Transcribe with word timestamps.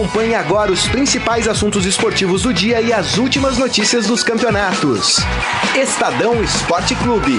Acompanhe 0.00 0.34
agora 0.34 0.72
os 0.72 0.88
principais 0.88 1.46
assuntos 1.46 1.84
esportivos 1.84 2.44
do 2.44 2.54
dia 2.54 2.80
e 2.80 2.90
as 2.90 3.18
últimas 3.18 3.58
notícias 3.58 4.06
dos 4.06 4.24
campeonatos. 4.24 5.18
Estadão 5.78 6.42
Esporte 6.42 6.94
Clube. 6.94 7.38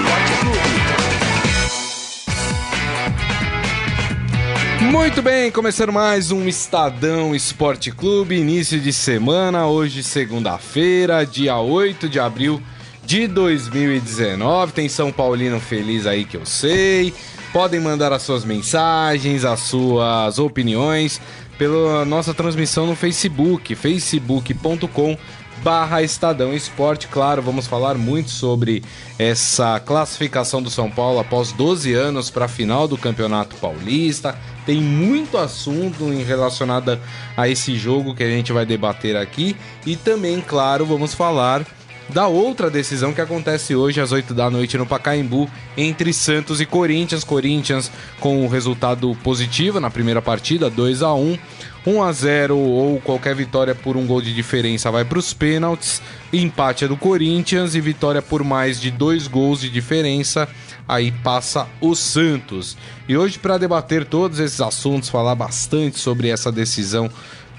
Muito 4.80 5.20
bem, 5.20 5.50
começando 5.50 5.92
mais 5.92 6.30
um 6.30 6.46
Estadão 6.46 7.34
Esporte 7.34 7.90
Clube, 7.90 8.36
início 8.36 8.78
de 8.78 8.92
semana, 8.92 9.66
hoje 9.66 10.04
segunda-feira, 10.04 11.26
dia 11.26 11.58
8 11.58 12.08
de 12.08 12.20
abril 12.20 12.62
de 13.04 13.26
2019. 13.26 14.72
Tem 14.72 14.88
São 14.88 15.10
Paulino 15.10 15.58
feliz 15.58 16.06
aí 16.06 16.24
que 16.24 16.36
eu 16.36 16.46
sei. 16.46 17.12
Podem 17.52 17.80
mandar 17.80 18.12
as 18.12 18.22
suas 18.22 18.44
mensagens, 18.44 19.44
as 19.44 19.60
suas 19.60 20.38
opiniões 20.38 21.20
pela 21.62 22.04
nossa 22.04 22.34
transmissão 22.34 22.88
no 22.88 22.96
Facebook, 22.96 23.76
facebook.com 23.76 25.16
barra 25.62 26.02
Estadão 26.02 26.52
Esporte. 26.52 27.06
Claro, 27.06 27.40
vamos 27.40 27.68
falar 27.68 27.96
muito 27.96 28.30
sobre 28.30 28.82
essa 29.16 29.78
classificação 29.78 30.60
do 30.60 30.68
São 30.68 30.90
Paulo 30.90 31.20
após 31.20 31.52
12 31.52 31.94
anos 31.94 32.30
para 32.30 32.46
a 32.46 32.48
final 32.48 32.88
do 32.88 32.98
Campeonato 32.98 33.54
Paulista. 33.58 34.36
Tem 34.66 34.80
muito 34.80 35.38
assunto 35.38 36.12
em 36.12 36.24
relacionado 36.24 36.98
a 37.36 37.48
esse 37.48 37.76
jogo 37.76 38.12
que 38.12 38.24
a 38.24 38.28
gente 38.28 38.52
vai 38.52 38.66
debater 38.66 39.14
aqui 39.16 39.56
e 39.86 39.94
também, 39.94 40.40
claro, 40.40 40.84
vamos 40.84 41.14
falar 41.14 41.64
da 42.08 42.26
outra 42.26 42.70
decisão 42.70 43.12
que 43.12 43.20
acontece 43.20 43.74
hoje 43.74 44.00
às 44.00 44.12
8 44.12 44.34
da 44.34 44.50
noite 44.50 44.76
no 44.76 44.86
Pacaembu 44.86 45.48
entre 45.76 46.12
Santos 46.12 46.60
e 46.60 46.66
Corinthians. 46.66 47.24
Corinthians 47.24 47.90
com 48.20 48.44
o 48.44 48.48
resultado 48.48 49.16
positivo 49.22 49.80
na 49.80 49.90
primeira 49.90 50.20
partida, 50.20 50.68
2 50.68 51.02
a 51.02 51.14
1 51.14 51.38
1 51.84 52.02
a 52.02 52.12
0 52.12 52.56
ou 52.56 53.00
qualquer 53.00 53.34
vitória 53.34 53.74
por 53.74 53.96
um 53.96 54.06
gol 54.06 54.22
de 54.22 54.32
diferença 54.32 54.90
vai 54.90 55.04
para 55.04 55.18
os 55.18 55.32
pênaltis. 55.32 56.00
Empate 56.32 56.84
é 56.84 56.88
do 56.88 56.96
Corinthians 56.96 57.74
e 57.74 57.80
vitória 57.80 58.22
por 58.22 58.44
mais 58.44 58.80
de 58.80 58.90
dois 58.90 59.26
gols 59.26 59.60
de 59.60 59.68
diferença 59.68 60.48
aí 60.88 61.10
passa 61.10 61.66
o 61.80 61.94
Santos. 61.94 62.76
E 63.08 63.16
hoje 63.16 63.38
para 63.38 63.58
debater 63.58 64.04
todos 64.04 64.38
esses 64.38 64.60
assuntos, 64.60 65.08
falar 65.08 65.34
bastante 65.34 65.98
sobre 65.98 66.28
essa 66.28 66.52
decisão 66.52 67.10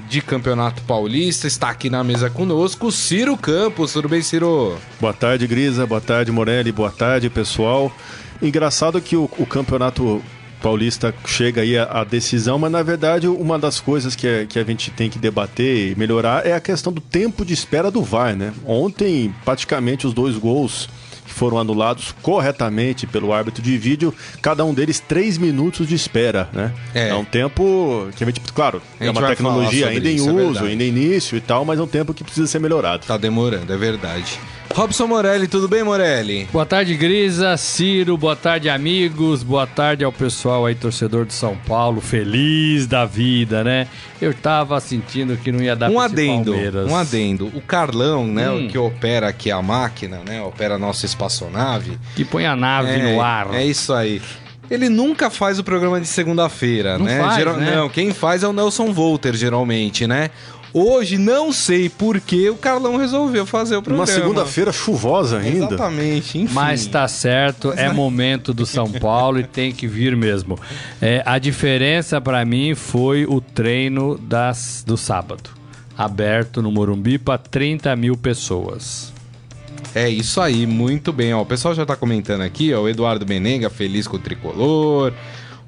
de 0.09 0.22
Campeonato 0.22 0.81
Paulista. 0.83 1.47
Está 1.47 1.69
aqui 1.69 1.89
na 1.89 2.03
mesa 2.03 2.30
conosco 2.30 2.91
Ciro 2.91 3.36
Campos. 3.38 3.94
Tudo 3.94 4.09
bem, 4.09 4.22
Ciro? 4.22 4.77
Boa 4.99 5.13
tarde, 5.13 5.47
Grisa. 5.47 5.86
Boa 5.86 6.02
tarde, 6.02 6.31
Morelli. 6.31 6.72
Boa 6.72 6.91
tarde, 6.91 7.30
pessoal. 7.30 7.91
Engraçado 8.41 8.99
que 9.02 9.16
o, 9.16 9.30
o 9.38 9.45
Campeonato 9.45 10.21
Paulista 10.64 11.14
chega 11.25 11.61
aí 11.61 11.77
a, 11.77 12.05
decisão, 12.05 12.58
mas 12.58 12.71
na 12.71 12.81
verdade 12.81 13.27
uma 13.27 13.59
das 13.59 13.81
coisas 13.81 14.16
que, 14.16 14.25
é, 14.25 14.45
que 14.45 14.58
a 14.58 14.64
gente 14.64 14.89
tem 14.91 15.09
que 15.09 15.19
debater 15.19 15.91
e 15.91 15.95
melhorar 15.95 16.45
é 16.45 16.53
a 16.53 16.59
questão 16.61 16.94
do 16.94 17.02
tempo 17.02 17.44
de 17.44 17.53
espera 17.53 17.91
do 17.91 18.02
VAR, 18.02 18.33
né? 18.33 18.53
Ontem, 18.66 19.36
praticamente 19.44 20.08
os 20.08 20.14
dois 20.14 20.38
gols 20.38 20.88
foram 21.44 21.59
anulados 21.59 22.16
corretamente 22.22 23.05
pelo 23.05 23.33
árbitro 23.33 23.61
de 23.61 23.77
vídeo, 23.77 24.13
cada 24.41 24.63
um 24.63 24.73
deles 24.73 25.02
três 25.02 25.38
minutos 25.38 25.86
de 25.86 25.94
espera, 25.94 26.47
né? 26.53 26.72
É, 26.95 27.09
é 27.09 27.16
um 27.16 27.25
tempo 27.25 28.08
que 28.16 28.23
a 28.23 28.27
gente, 28.27 28.39
claro, 28.53 28.81
a 28.97 29.03
gente 29.03 29.17
é 29.17 29.19
uma 29.19 29.27
tecnologia 29.27 29.89
ainda 29.89 30.09
em 30.09 30.19
é 30.19 30.21
uso, 30.21 30.64
é 30.64 30.69
ainda 30.69 30.86
em 30.86 30.88
início 30.88 31.38
e 31.38 31.41
tal, 31.41 31.66
mas 31.66 31.80
é 31.80 31.83
um 31.83 31.88
tempo 31.88 32.14
que 32.14 32.23
precisa 32.23 32.47
ser 32.47 32.59
melhorado. 32.59 33.05
Tá 33.05 33.17
demorando, 33.17 33.73
é 33.73 33.75
verdade. 33.75 34.39
Robson 34.73 35.05
Morelli, 35.05 35.47
tudo 35.47 35.67
bem, 35.67 35.83
Morelli? 35.83 36.49
Boa 36.52 36.66
tarde, 36.66 36.95
Grisa, 36.95 37.55
Ciro, 37.57 38.17
boa 38.17 38.35
tarde, 38.35 38.69
amigos, 38.69 39.43
boa 39.43 39.67
tarde 39.67 40.03
ao 40.03 40.11
pessoal 40.11 40.65
aí, 40.65 40.73
torcedor 40.73 41.25
de 41.25 41.33
São 41.35 41.55
Paulo, 41.55 42.02
feliz 42.02 42.88
da 42.88 43.05
vida, 43.05 43.63
né? 43.63 43.88
Eu 44.19 44.33
tava 44.33 44.80
sentindo 44.80 45.38
que 45.38 45.52
não 45.52 45.61
ia 45.61 45.75
dar 45.75 45.91
um 45.91 45.99
adendo, 45.99 46.53
Palmeiras. 46.53 46.91
Um 46.91 46.95
adendo, 46.95 47.52
o 47.53 47.61
Carlão, 47.61 48.25
né, 48.25 48.49
hum. 48.49 48.67
que 48.67 48.75
opera 48.75 49.27
aqui 49.27 49.52
a 49.52 49.61
máquina, 49.61 50.21
né, 50.25 50.42
opera 50.42 50.73
a 50.73 50.80
nossa 50.80 51.05
espaçonave. 51.05 51.99
Que 52.15 52.25
põe 52.25 52.48
a 52.48 52.55
nave 52.55 52.93
é, 52.93 53.14
no 53.14 53.21
ar. 53.21 53.53
É 53.53 53.64
isso 53.64 53.93
aí. 53.93 54.19
Ele 54.71 54.89
nunca 54.89 55.30
faz 55.30 55.59
o 55.59 55.64
programa 55.64 56.02
de 56.02 56.08
segunda-feira, 56.08 56.98
né? 56.98 57.19
Faz, 57.19 57.36
Geral... 57.36 57.58
né? 57.58 57.75
Não, 57.75 57.89
quem 57.89 58.11
faz 58.11 58.42
é 58.42 58.48
o 58.48 58.53
Nelson 58.53 58.92
Volter, 58.92 59.36
geralmente, 59.36 60.08
né? 60.08 60.31
Hoje, 60.73 61.20
não 61.20 61.52
sei 61.52 61.88
por 61.88 62.20
que 62.20 62.50
o 62.50 62.56
Carlão 62.56 62.98
resolveu 62.98 63.45
fazer 63.45 63.76
o 63.76 63.82
programa. 63.82 64.10
Uma 64.10 64.14
segunda-feira 64.14 64.72
chuvosa 64.72 65.38
ainda. 65.38 65.67
Exatamente, 65.67 66.39
enfim. 66.39 66.54
Mas 66.54 66.88
tá 66.88 67.08
certo, 67.08 67.72
é 67.73 67.94
momento 67.94 68.54
do 68.54 68.66
São 68.66 68.92
Paulo 68.92 69.39
e 69.39 69.44
tem 69.44 69.72
que 69.72 69.88
vir 69.88 70.16
mesmo. 70.16 70.60
É, 71.00 71.22
a 71.26 71.38
diferença 71.38 72.20
para 72.20 72.44
mim 72.44 72.73
foi 72.73 73.26
o 73.26 73.39
treino 73.39 74.17
das, 74.17 74.84
do 74.86 74.98
sábado. 74.98 75.52
Aberto 75.95 76.60
no 76.60 76.72
Morumbi 76.72 77.20
para 77.20 77.38
30 77.38 77.95
mil 77.95 78.17
pessoas. 78.17 79.14
É 79.94 80.10
isso 80.10 80.42
aí, 80.42 80.66
muito 80.66 81.14
bem. 81.14 81.34
Ó, 81.36 81.42
o 81.42 81.45
pessoal 81.45 81.76
já 81.76 81.86
tá 81.86 81.95
comentando 81.95 82.42
aqui, 82.42 82.73
ó, 82.73 82.82
o 82.82 82.90
Eduardo 82.90 83.26
Benega 83.26 83.70
feliz 83.70 84.08
com 84.08 84.16
o 84.16 84.20
tricolor, 84.20 85.14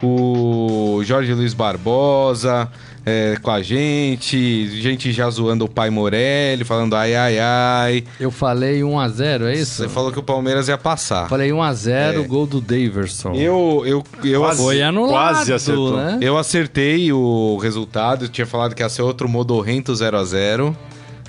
o 0.01 1.01
Jorge 1.03 1.33
Luiz 1.33 1.53
Barbosa, 1.53 2.69
é, 3.05 3.37
com 3.41 3.51
a 3.51 3.61
gente, 3.61 4.67
gente 4.81 5.11
já 5.11 5.29
zoando 5.29 5.65
o 5.65 5.69
pai 5.69 5.89
Morelli, 5.89 6.63
falando 6.63 6.95
ai, 6.95 7.15
ai, 7.15 7.39
ai. 7.39 8.03
Eu 8.19 8.31
falei 8.31 8.81
1x0, 8.81 9.43
é 9.43 9.53
isso? 9.53 9.83
Você 9.83 9.89
falou 9.89 10.11
que 10.11 10.17
o 10.17 10.23
Palmeiras 10.23 10.67
ia 10.67 10.77
passar. 10.77 11.29
Falei 11.29 11.51
1x0, 11.51 11.89
é. 11.89 12.27
gol 12.27 12.47
do 12.47 12.59
Daverson. 12.59 13.33
Eu, 13.33 13.83
eu, 13.85 14.03
eu 14.23 14.41
quase, 14.41 14.63
Foi 14.63 14.81
anulado, 14.81 15.11
quase 15.11 15.53
acertou. 15.53 15.97
Né? 15.97 16.17
Eu 16.21 16.37
acertei 16.37 17.13
o 17.13 17.57
resultado, 17.57 18.25
eu 18.25 18.29
tinha 18.29 18.47
falado 18.47 18.73
que 18.73 18.81
ia 18.81 18.89
ser 18.89 19.03
outro 19.03 19.29
Modorrento 19.29 19.93
0x0 19.93 20.75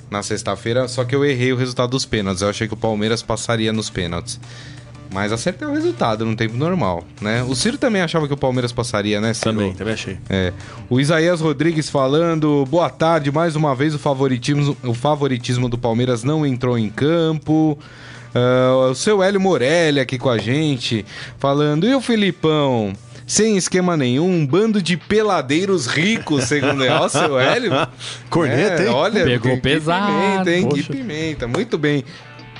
na 0.09 0.23
sexta-feira, 0.23 0.87
só 0.87 1.03
que 1.03 1.15
eu 1.15 1.23
errei 1.23 1.53
o 1.53 1.55
resultado 1.55 1.91
dos 1.91 2.05
pênaltis. 2.05 2.41
Eu 2.41 2.49
achei 2.49 2.67
que 2.67 2.73
o 2.73 2.77
Palmeiras 2.77 3.21
passaria 3.21 3.71
nos 3.71 3.89
pênaltis. 3.89 4.39
Mas 5.11 5.31
acertei 5.31 5.67
o 5.67 5.71
resultado 5.71 6.25
no 6.25 6.35
tempo 6.35 6.55
normal, 6.57 7.03
né? 7.21 7.43
O 7.43 7.55
Ciro 7.55 7.77
também 7.77 8.01
achava 8.01 8.27
que 8.27 8.33
o 8.33 8.37
Palmeiras 8.37 8.71
passaria, 8.71 9.21
né, 9.21 9.33
Ciro? 9.33 9.51
Também, 9.51 9.73
também 9.73 9.93
achei. 9.93 10.17
É. 10.29 10.53
O 10.89 10.99
Isaías 10.99 11.41
Rodrigues 11.41 11.89
falando, 11.89 12.65
boa 12.65 12.89
tarde, 12.89 13.31
mais 13.31 13.55
uma 13.55 13.73
vez 13.73 13.95
o 13.95 13.99
favoritismo, 13.99 14.75
o 14.83 14.93
favoritismo 14.93 15.69
do 15.69 15.77
Palmeiras 15.77 16.23
não 16.23 16.45
entrou 16.45 16.77
em 16.77 16.89
campo. 16.89 17.77
Uh, 18.35 18.91
o 18.91 18.95
seu 18.95 19.23
Hélio 19.23 19.39
Morelli 19.39 19.99
aqui 19.99 20.17
com 20.17 20.29
a 20.29 20.37
gente, 20.37 21.05
falando, 21.39 21.87
e 21.87 21.95
o 21.95 22.01
Filipão? 22.01 22.93
sem 23.27 23.57
esquema 23.57 23.97
nenhum, 23.97 24.25
um 24.25 24.47
bando 24.47 24.81
de 24.81 24.95
peladeiros 24.95 25.85
ricos, 25.85 26.45
segundo 26.45 26.81
ele. 26.81 26.93
Ó, 26.93 27.09
seu 27.09 27.37
Hélio. 27.37 27.71
Corneta, 28.31 28.83
é, 28.83 28.87
hein? 28.87 28.93
Olha, 28.93 29.23
Pegou 29.25 29.55
que, 29.55 29.61
pesado. 29.61 30.05
Que 30.05 30.13
pimenta, 30.13 30.51
hein? 30.51 30.69
Que 30.69 30.83
pimenta. 30.83 31.47
Muito 31.47 31.77
bem. 31.77 32.05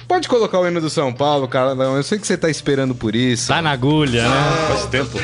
Pode 0.07 0.29
colocar 0.29 0.59
o 0.59 0.68
hino 0.68 0.79
do 0.79 0.90
São 0.90 1.12
Paulo, 1.12 1.47
cara. 1.47 1.72
Eu 1.72 2.03
sei 2.03 2.18
que 2.18 2.25
você 2.25 2.38
tá 2.38 2.50
esperando 2.50 2.95
por 2.95 3.13
isso. 3.16 3.50
Tá 3.50 3.62
na 3.62 3.72
agulha, 3.72 4.28
né? 4.28 4.68
Faz 4.69 4.85
tempo. 4.85 5.19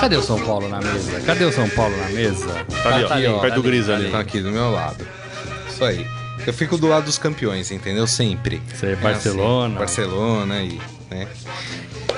Cadê 0.00 0.16
o 0.16 0.22
São 0.22 0.38
Paulo 0.38 0.68
na 0.68 0.80
mesa? 0.80 1.20
Cadê 1.20 1.44
o 1.44 1.52
São 1.52 1.68
Paulo 1.70 1.96
na 1.96 2.08
mesa? 2.10 2.66
Tá 2.82 2.94
ali, 2.94 3.04
ó. 3.04 3.08
Tá 3.08 3.14
ali, 3.14 3.26
ó. 3.26 3.38
Perto 3.38 3.54
do 3.54 3.62
Gris 3.62 3.88
ali. 3.88 4.10
Tá 4.10 4.20
aqui 4.20 4.40
do 4.40 4.50
meu 4.50 4.70
lado. 4.70 5.06
Isso 5.68 5.82
aí. 5.82 6.06
Eu 6.46 6.52
fico 6.52 6.76
do 6.76 6.86
lado 6.86 7.04
dos 7.04 7.18
campeões, 7.18 7.70
entendeu? 7.70 8.06
Sempre. 8.06 8.62
Você 8.72 8.88
é 8.88 8.96
Barcelona. 8.96 9.68
Assim, 9.68 9.78
Barcelona 9.78 10.62
e, 10.62 10.78
né? 11.10 11.26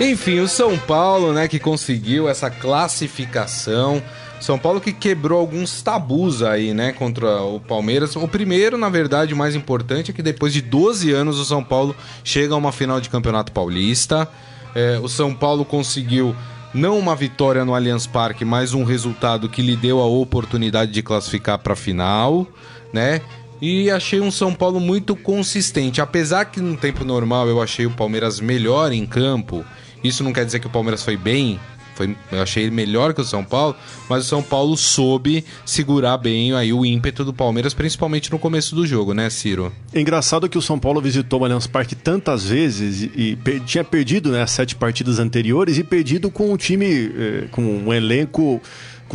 Enfim, 0.01 0.41
o 0.41 0.49
São 0.49 0.77
Paulo, 0.77 1.33
né, 1.33 1.49
que 1.49 1.59
conseguiu 1.59 2.29
essa 2.29 2.51
classificação 2.51 4.03
são 4.41 4.59
Paulo 4.59 4.81
que 4.81 4.93
quebrou 4.93 5.39
alguns 5.39 5.83
tabus 5.83 6.43
aí, 6.43 6.73
né, 6.73 6.93
contra 6.93 7.43
o 7.43 7.59
Palmeiras. 7.61 8.15
O 8.17 8.29
primeiro, 8.29 8.79
na 8.79 8.89
verdade, 8.89 9.35
mais 9.35 9.55
importante 9.55 10.11
é 10.11 10.15
que 10.15 10.23
depois 10.23 10.53
de 10.53 10.61
12 10.61 11.13
anos 11.13 11.39
o 11.39 11.45
São 11.45 11.63
Paulo 11.63 11.95
chega 12.23 12.55
a 12.55 12.57
uma 12.57 12.73
final 12.73 13.01
de 13.01 13.09
Campeonato 13.09 13.53
Paulista. 13.53 14.29
É, 14.75 14.99
o 15.03 15.09
São 15.09 15.35
Paulo 15.35 15.65
conseguiu 15.65 16.35
não 16.73 16.99
uma 16.99 17.17
vitória 17.17 17.65
no 17.65 17.75
Allianz 17.75 18.07
Parque, 18.07 18.45
mas 18.45 18.75
um 18.75 18.85
resultado 18.85 19.49
que 19.49 19.63
lhe 19.63 19.77
deu 19.77 20.01
a 20.01 20.07
oportunidade 20.07 20.93
de 20.93 21.03
classificar 21.03 21.59
para 21.59 21.73
a 21.73 21.77
final, 21.77 22.47
né? 22.93 23.21
E 23.61 23.91
achei 23.91 24.21
um 24.21 24.31
São 24.31 24.55
Paulo 24.55 24.79
muito 24.79 25.17
consistente. 25.17 26.01
Apesar 26.01 26.45
que 26.45 26.61
no 26.61 26.77
tempo 26.77 27.05
normal 27.05 27.49
eu 27.49 27.61
achei 27.61 27.87
o 27.87 27.91
Palmeiras 27.91 28.39
melhor 28.39 28.93
em 28.93 29.05
campo, 29.05 29.65
isso 30.05 30.23
não 30.23 30.33
quer 30.33 30.45
dizer 30.45 30.61
que 30.61 30.67
o 30.67 30.71
Palmeiras 30.71 31.03
foi 31.03 31.17
bem, 31.17 31.59
foi, 31.99 32.17
eu 32.31 32.41
achei 32.41 32.71
melhor 32.71 33.13
que 33.13 33.21
o 33.21 33.25
São 33.25 33.43
Paulo, 33.43 33.75
mas 34.09 34.25
o 34.25 34.29
São 34.29 34.41
Paulo 34.41 34.77
soube 34.77 35.45
segurar 35.67 36.17
bem 36.17 36.55
aí 36.55 36.73
o 36.73 36.87
ímpeto 36.87 37.25
do 37.25 37.33
Palmeiras, 37.33 37.75
principalmente 37.75 38.31
no 38.31 38.39
começo 38.39 38.77
do 38.77 38.87
jogo, 38.87 39.13
né, 39.13 39.29
Ciro? 39.29 39.73
Engraçado 39.93 40.49
que 40.49 40.57
o 40.57 40.63
São 40.63 40.79
Paulo 40.79 41.01
visitou 41.01 41.41
o 41.41 41.45
Allianz 41.45 41.67
Parque 41.67 41.97
tantas 41.97 42.45
vezes 42.45 43.03
e, 43.03 43.37
e 43.49 43.61
tinha 43.61 43.83
perdido 43.83 44.31
né, 44.31 44.43
as 44.43 44.53
sete 44.53 44.77
partidas 44.77 45.19
anteriores 45.19 45.77
e 45.77 45.83
perdido 45.83 46.31
com 46.31 46.53
um 46.53 46.57
time, 46.57 46.87
eh, 46.87 47.49
com 47.51 47.63
um 47.63 47.93
elenco 47.93 48.63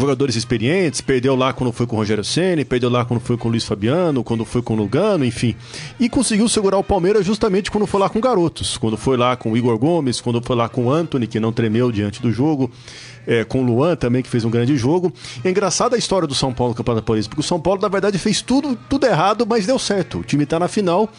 jogadores 0.01 0.35
experientes, 0.35 1.01
perdeu 1.01 1.35
lá 1.35 1.53
quando 1.53 1.71
foi 1.71 1.85
com 1.85 1.95
o 1.95 1.99
Rogério 1.99 2.23
Ceni, 2.23 2.65
perdeu 2.65 2.89
lá 2.89 3.05
quando 3.05 3.19
foi 3.19 3.37
com 3.37 3.47
o 3.47 3.51
Luiz 3.51 3.63
Fabiano, 3.63 4.23
quando 4.23 4.43
foi 4.45 4.61
com 4.61 4.73
o 4.73 4.77
Lugano, 4.77 5.23
enfim. 5.23 5.55
E 5.99 6.09
conseguiu 6.09 6.47
segurar 6.49 6.77
o 6.77 6.83
Palmeiras 6.83 7.25
justamente 7.25 7.69
quando 7.69 7.85
foi 7.85 7.99
lá 7.99 8.09
com 8.09 8.19
garotos, 8.19 8.77
quando 8.77 8.97
foi 8.97 9.17
lá 9.17 9.35
com 9.35 9.51
o 9.51 9.57
Igor 9.57 9.77
Gomes, 9.77 10.19
quando 10.19 10.41
foi 10.41 10.55
lá 10.55 10.67
com 10.67 10.85
o 10.85 10.91
Anthony, 10.91 11.27
que 11.27 11.39
não 11.39 11.51
tremeu 11.51 11.91
diante 11.91 12.21
do 12.21 12.31
jogo. 12.31 12.71
É, 13.25 13.45
com 13.45 13.61
o 13.61 13.65
Luan 13.65 13.95
também, 13.95 14.21
que 14.21 14.27
fez 14.27 14.43
um 14.43 14.49
grande 14.49 14.75
jogo. 14.75 15.09
É 15.45 15.49
engraçada 15.49 15.95
a 15.95 15.97
história 15.97 16.27
do 16.27 16.35
São 16.35 16.53
Paulo 16.53 16.71
no 16.73 16.75
Campeonato 16.75 17.05
Paulista, 17.05 17.29
porque 17.29 17.39
o 17.39 17.47
São 17.47 17.57
Paulo, 17.57 17.81
na 17.81 17.87
verdade, 17.87 18.17
fez 18.17 18.41
tudo, 18.41 18.77
tudo 18.89 19.05
errado, 19.05 19.47
mas 19.47 19.65
deu 19.65 19.79
certo. 19.79 20.19
O 20.19 20.23
time 20.25 20.43
está 20.43 20.59
na 20.59 20.67
final 20.67 21.09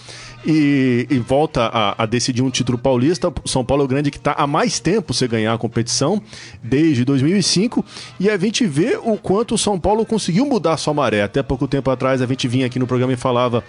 e, 0.46 1.06
e 1.10 1.18
volta 1.18 1.66
a, 1.66 2.02
a, 2.02 2.06
decidir 2.06 2.42
um 2.42 2.50
título 2.50 2.78
paulista. 2.78 3.32
São 3.44 3.64
Paulo 3.64 3.82
é 3.82 3.84
o 3.84 3.88
grande 3.88 4.10
que 4.10 4.16
está 4.16 4.32
há 4.32 4.46
mais 4.46 4.78
tempo 4.78 5.14
sem 5.14 5.28
ganhar 5.28 5.52
a 5.52 5.58
competição, 5.58 6.20
desde 6.62 7.04
2005. 7.04 7.84
E 8.20 8.28
a 8.28 8.36
gente 8.36 8.66
vê 8.66 8.98
o 9.02 9.16
quanto 9.16 9.54
o 9.54 9.58
São 9.58 9.78
Paulo 9.78 10.04
conseguiu 10.04 10.46
mudar 10.46 10.76
sua 10.76 10.94
maré. 10.94 11.22
Até 11.22 11.42
pouco 11.42 11.66
tempo 11.66 11.90
atrás, 11.90 12.20
a 12.20 12.26
gente 12.26 12.46
vinha 12.46 12.66
aqui 12.66 12.78
no 12.78 12.86
programa 12.86 13.12
e 13.12 13.16
falava 13.16 13.64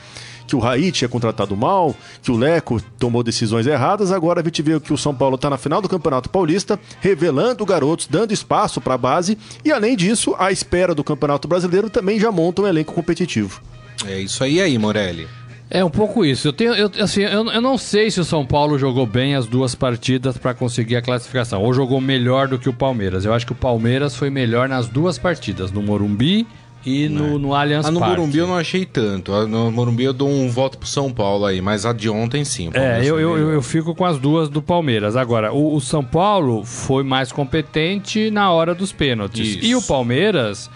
que 0.48 0.56
o 0.56 0.60
Raí 0.60 0.92
tinha 0.92 1.10
contratado 1.10 1.56
mal, 1.56 1.96
que 2.22 2.32
o 2.32 2.38
Leco 2.38 2.80
tomou 3.00 3.24
decisões 3.24 3.66
erradas. 3.66 4.12
Agora 4.12 4.42
a 4.42 4.44
gente 4.44 4.62
vê 4.62 4.80
que 4.80 4.94
o 4.94 4.98
São 4.98 5.14
Paulo 5.14 5.36
está 5.36 5.50
na 5.50 5.58
final 5.58 5.82
do 5.82 5.90
Campeonato 5.90 6.30
Paulista, 6.30 6.80
revelando 7.00 7.66
garotos, 7.66 8.08
dando 8.08 8.34
espaço 8.34 8.80
para 8.80 8.94
a 8.94 8.98
base 8.98 9.38
e, 9.64 9.72
além 9.72 9.96
disso, 9.96 10.36
à 10.38 10.52
espera 10.52 10.94
do 10.94 11.04
Campeonato 11.04 11.48
Brasileiro, 11.48 11.90
também 11.90 12.20
já 12.20 12.32
monta 12.32 12.62
um 12.62 12.68
elenco 12.68 12.94
competitivo. 12.94 13.62
É 14.06 14.20
isso 14.20 14.44
aí, 14.44 14.62
aí, 14.62 14.78
Morelli. 14.78 15.28
É 15.70 15.84
um 15.84 15.90
pouco 15.90 16.24
isso. 16.24 16.48
Eu, 16.48 16.54
tenho, 16.54 16.74
eu, 16.76 16.92
assim, 17.00 17.22
eu, 17.22 17.46
eu 17.52 17.62
não 17.62 17.78
sei 17.78 18.12
se 18.12 18.20
o 18.20 18.24
São 18.26 18.46
Paulo 18.46 18.78
jogou 18.78 19.06
bem 19.06 19.36
as 19.36 19.48
duas 19.48 19.74
partidas 19.74 20.38
para 20.38 20.54
conseguir 20.54 20.96
a 20.96 21.02
classificação, 21.02 21.62
ou 21.64 21.74
jogou 21.74 22.00
melhor 22.00 22.48
do 22.48 22.60
que 22.60 22.70
o 22.70 22.74
Palmeiras. 22.74 23.26
Eu 23.26 23.34
acho 23.34 23.46
que 23.46 23.52
o 23.52 23.56
Palmeiras 23.56 24.16
foi 24.16 24.30
melhor 24.30 24.70
nas 24.70 24.88
duas 24.88 25.18
partidas, 25.18 25.72
no 25.72 25.82
Morumbi 25.82 26.46
e 26.86 27.10
no, 27.10 27.40
no 27.40 27.56
Allianz 27.56 27.88
Ah, 27.88 27.92
no 27.92 28.00
Parque. 28.00 28.16
Morumbi 28.16 28.38
eu 28.38 28.46
não 28.48 28.56
achei 28.56 28.86
tanto. 28.86 29.34
Ah, 29.34 29.48
No 29.48 29.72
Morumbi 29.72 30.04
eu 30.04 30.14
dou 30.14 30.30
um 30.30 30.48
voto 30.50 30.78
pro 30.78 30.88
São 30.88 31.12
Paulo 31.12 31.44
aí, 31.46 31.60
mas 31.60 31.84
a 31.84 31.92
de 31.92 32.08
ontem 32.10 32.46
sim. 32.46 32.70
É, 32.72 33.00
eu, 33.00 33.20
eu, 33.20 33.36
eu, 33.36 33.50
eu 33.54 33.62
fico 33.64 33.96
com 33.96 34.06
as 34.06 34.20
duas 34.20 34.50
do 34.50 34.62
Palmeiras. 34.62 35.16
Agora, 35.16 35.52
o, 35.52 35.74
o 35.76 35.82
São 35.82 36.04
Paulo 36.04 36.64
foi 36.64 37.04
mais 37.04 37.32
competente 37.32 38.30
na 38.30 38.52
hora 38.52 38.76
dos 38.76 38.92
pênaltis. 38.92 39.56
Isso. 39.56 39.66
E 39.66 39.76
o 39.76 39.82
Palmeiras 39.82 40.70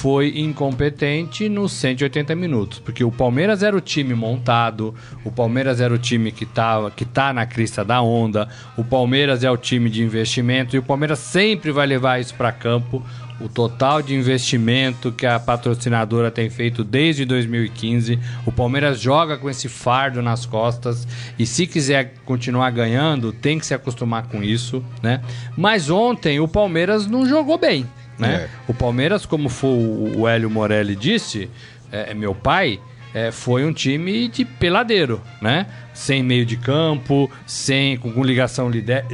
foi 0.00 0.32
incompetente 0.40 1.46
nos 1.46 1.72
180 1.72 2.34
minutos. 2.34 2.78
Porque 2.78 3.04
o 3.04 3.12
Palmeiras 3.12 3.62
era 3.62 3.76
o 3.76 3.82
time 3.82 4.14
montado, 4.14 4.94
o 5.22 5.30
Palmeiras 5.30 5.78
era 5.78 5.92
o 5.92 5.98
time 5.98 6.32
que, 6.32 6.46
tava, 6.46 6.90
que 6.90 7.04
tá 7.04 7.34
na 7.34 7.44
crista 7.44 7.84
da 7.84 8.00
onda, 8.00 8.48
o 8.78 8.82
Palmeiras 8.82 9.44
é 9.44 9.50
o 9.50 9.58
time 9.58 9.90
de 9.90 10.02
investimento 10.02 10.74
e 10.74 10.78
o 10.78 10.82
Palmeiras 10.82 11.18
sempre 11.18 11.70
vai 11.70 11.86
levar 11.86 12.18
isso 12.18 12.34
para 12.34 12.50
campo. 12.50 13.04
O 13.42 13.48
total 13.48 14.00
de 14.00 14.14
investimento 14.14 15.12
que 15.12 15.26
a 15.26 15.38
patrocinadora 15.38 16.30
tem 16.30 16.48
feito 16.48 16.82
desde 16.82 17.26
2015. 17.26 18.18
O 18.46 18.52
Palmeiras 18.52 19.00
joga 19.00 19.36
com 19.36 19.48
esse 19.48 19.68
fardo 19.68 20.22
nas 20.22 20.46
costas 20.46 21.06
e 21.38 21.44
se 21.46 21.66
quiser 21.66 22.14
continuar 22.24 22.70
ganhando, 22.70 23.32
tem 23.32 23.58
que 23.58 23.66
se 23.66 23.74
acostumar 23.74 24.28
com 24.28 24.42
isso, 24.42 24.82
né? 25.02 25.20
Mas 25.56 25.90
ontem 25.90 26.38
o 26.38 26.48
Palmeiras 26.48 27.06
não 27.06 27.26
jogou 27.26 27.56
bem, 27.56 27.86
né? 28.20 28.34
É. 28.34 28.48
O 28.68 28.74
Palmeiras, 28.74 29.26
como 29.26 29.48
foi 29.48 29.70
o 30.16 30.28
Hélio 30.28 30.50
Morelli 30.50 30.94
disse, 30.94 31.48
é, 31.90 32.10
é 32.10 32.14
meu 32.14 32.34
pai, 32.34 32.78
é, 33.12 33.32
foi 33.32 33.64
um 33.64 33.72
time 33.72 34.28
de 34.28 34.44
peladeiro, 34.44 35.20
né? 35.42 35.66
Sem 35.92 36.22
meio 36.22 36.46
de 36.46 36.56
campo, 36.56 37.28
sem 37.46 37.96
com, 37.96 38.22
ligação 38.22 38.70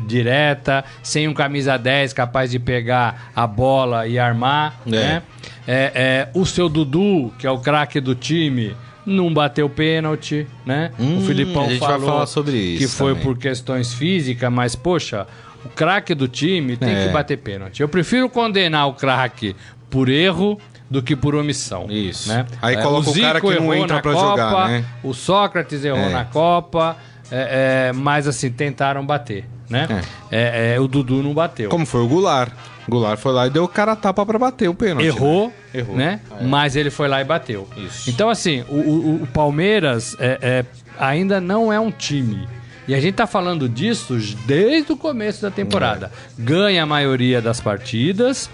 direta, 0.06 0.85
sem 1.03 1.26
um 1.26 1.32
camisa 1.35 1.76
10 1.79 2.12
capaz 2.12 2.50
de 2.50 2.58
pegar 2.58 3.31
a 3.35 3.47
bola 3.47 4.06
e 4.06 4.19
armar, 4.19 4.81
É. 4.87 4.91
né? 4.91 5.23
É, 5.67 5.93
é, 5.94 6.29
o 6.35 6.44
seu 6.44 6.69
Dudu, 6.69 7.32
que 7.38 7.47
é 7.47 7.50
o 7.50 7.59
craque 7.59 7.99
do 8.00 8.14
time, 8.14 8.76
não 9.05 9.32
bateu 9.32 9.69
pênalti, 9.69 10.47
né? 10.64 10.91
Hum, 10.99 11.19
o 11.19 11.20
Filipão 11.23 11.69
falou 11.79 12.26
sobre 12.26 12.56
isso 12.56 12.79
que 12.79 12.88
foi 12.88 13.12
também. 13.14 13.25
por 13.25 13.38
questões 13.38 13.94
físicas, 13.94 14.52
mas 14.52 14.76
poxa, 14.76 15.26
o 15.66 15.68
craque 15.68 16.14
do 16.14 16.26
time 16.28 16.76
tem 16.76 16.94
É. 16.94 17.06
que 17.06 17.12
bater 17.12 17.36
pênalti. 17.38 17.80
Eu 17.80 17.88
prefiro 17.88 18.28
condenar 18.28 18.88
o 18.88 18.94
craque 18.94 19.54
por 19.90 20.08
erro 20.08 20.58
do 20.88 21.02
que 21.02 21.16
por 21.16 21.34
omissão. 21.34 21.86
Isso. 21.90 22.28
Né? 22.28 22.46
Aí 22.62 22.76
coloca 22.76 23.10
o 23.10 23.12
Zico 23.12 23.26
cara 23.26 23.40
que 23.40 23.54
não 23.60 23.74
entra 23.74 24.00
pra 24.00 24.12
Copa, 24.12 24.28
jogar, 24.28 24.68
né? 24.68 24.84
O 25.02 25.12
Sócrates 25.12 25.84
errou 25.84 25.98
É. 25.98 26.08
na 26.10 26.24
Copa, 26.24 26.96
é, 27.30 27.88
é, 27.88 27.92
mas 27.92 28.28
assim, 28.28 28.50
tentaram 28.50 29.04
bater, 29.04 29.44
né? 29.68 29.86
É, 30.30 30.74
é, 30.76 30.80
o 30.80 30.86
Dudu 30.86 31.22
não 31.22 31.34
bateu. 31.34 31.68
Como 31.70 31.84
foi 31.84 32.00
o 32.02 32.06
Goulart. 32.08 32.52
O 32.86 32.90
Goulart 32.92 33.18
foi 33.18 33.32
lá 33.32 33.48
e 33.48 33.50
deu 33.50 33.64
o 33.64 33.68
cara 33.68 33.92
a 33.92 33.96
tapa 33.96 34.24
pra 34.24 34.38
bater 34.38 34.68
o 34.68 34.74
pênalti. 34.74 35.06
Errou, 35.06 35.48
né? 35.48 35.80
Errou. 35.80 35.96
né? 35.96 36.20
Mas 36.42 36.76
ele 36.76 36.88
foi 36.88 37.08
lá 37.08 37.20
e 37.20 37.24
bateu. 37.24 37.68
Isso. 37.76 38.08
Então, 38.08 38.30
assim, 38.30 38.62
o, 38.68 38.76
o- 38.76 39.22
o 39.24 39.26
Palmeiras 39.26 40.14
é, 40.20 40.38
é, 40.40 40.64
ainda 41.00 41.40
não 41.40 41.72
é 41.72 41.80
um 41.80 41.90
time. 41.90 42.46
E 42.88 42.94
a 42.94 43.00
gente 43.00 43.15
tá 43.15 43.27
falando 43.27 43.69
disso 43.69 44.17
desde 44.47 44.93
o 44.93 44.97
começo 44.97 45.43
da 45.43 45.50
temporada. 45.50 46.11
Ganha 46.38 46.85
a 46.85 46.87
maioria 46.87 47.43
das 47.43 47.61
partidas, 47.61 48.49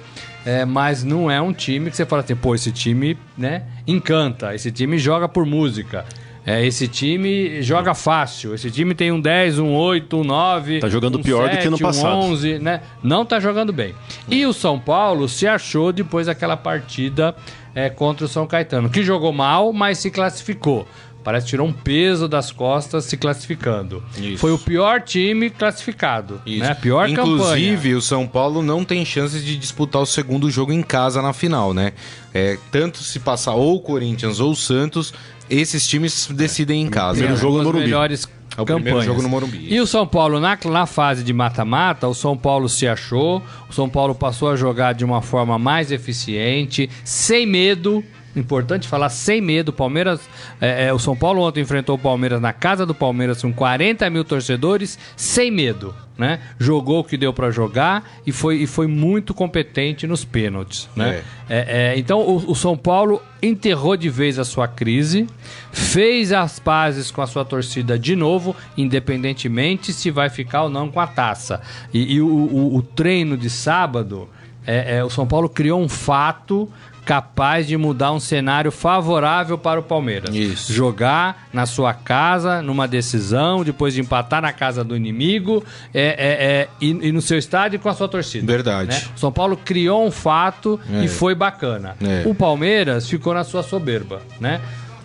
é, 0.45 0.65
mas 0.65 1.05
não 1.05 1.31
é 1.31 1.41
um 1.41 1.53
time 1.53 1.91
que 1.91 1.97
você 1.97 2.07
fala 2.07 2.23
assim, 2.23 2.35
pô, 2.35 2.55
esse 2.55 2.73
time, 2.73 3.19
né, 3.37 3.65
encanta, 3.87 4.55
esse 4.55 4.73
time 4.73 4.99
joga 4.99 5.29
por 5.29 5.45
música. 5.45 6.05
É, 6.45 6.65
esse 6.67 6.89
time 6.89 7.63
joga 7.63 7.95
fácil. 7.95 8.53
Esse 8.55 8.69
time 8.69 8.95
tem 8.95 9.13
um 9.13 9.21
10, 9.21 9.61
um 9.61 9.75
8, 9.75 10.17
um 10.17 10.25
9. 10.25 10.81
Tá 10.81 10.89
jogando 10.89 11.19
um 11.19 11.23
pior 11.23 11.49
do 11.49 11.57
que 11.57 11.69
um 11.69 11.79
passado. 11.79 12.17
11, 12.17 12.59
né? 12.59 12.81
Não 13.01 13.25
tá 13.25 13.39
jogando 13.39 13.73
bem. 13.73 13.95
E 14.29 14.45
o 14.45 14.53
São 14.53 14.79
Paulo 14.79 15.29
se 15.29 15.47
achou 15.47 15.93
depois 15.93 16.27
daquela 16.27 16.57
partida 16.57 17.37
é, 17.75 17.89
contra 17.89 18.25
o 18.25 18.29
São 18.29 18.45
Caetano, 18.47 18.91
que 18.91 19.05
jogou 19.05 19.33
mal, 19.33 19.73
mas 19.73 19.99
se 19.99 20.11
classificou. 20.11 20.87
Parece 21.23 21.45
que 21.47 21.51
tirou 21.51 21.67
um 21.67 21.73
peso 21.73 22.27
das 22.27 22.51
costas 22.51 23.05
se 23.05 23.17
classificando. 23.17 24.03
Isso. 24.19 24.39
Foi 24.39 24.53
o 24.53 24.59
pior 24.59 25.01
time 25.01 25.51
classificado, 25.51 26.41
Isso. 26.45 26.61
né? 26.65 26.75
Pior 26.75 27.09
Inclusive, 27.09 27.77
campanha. 27.77 27.97
o 27.99 28.03
São 28.03 28.27
Paulo 28.27 28.63
não 28.63 28.85
tem 28.85 29.05
chances 29.05 29.45
de 29.45 29.57
disputar 29.57 30.03
o 30.03 30.07
segundo 30.07 30.51
jogo 30.51 30.73
em 30.73 30.83
casa 30.83 31.23
na 31.23 31.33
final, 31.33 31.73
né? 31.73 31.93
É, 32.35 32.59
tanto 32.71 32.99
se 32.99 33.21
passar 33.21 33.55
ou 33.55 33.77
o 33.77 33.81
Corinthians 33.81 34.41
ou 34.41 34.53
o 34.53 34.57
Santos, 34.57 35.13
esses 35.49 35.87
times 35.87 36.29
decidem 36.31 36.83
em 36.83 36.89
casa. 36.89 37.13
Primeiro 37.19 37.35
né? 37.35 37.41
jogo 37.41 37.59
no 37.59 37.65
Morumbi. 37.65 37.85
melhores 37.85 38.29
É 38.57 38.61
o 38.61 38.65
primeiro 38.65 38.85
campanhas. 38.89 39.05
jogo 39.05 39.23
no 39.23 39.29
Morumbi. 39.29 39.67
E 39.73 39.81
o 39.81 39.87
São 39.87 40.07
Paulo, 40.07 40.41
na, 40.41 40.59
na 40.65 40.87
fase 40.87 41.23
de 41.23 41.33
mata-mata, 41.33 42.09
o 42.09 42.15
São 42.15 42.37
Paulo 42.37 42.69
se 42.69 42.87
achou, 42.87 43.43
o 43.69 43.73
São 43.73 43.89
Paulo 43.89 44.15
passou 44.15 44.51
a 44.51 44.57
jogar 44.57 44.95
de 44.95 45.05
uma 45.05 45.23
forma 45.23 45.59
mais 45.59 45.93
eficiente, 45.93 46.89
sem 47.05 47.47
medo. 47.47 48.03
Importante 48.35 48.89
falar 48.89 49.11
sem 49.11 49.41
medo. 49.41 49.69
O 49.69 49.73
Palmeiras, 49.73 50.21
é, 50.61 50.87
é, 50.87 50.93
o 50.93 50.99
São 50.99 51.15
Paulo 51.15 51.43
ontem 51.43 51.61
enfrentou 51.61 51.97
o 51.97 51.99
Palmeiras 51.99 52.41
na 52.41 52.53
casa 52.53 52.87
do 52.87 52.95
Palmeiras 52.95 53.43
com 53.43 53.53
40 53.53 54.09
mil 54.09 54.25
torcedores, 54.25 54.99
sem 55.17 55.51
medo, 55.51 55.95
né? 56.17 56.41
Jogou 56.59 57.01
o 57.01 57.05
que 57.05 57.19
deu 57.19 57.33
pra 57.35 57.51
jogar 57.51 58.11
e 58.27 58.33
foi, 58.33 58.57
e 58.57 58.67
foi 58.67 58.87
muito 58.87 59.35
competente 59.35 60.07
nos 60.07 60.25
pênaltis, 60.25 60.89
né? 60.97 61.23
É, 61.49 61.93
é, 61.95 61.99
então 61.99 62.21
o, 62.21 62.53
o 62.53 62.55
São 62.55 62.75
Paulo 62.77 63.21
enterrou 63.43 63.97
de 63.99 64.09
vez 64.09 64.39
a 64.39 64.45
sua 64.45 64.67
crise, 64.67 65.27
fez 65.71 66.33
as 66.33 66.59
pazes 66.59 67.11
com 67.11 67.21
a 67.21 67.27
sua 67.27 67.45
torcida 67.45 67.99
de 67.99 68.17
novo, 68.17 68.57
independentemente 68.79 69.93
se 69.93 70.11
vai 70.11 70.31
ficar 70.31 70.63
ou 70.65 70.71
não 70.71 70.91
com 70.91 71.01
a 71.01 71.07
taça. 71.07 71.61
E, 71.93 72.15
e 72.15 72.21
o, 72.23 72.27
o- 72.29 72.77
o 72.77 72.83
treino 72.83 73.37
de 73.37 73.51
sábado, 73.51 74.29
é, 74.67 74.97
é, 74.99 75.05
o 75.05 75.11
São 75.11 75.27
Paulo 75.27 75.49
criou 75.49 75.81
um 75.83 75.89
fato 75.89 76.69
capaz 77.05 77.67
de 77.67 77.77
mudar 77.77 78.13
um 78.13 78.21
cenário 78.21 78.71
favorável 78.71 79.59
para 79.59 79.81
o 79.81 79.83
Palmeiras. 79.83 80.35
Isso. 80.35 80.73
Jogar 80.73 81.49
na 81.53 81.67
sua 81.67 81.93
casa, 81.93 82.63
numa 82.63 82.87
decisão, 82.87 83.65
depois 83.65 83.93
de 83.95 84.01
empatar 84.01 84.41
na 84.41 84.53
casa 84.53 84.85
do 84.85 84.97
inimigo, 84.97 85.65
é, 85.93 86.03
é, 86.03 86.45
é, 86.63 86.69
e, 86.81 86.91
e 87.09 87.13
no 87.13 87.21
seu 87.21 87.39
estádio 87.39 87.81
com 87.81 87.89
a 87.89 87.95
sua 87.95 88.09
torcida. 88.09 88.47
Verdade. 88.47 88.91
né? 88.91 89.03
São 89.17 89.33
Paulo 89.33 89.57
criou 89.57 90.07
um 90.07 90.11
fato 90.11 90.79
É. 90.93 91.05
e 91.05 91.09
foi 91.09 91.35
bacana. 91.35 91.97
É. 92.01 92.23
O 92.27 92.35
Palmeiras 92.35 93.09
ficou 93.09 93.35
na 93.35 93.45
sua 93.45 93.63
soberba, 93.63 94.23
né? 94.41 94.61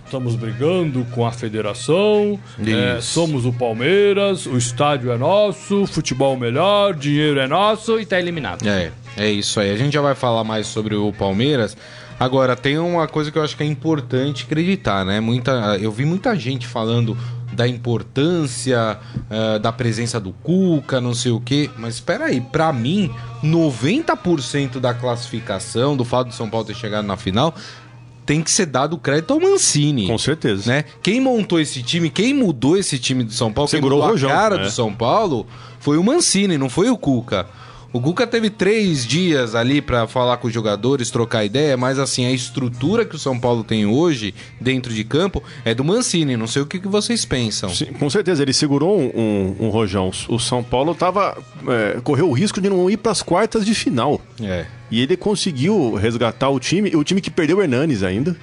Estamos 0.06 0.36
brigando 0.36 1.06
com 1.12 1.26
a 1.26 1.34
federação, 1.34 2.40
é, 2.66 3.02
somos 3.02 3.46
o 3.46 3.52
Palmeiras, 3.52 4.46
o 4.46 4.58
estádio 4.58 5.12
é 5.12 5.18
nosso, 5.18 5.86
futebol 5.86 6.38
melhor, 6.38 6.94
dinheiro 6.94 7.42
é 7.42 7.48
nosso 7.48 8.00
e 8.00 8.06
tá 8.06 8.18
eliminado. 8.18 8.66
É, 8.66 8.90
é 9.18 9.30
isso 9.30 9.60
aí. 9.60 9.72
A 9.72 9.76
gente 9.78 9.94
já 9.94 10.02
vai 10.02 10.16
falar 10.16 10.44
mais 10.44 10.68
sobre 10.68 10.96
o 10.96 11.12
Palmeiras. 11.12 11.76
Agora, 12.20 12.56
tem 12.56 12.78
uma 12.80 13.08
coisa 13.08 13.32
que 13.32 13.38
eu 13.38 13.44
acho 13.44 13.56
que 13.56 13.64
é 13.64 13.66
importante 13.66 14.44
acreditar, 14.46 15.06
né? 15.06 15.20
Muita, 15.20 15.78
eu 15.80 15.92
vi 15.92 16.06
muita 16.06 16.36
gente 16.36 16.66
falando 16.66 17.18
da 17.54 17.68
importância 17.68 18.98
eh, 19.30 19.60
da 19.60 19.72
presença 19.72 20.20
do 20.20 20.32
Cuca, 20.32 21.00
não 21.00 21.14
sei 21.14 21.32
o 21.32 21.40
quê. 21.40 21.70
Mas 21.78 21.96
espera 21.96 22.26
aí, 22.26 22.42
pra 22.42 22.74
mim, 22.74 23.12
90% 23.44 24.80
da 24.80 24.94
classificação, 24.94 25.96
do 25.96 26.04
fato 26.04 26.28
do 26.30 26.34
São 26.34 26.50
Paulo 26.50 26.66
ter 26.66 26.76
chegado 26.76 27.06
na 27.06 27.18
final, 27.18 27.54
tem 28.26 28.42
que 28.42 28.52
ser 28.52 28.66
dado 28.66 28.98
crédito 28.98 29.34
ao 29.34 29.40
Mancini. 29.40 30.08
Com 30.08 30.18
certeza. 30.18 30.70
né? 30.70 30.86
Quem 31.02 31.22
montou 31.22 31.60
esse 31.60 31.82
time, 31.82 32.10
quem 32.10 32.34
mudou 32.34 32.78
esse 32.78 33.00
time 33.00 33.24
do 33.24 33.32
São 33.32 33.54
Paulo, 33.54 33.70
Segurou 33.70 34.00
quem 34.00 34.08
mudou 34.08 34.10
o 34.10 34.12
Rojão, 34.12 34.30
a 34.30 34.34
cara 34.34 34.58
né? 34.58 34.64
do 34.64 34.72
São 34.72 34.94
Paulo, 34.94 35.48
foi 35.80 35.98
o 35.98 36.04
Mancini, 36.04 36.58
não 36.58 36.70
foi 36.70 36.90
o 36.90 36.98
Cuca. 36.98 37.48
O 37.94 38.02
Cuca 38.02 38.28
teve 38.28 38.50
três 38.50 39.06
dias 39.06 39.56
ali 39.56 39.82
para 39.82 40.08
falar 40.08 40.38
com 40.38 40.48
os 40.48 40.54
jogadores, 40.54 41.10
trocar 41.10 41.46
ideia, 41.46 41.78
mas 41.78 41.98
assim, 41.98 42.26
a 42.26 42.32
estrutura 42.32 43.06
que 43.06 43.16
o 43.16 43.20
São 43.20 43.40
Paulo 43.40 43.64
tem 43.64 43.86
hoje 43.86 44.34
dentro 44.60 44.94
de 44.94 45.04
campo 45.04 45.42
é 45.64 45.74
do 45.74 45.84
Mancini. 45.84 46.36
Não 46.36 46.48
sei 46.48 46.62
o 46.62 46.66
que, 46.66 46.80
que 46.80 46.88
vocês 46.88 47.24
pensam. 47.26 47.70
Sim, 47.70 47.86
com 47.86 48.10
certeza, 48.10 48.44
ele 48.44 48.54
segurou 48.54 49.00
um, 49.00 49.12
um, 49.16 49.56
um 49.68 49.70
rojão. 49.70 50.12
O 50.28 50.38
São 50.38 50.64
Paulo 50.64 50.94
tava, 50.94 51.38
é, 51.68 52.00
correu 52.02 52.30
o 52.30 52.34
risco 52.34 52.60
de 52.60 52.70
não 52.70 52.90
ir 52.90 52.98
para 52.98 53.12
as 53.12 53.22
quartas 53.22 53.66
de 53.66 53.74
final. 53.74 54.22
É. 54.42 54.66
E 54.92 55.02
ele 55.02 55.16
conseguiu 55.18 55.96
resgatar 55.96 56.50
o 56.50 56.60
time, 56.60 56.96
o 56.96 57.04
time 57.04 57.22
que 57.22 57.32
perdeu 57.32 57.58
o 57.58 57.62
Hernanes 57.62 58.04
ainda 58.04 58.36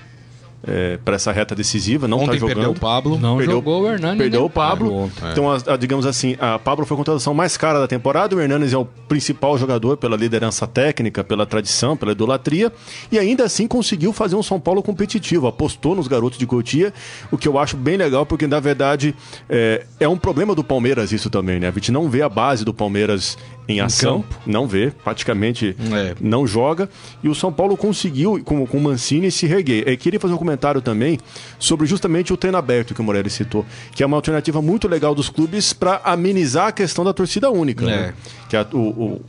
é, 0.66 0.98
para 1.04 1.14
essa 1.16 1.30
reta 1.32 1.54
decisiva, 1.54 2.06
não 2.08 2.20
está 2.20 2.34
jogando. 2.34 2.54
perdeu 2.56 2.70
o 2.72 2.78
Pablo. 2.78 3.18
Não 3.18 3.36
Perdeu- 3.36 3.56
jogou 3.56 3.82
o 3.82 3.86
Hernani. 3.88 4.18
Perdeu 4.18 4.40
nem 4.40 4.46
o 4.46 4.50
Pablo. 4.50 5.10
Pablo. 5.10 5.30
Então, 5.32 5.50
a- 5.52 5.74
a- 5.74 5.76
digamos 5.76 6.06
assim, 6.06 6.36
a 6.40 6.58
Pablo 6.58 6.84
foi 6.86 6.94
a 6.94 6.98
contratação 6.98 7.34
mais 7.34 7.56
cara 7.56 7.78
da 7.80 7.86
temporada. 7.86 8.34
O 8.34 8.40
Hernanes 8.40 8.72
é 8.72 8.76
o 8.78 8.84
principal 8.84 9.56
jogador 9.58 9.96
pela 9.96 10.16
liderança 10.16 10.66
técnica, 10.66 11.22
pela 11.22 11.46
tradição, 11.46 11.96
pela 11.96 12.12
idolatria. 12.12 12.72
E 13.10 13.18
ainda 13.18 13.44
assim 13.44 13.66
conseguiu 13.66 14.12
fazer 14.12 14.36
um 14.36 14.42
São 14.42 14.58
Paulo 14.60 14.82
competitivo. 14.82 15.46
Apostou 15.46 15.94
nos 15.94 16.08
garotos 16.08 16.38
de 16.38 16.46
Cotia, 16.46 16.92
o 17.30 17.36
que 17.38 17.46
eu 17.48 17.58
acho 17.58 17.76
bem 17.76 17.96
legal, 17.96 18.24
porque 18.26 18.46
na 18.46 18.60
verdade 18.60 19.14
é, 19.48 19.84
é 20.00 20.08
um 20.08 20.16
problema 20.16 20.54
do 20.54 20.64
Palmeiras 20.64 21.12
isso 21.12 21.28
também, 21.30 21.60
né? 21.60 21.68
A 21.68 21.72
gente 21.72 21.92
não 21.92 22.08
vê 22.08 22.22
a 22.22 22.28
base 22.28 22.64
do 22.64 22.72
Palmeiras 22.74 23.36
em 23.68 23.80
ação. 23.80 24.20
campo. 24.22 24.36
Não 24.46 24.66
vê, 24.66 24.92
praticamente 25.02 25.74
É. 25.92 26.14
não 26.20 26.46
joga. 26.46 26.88
E 27.22 27.28
o 27.28 27.34
São 27.34 27.52
Paulo 27.52 27.76
conseguiu, 27.76 28.40
com, 28.44 28.66
com 28.66 28.78
o 28.78 28.80
Mancini, 28.82 29.30
se 29.30 29.46
reguer. 29.46 29.84
Eu 29.88 29.96
queria 29.96 30.20
fazer 30.20 30.34
um 30.34 30.38
comentário 30.38 30.80
também 30.82 31.18
sobre 31.58 31.86
justamente 31.86 32.32
o 32.32 32.36
treino 32.36 32.58
aberto 32.58 32.94
que 32.94 33.00
o 33.00 33.04
Morelli 33.04 33.30
citou, 33.30 33.64
que 33.94 34.02
é 34.02 34.06
uma 34.06 34.16
alternativa 34.16 34.60
muito 34.60 34.86
legal 34.86 35.14
dos 35.14 35.28
clubes 35.28 35.72
para 35.72 36.00
amenizar 36.04 36.68
a 36.68 36.72
questão 36.72 37.04
da 37.04 37.12
torcida 37.14 37.50
única. 37.50 37.84
É. 37.84 37.88
Né? 37.88 38.14
Que 38.48 38.56
a- 38.56 38.66
o, 38.72 38.78
o, 38.78 39.22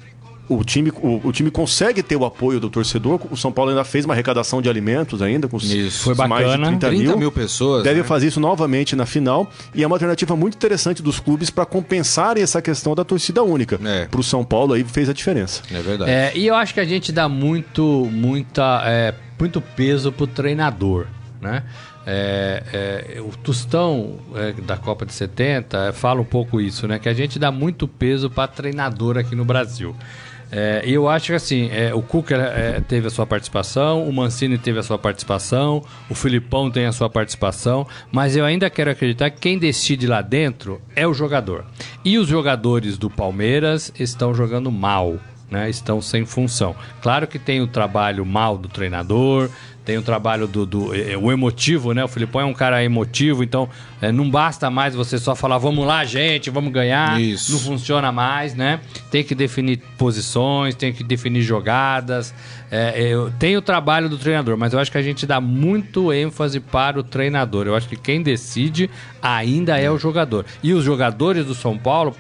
o 0.48 0.64
time, 0.64 0.92
o, 1.02 1.28
o 1.28 1.32
time 1.32 1.50
consegue 1.50 2.04
ter 2.04 2.16
o 2.16 2.26
apoio 2.26 2.60
do 2.60 2.70
torcedor. 2.70 3.20
O 3.32 3.38
São 3.38 3.52
Paulo 3.52 3.72
ainda 3.72 3.84
fez 3.84 4.06
uma 4.06 4.14
arrecadação 4.14 4.62
de 4.62 4.70
alimentos 4.70 5.22
ainda, 5.22 5.48
com 5.48 5.58
Isso. 5.58 6.04
Foi 6.04 6.16
mais 6.16 6.46
de 6.46 6.52
bacana. 6.52 6.68
30 6.68 6.88
30 6.88 7.04
mil. 7.04 7.18
mil 7.18 7.32
pessoas. 7.32 7.84
Deve 7.84 8.02
né? 8.02 8.08
fazer 8.08 8.28
isso 8.28 8.40
novamente 8.40 8.96
na 8.96 9.06
final 9.06 9.50
e 9.74 9.84
é 9.84 9.88
uma 9.88 9.96
alternativa 9.96 10.36
muito 10.36 10.56
interessante 10.56 11.02
dos 11.02 11.20
clubes 11.20 11.50
para 11.50 11.66
compensarem 11.66 12.44
essa 12.44 12.62
questão 12.62 12.94
da 12.96 13.04
torcida 13.04 13.44
única. 13.44 13.80
É. 13.84 14.06
Para 14.06 14.20
o 14.20 14.24
São 14.24 14.44
Paulo 14.44 14.74
aí 14.74 14.84
fez 14.84 15.10
a 15.10 15.14
diferença. 15.14 15.62
É 15.72 15.82
verdade. 15.82 16.12
É, 16.12 16.32
e 16.36 16.46
eu 16.48 16.56
acho 16.56 16.74
que 16.74 16.80
a 16.80 16.86
gente 16.86 17.12
dá 17.12 17.28
muito, 17.28 18.08
muita, 18.12 18.84
é, 18.86 19.14
muito 19.40 19.60
peso 19.62 20.12
pro 20.12 20.28
treinador, 20.28 21.08
né? 21.42 21.64
É, 22.08 23.16
é, 23.18 23.22
o 23.22 23.36
Tostão 23.38 24.20
é, 24.36 24.52
da 24.62 24.78
Copa 24.78 25.08
de 25.08 25.14
70 25.14 25.88
é, 25.88 25.92
fala 25.92 26.22
um 26.22 26.26
pouco 26.26 26.62
isso, 26.62 26.88
né? 26.88 27.00
Que 27.00 27.10
a 27.10 27.14
gente 27.14 27.40
dá 27.40 27.52
muito 27.52 27.88
peso 27.88 28.30
para 28.30 28.48
treinador 28.48 29.18
aqui 29.18 29.36
no 29.36 29.44
Brasil. 29.44 29.96
É, 30.58 30.82
eu 30.86 31.10
acho 31.10 31.28
que 31.28 31.34
assim, 31.34 31.70
é, 31.70 31.94
o 31.94 32.02
Cuca 32.02 32.34
é, 32.34 32.80
teve 32.80 33.08
a 33.08 33.10
sua 33.10 33.28
participação, 33.28 34.08
o 34.08 34.14
Mancini 34.14 34.58
teve 34.58 34.80
a 34.80 34.84
sua 34.84 34.98
participação, 34.98 35.84
o 36.10 36.16
Filipão 36.16 36.72
tem 36.72 36.86
a 36.86 36.94
sua 36.94 37.10
participação, 37.10 37.86
mas 38.10 38.38
eu 38.38 38.46
ainda 38.46 38.70
quero 38.70 38.90
acreditar 38.90 39.30
que 39.32 39.42
quem 39.42 39.60
decide 39.60 40.08
lá 40.08 40.22
dentro 40.22 40.82
é 40.96 41.06
o 41.06 41.14
jogador. 41.14 41.66
E 42.06 42.18
os 42.18 42.30
jogadores 42.30 42.98
do 42.98 43.10
Palmeiras 43.10 43.92
estão 44.00 44.34
jogando 44.34 44.72
mal 44.72 45.20
né, 45.50 45.70
estão 45.70 46.02
sem 46.02 46.26
função. 46.26 46.76
Claro 47.02 47.28
que 47.28 47.38
tem 47.38 47.62
o 47.62 47.68
trabalho 47.68 48.26
mal 48.26 48.58
do 48.58 48.68
treinador, 48.68 49.50
tem 49.86 49.98
o 49.98 50.02
trabalho 50.02 50.48
do, 50.48 50.66
do 50.66 50.96
eh, 50.96 51.16
o 51.16 51.32
emotivo, 51.32 51.94
né? 51.94 52.04
O 52.04 52.08
Filipão 52.08 52.42
é 52.42 52.46
um 52.46 52.54
cara 52.54 52.84
emotivo, 52.84 53.44
então 53.44 53.70
eh, 54.02 54.12
não 54.12 54.30
basta 54.30 54.70
mais 54.70 54.96
você 54.96 55.20
só 55.20 55.36
falar 55.36 55.60
vamos 55.60 55.86
lá, 55.86 56.04
gente, 56.04 56.50
vamos 56.50 56.74
ganhar. 56.74 57.22
Isso. 57.22 57.52
Não 57.52 57.60
funciona 57.60 58.12
mais, 58.12 58.56
né? 58.56 58.80
Tem 59.12 59.24
que 59.24 59.36
definir 59.36 59.78
posições, 59.98 60.74
tem 60.74 60.92
que 60.92 61.04
definir 61.04 61.44
jogadas. 61.44 62.34
É, 62.72 63.00
eu, 63.00 63.32
tem 63.38 63.56
o 63.56 63.62
trabalho 63.62 64.10
do 64.10 64.18
treinador, 64.18 64.58
mas 64.58 64.74
eu 64.74 64.80
acho 64.80 64.92
que 64.92 64.98
a 64.98 65.02
gente 65.04 65.26
dá 65.26 65.40
muito 65.40 66.12
ênfase 66.12 66.60
para 66.60 67.00
o 67.00 67.04
treinador. 67.04 67.68
Eu 67.68 67.76
acho 67.76 67.88
que 67.88 67.96
quem 67.96 68.24
decide 68.24 68.90
ainda 69.22 69.78
é 69.78 69.90
o 69.92 69.98
jogador. 70.00 70.46
E 70.64 70.74
os 70.74 70.84
jogadores 70.84 71.46
do 71.46 71.54
São 71.54 71.78
Paulo 71.78 72.16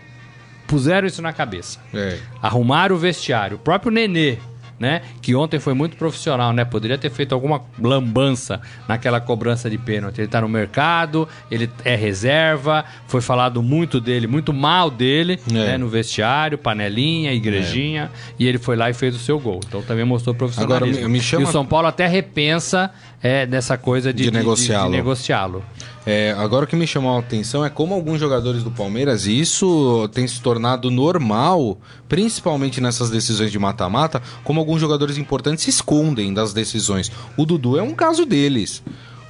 puseram 0.67 1.07
isso 1.07 1.21
na 1.21 1.31
cabeça 1.33 1.79
É. 1.93 2.17
arrumar 2.41 2.91
o 2.91 2.97
vestiário. 2.97 3.57
O 3.57 3.59
próprio 3.59 3.91
Nenê, 3.91 4.37
né? 4.79 5.01
Que 5.21 5.33
ontem 5.35 5.59
foi 5.59 5.73
muito 5.73 5.95
profissional, 5.95 6.51
né? 6.51 6.65
Poderia 6.65 6.97
ter 6.97 7.09
feito 7.09 7.33
alguma 7.33 7.61
lambança 7.79 8.59
naquela 8.87 9.19
cobrança 9.21 9.69
de 9.69 9.77
pênalti. 9.77 10.19
Ele 10.19 10.27
tá 10.27 10.41
no 10.41 10.49
mercado, 10.49 11.27
ele 11.49 11.69
é 11.83 11.95
reserva, 11.95 12.83
foi 13.07 13.21
falado 13.21 13.63
muito 13.63 14.01
dele, 14.01 14.27
muito 14.27 14.51
mal 14.53 14.89
dele, 14.91 15.39
É. 15.49 15.53
né? 15.53 15.77
No 15.77 15.87
vestiário, 15.87 16.57
panelinha, 16.57 17.31
igrejinha, 17.33 18.11
e 18.37 18.45
ele 18.47 18.57
foi 18.57 18.75
lá 18.75 18.89
e 18.89 18.93
fez 18.93 19.15
o 19.15 19.19
seu 19.19 19.39
gol. 19.39 19.59
Então 19.67 19.81
também 19.81 20.03
mostrou 20.05 20.35
profissionalismo. 20.35 20.87
Agora, 20.93 21.07
me- 21.07 21.13
me 21.13 21.21
chama- 21.21 21.43
E 21.43 21.47
o 21.47 21.51
São 21.51 21.65
Paulo 21.65 21.87
até 21.87 22.05
repensa 22.07 22.91
é, 23.25 23.43
dessa 23.43 23.75
coisa 23.75 24.13
de, 24.13 24.25
De 24.25 24.29
negociá-lo. 24.31 24.91
de 24.91 24.97
negociá-lo. 24.97 25.63
É, 26.05 26.35
agora 26.37 26.65
o 26.65 26.67
que 26.67 26.75
me 26.75 26.85
chamou 26.85 27.15
a 27.15 27.19
atenção 27.19 27.65
é 27.65 27.71
como 27.71 27.95
alguns 27.95 28.19
jogadores 28.19 28.61
do 28.61 28.69
Palmeiras, 28.69 29.25
e 29.25 29.39
isso 29.39 30.07
tem 30.13 30.27
se 30.27 30.39
tornado 30.39 30.91
normal, 30.91 31.79
principalmente 32.07 32.79
nessas 32.79 33.09
decisões 33.09 33.51
de 33.51 33.57
mata-mata, 33.57 34.21
como 34.43 34.59
alguns 34.59 34.79
jogadores 34.79 35.17
importantes 35.17 35.63
se 35.63 35.71
escondem 35.71 36.35
das 36.35 36.53
decisões. 36.53 37.11
O 37.35 37.47
Dudu 37.47 37.79
é 37.79 37.81
um 37.81 37.95
caso 37.95 38.27
deles. 38.27 38.83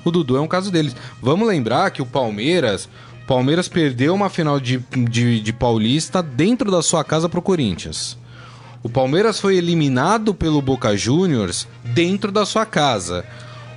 O 0.03 0.11
Dudu 0.11 0.35
é 0.35 0.41
um 0.41 0.47
caso 0.47 0.69
deles. 0.69 0.93
Vamos 1.21 1.47
lembrar 1.47 1.89
que 1.91 2.01
o 2.01 2.05
Palmeiras. 2.05 2.89
o 3.23 3.25
Palmeiras 3.25 3.69
perdeu 3.69 4.13
uma 4.13 4.29
final 4.29 4.59
de, 4.59 4.83
de, 5.09 5.39
de 5.39 5.53
Paulista 5.53 6.21
dentro 6.21 6.69
da 6.69 6.81
sua 6.81 7.01
casa 7.01 7.29
pro 7.29 7.41
Corinthians. 7.41 8.17
O 8.83 8.89
Palmeiras 8.89 9.39
foi 9.39 9.55
eliminado 9.55 10.33
pelo 10.33 10.61
Boca 10.61 10.97
Juniors 10.97 11.65
dentro 11.81 12.29
da 12.29 12.45
sua 12.45 12.65
casa. 12.65 13.25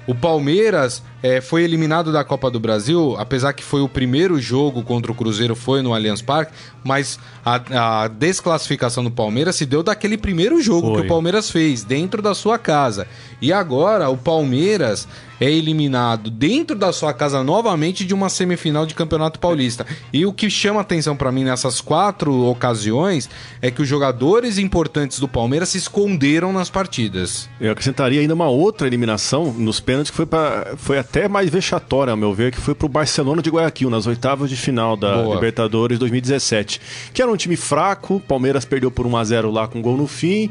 O 0.09 0.15
Palmeiras 0.15 1.03
eh, 1.23 1.41
foi 1.41 1.65
eliminado 1.65 2.13
da 2.13 2.25
Copa 2.25 2.51
do 2.51 2.61
Brasil, 2.61 3.17
apesar 3.19 3.53
que 3.53 3.63
foi 3.63 3.81
o 3.81 3.89
primeiro 3.89 4.41
jogo 4.41 4.83
contra 4.83 5.11
o 5.11 5.15
Cruzeiro, 5.15 5.55
foi 5.55 5.83
no 5.83 5.95
Allianz 5.95 6.23
Parque, 6.23 6.53
mas 6.85 7.19
a, 7.45 8.05
a 8.05 8.09
desclassificação 8.09 9.05
do 9.05 9.11
Palmeiras 9.11 9.57
se 9.57 9.67
deu 9.67 9.83
daquele 9.83 10.17
primeiro 10.17 10.61
jogo 10.63 10.89
Foi. 10.89 11.01
que 11.01 11.07
o 11.07 11.09
Palmeiras 11.09 11.51
fez, 11.51 11.83
dentro 11.83 12.23
da 12.23 12.35
sua 12.35 12.59
casa. 12.59 13.07
E 13.41 13.53
agora 13.53 14.09
o 14.09 14.17
Palmeiras 14.17 15.07
é 15.41 15.51
eliminado 15.51 16.31
dentro 16.31 16.77
da 16.77 16.93
sua 16.93 17.13
casa 17.13 17.45
novamente 17.45 18.05
de 18.05 18.13
uma 18.13 18.29
semifinal 18.29 18.85
de 18.85 18.95
Campeonato 18.95 19.39
Paulista. 19.39 19.87
E 20.13 20.27
o 20.27 20.33
que 20.33 20.51
chama 20.51 20.81
atenção 20.81 21.17
pra 21.17 21.31
mim 21.31 21.45
nessas 21.45 21.81
quatro 21.81 22.47
ocasiões 22.47 23.31
é 23.63 23.71
que 23.71 23.81
os 23.81 23.89
jogadores 23.89 24.59
importantes 24.59 25.21
do 25.21 25.29
Palmeiras 25.29 25.69
se 25.69 25.79
esconderam 25.79 26.53
nas 26.53 26.69
partidas. 26.69 27.49
Eu 27.61 27.71
acrescentaria 27.71 28.21
ainda 28.21 28.35
uma 28.35 28.49
outra 28.49 28.87
eliminação 28.87 29.53
nos 29.53 29.79
pênaltis 29.79 30.11
que 30.11 30.17
foi, 30.17 30.27
pra, 30.27 30.75
foi 30.77 30.99
até 30.99 31.08
mais 31.29 31.49
vexatória, 31.51 32.11
ao 32.11 32.17
meu 32.17 32.35
ver, 32.35 32.53
que 32.53 32.61
foi 32.61 32.75
pro 32.75 32.89
Barcelona 32.89 33.41
de 33.41 33.51
Guayaquil, 33.51 33.89
nas 33.89 34.07
oitavas 34.07 34.51
de 34.51 34.57
final 34.57 34.97
da 34.97 35.23
Boa. 35.23 35.35
Libertadores 35.35 35.99
2017. 35.99 36.81
Que 37.13 37.23
era 37.23 37.31
um 37.31 37.37
time 37.37 37.57
fraco, 37.57 38.21
Palmeiras 38.21 38.65
perdeu 38.65 38.91
por 38.91 39.07
1x0 39.07 39.51
lá 39.51 39.67
com 39.67 39.81
gol 39.81 39.97
no 39.97 40.07
fim. 40.07 40.51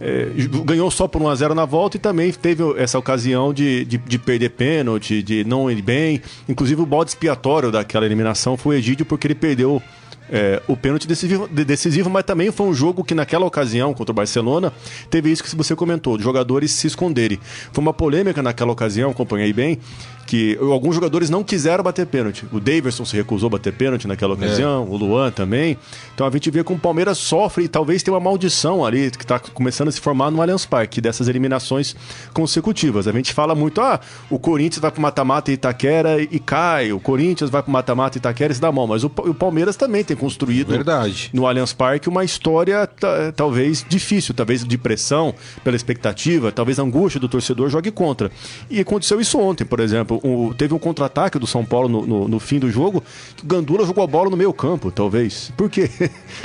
é, 0.00 0.28
ganhou 0.64 0.90
só 0.90 1.08
por 1.08 1.20
1x0 1.22 1.54
na 1.54 1.64
volta 1.64 1.96
e 1.96 2.00
também 2.00 2.30
teve 2.32 2.62
essa 2.76 2.98
ocasião 2.98 3.52
de, 3.52 3.84
de, 3.84 3.98
de 3.98 4.18
perder 4.18 4.50
pênalti, 4.50 5.22
de 5.22 5.44
não 5.44 5.70
ir 5.70 5.82
bem. 5.82 6.20
Inclusive 6.48 6.82
o 6.82 6.86
bode 6.86 7.10
expiatório 7.10 7.72
daquela 7.72 8.06
eliminação 8.06 8.56
foi 8.56 8.76
o 8.76 8.78
Egídio, 8.78 9.06
porque 9.06 9.26
ele 9.26 9.34
perdeu 9.34 9.82
é, 10.30 10.60
o 10.66 10.76
pênalti 10.76 11.06
decisivo, 11.06 11.48
de- 11.48 11.64
decisivo, 11.64 12.10
mas 12.10 12.24
também 12.24 12.50
foi 12.50 12.66
um 12.66 12.74
jogo 12.74 13.04
que 13.04 13.14
naquela 13.14 13.46
ocasião 13.46 13.94
contra 13.94 14.12
o 14.12 14.14
Barcelona 14.14 14.72
teve 15.10 15.30
isso 15.30 15.42
que 15.42 15.54
você 15.56 15.74
comentou, 15.76 16.16
de 16.16 16.24
jogadores 16.24 16.70
se 16.72 16.86
esconderem. 16.86 17.38
Foi 17.72 17.82
uma 17.82 17.92
polêmica 17.94 18.42
naquela 18.42 18.72
ocasião, 18.72 19.10
acompanhei 19.10 19.52
bem, 19.52 19.78
que 20.26 20.58
alguns 20.60 20.94
jogadores 20.94 21.30
não 21.30 21.44
quiseram 21.44 21.84
bater 21.84 22.04
pênalti. 22.06 22.44
O 22.52 22.58
Daverson 22.58 23.04
se 23.04 23.16
recusou 23.16 23.46
a 23.46 23.50
bater 23.50 23.72
pênalti 23.72 24.08
naquela 24.08 24.34
ocasião, 24.34 24.84
o 24.90 24.96
Luan 24.96 25.30
também. 25.30 25.78
Então 26.14 26.26
a 26.26 26.30
gente 26.30 26.50
vê 26.50 26.64
como 26.64 26.78
o 26.78 26.80
Palmeiras 26.82 27.16
sofre 27.18 27.64
e 27.64 27.68
talvez 27.68 28.02
tenha 28.02 28.12
uma 28.14 28.20
maldição 28.20 28.84
ali 28.84 29.10
que 29.10 29.22
está 29.24 29.38
começando 29.38 29.88
a 29.88 29.92
se 29.92 30.00
formar 30.00 30.30
no 30.30 30.42
Allianz 30.42 30.66
Parque, 30.66 31.00
dessas 31.00 31.28
eliminações 31.28 31.94
consecutivas. 32.32 33.06
A 33.08 33.12
gente 33.12 33.32
fala 33.32 33.54
muito, 33.54 33.80
ah, 33.80 34.00
o 34.28 34.38
Corinthians 34.38 34.80
vai 34.80 34.90
pro 34.90 35.00
mata-mata 35.00 35.50
em 35.50 35.54
Itaquera 35.54 36.20
e 36.20 36.38
cai, 36.38 36.92
o 36.92 37.00
Corinthians 37.00 37.48
vai 37.50 37.62
pro 37.62 37.72
mata-mata 37.72 38.18
em 38.18 38.20
Itaquera 38.20 38.52
e 38.52 38.54
se 38.56 38.60
dá 38.60 38.70
mal, 38.70 38.86
mas 38.86 39.04
o, 39.04 39.06
o 39.06 39.32
Palmeiras 39.34 39.76
também 39.76 40.04
tem 40.04 40.16
construído 40.16 40.68
Verdade. 40.68 41.30
no 41.32 41.46
Allianz 41.46 41.72
Parque 41.72 42.08
uma 42.08 42.24
história 42.24 42.86
ta- 42.86 43.32
talvez 43.34 43.84
difícil, 43.88 44.34
talvez 44.34 44.64
de 44.64 44.76
pressão 44.78 45.34
pela 45.64 45.76
expectativa, 45.76 46.52
talvez 46.52 46.78
a 46.78 46.82
angústia 46.82 47.20
do 47.20 47.28
torcedor 47.28 47.68
jogue 47.70 47.90
contra. 47.90 48.30
E 48.68 48.80
aconteceu 48.80 49.20
isso 49.20 49.38
ontem, 49.38 49.64
por 49.64 49.80
exemplo. 49.80 50.15
Teve 50.56 50.74
um 50.74 50.78
contra-ataque 50.78 51.38
do 51.38 51.46
São 51.46 51.64
Paulo 51.64 51.88
no, 51.88 52.06
no- 52.06 52.28
no 52.28 52.40
fim 52.40 52.58
do 52.58 52.70
jogo, 52.70 53.02
que 53.36 53.44
o 53.44 53.46
Gandula 53.46 53.84
jogou 53.86 54.02
a 54.04 54.06
bola 54.06 54.30
no 54.30 54.36
meio 54.36 54.52
campo, 54.52 54.90
talvez. 54.90 55.52
Por 55.56 55.68
quê? 55.70 55.90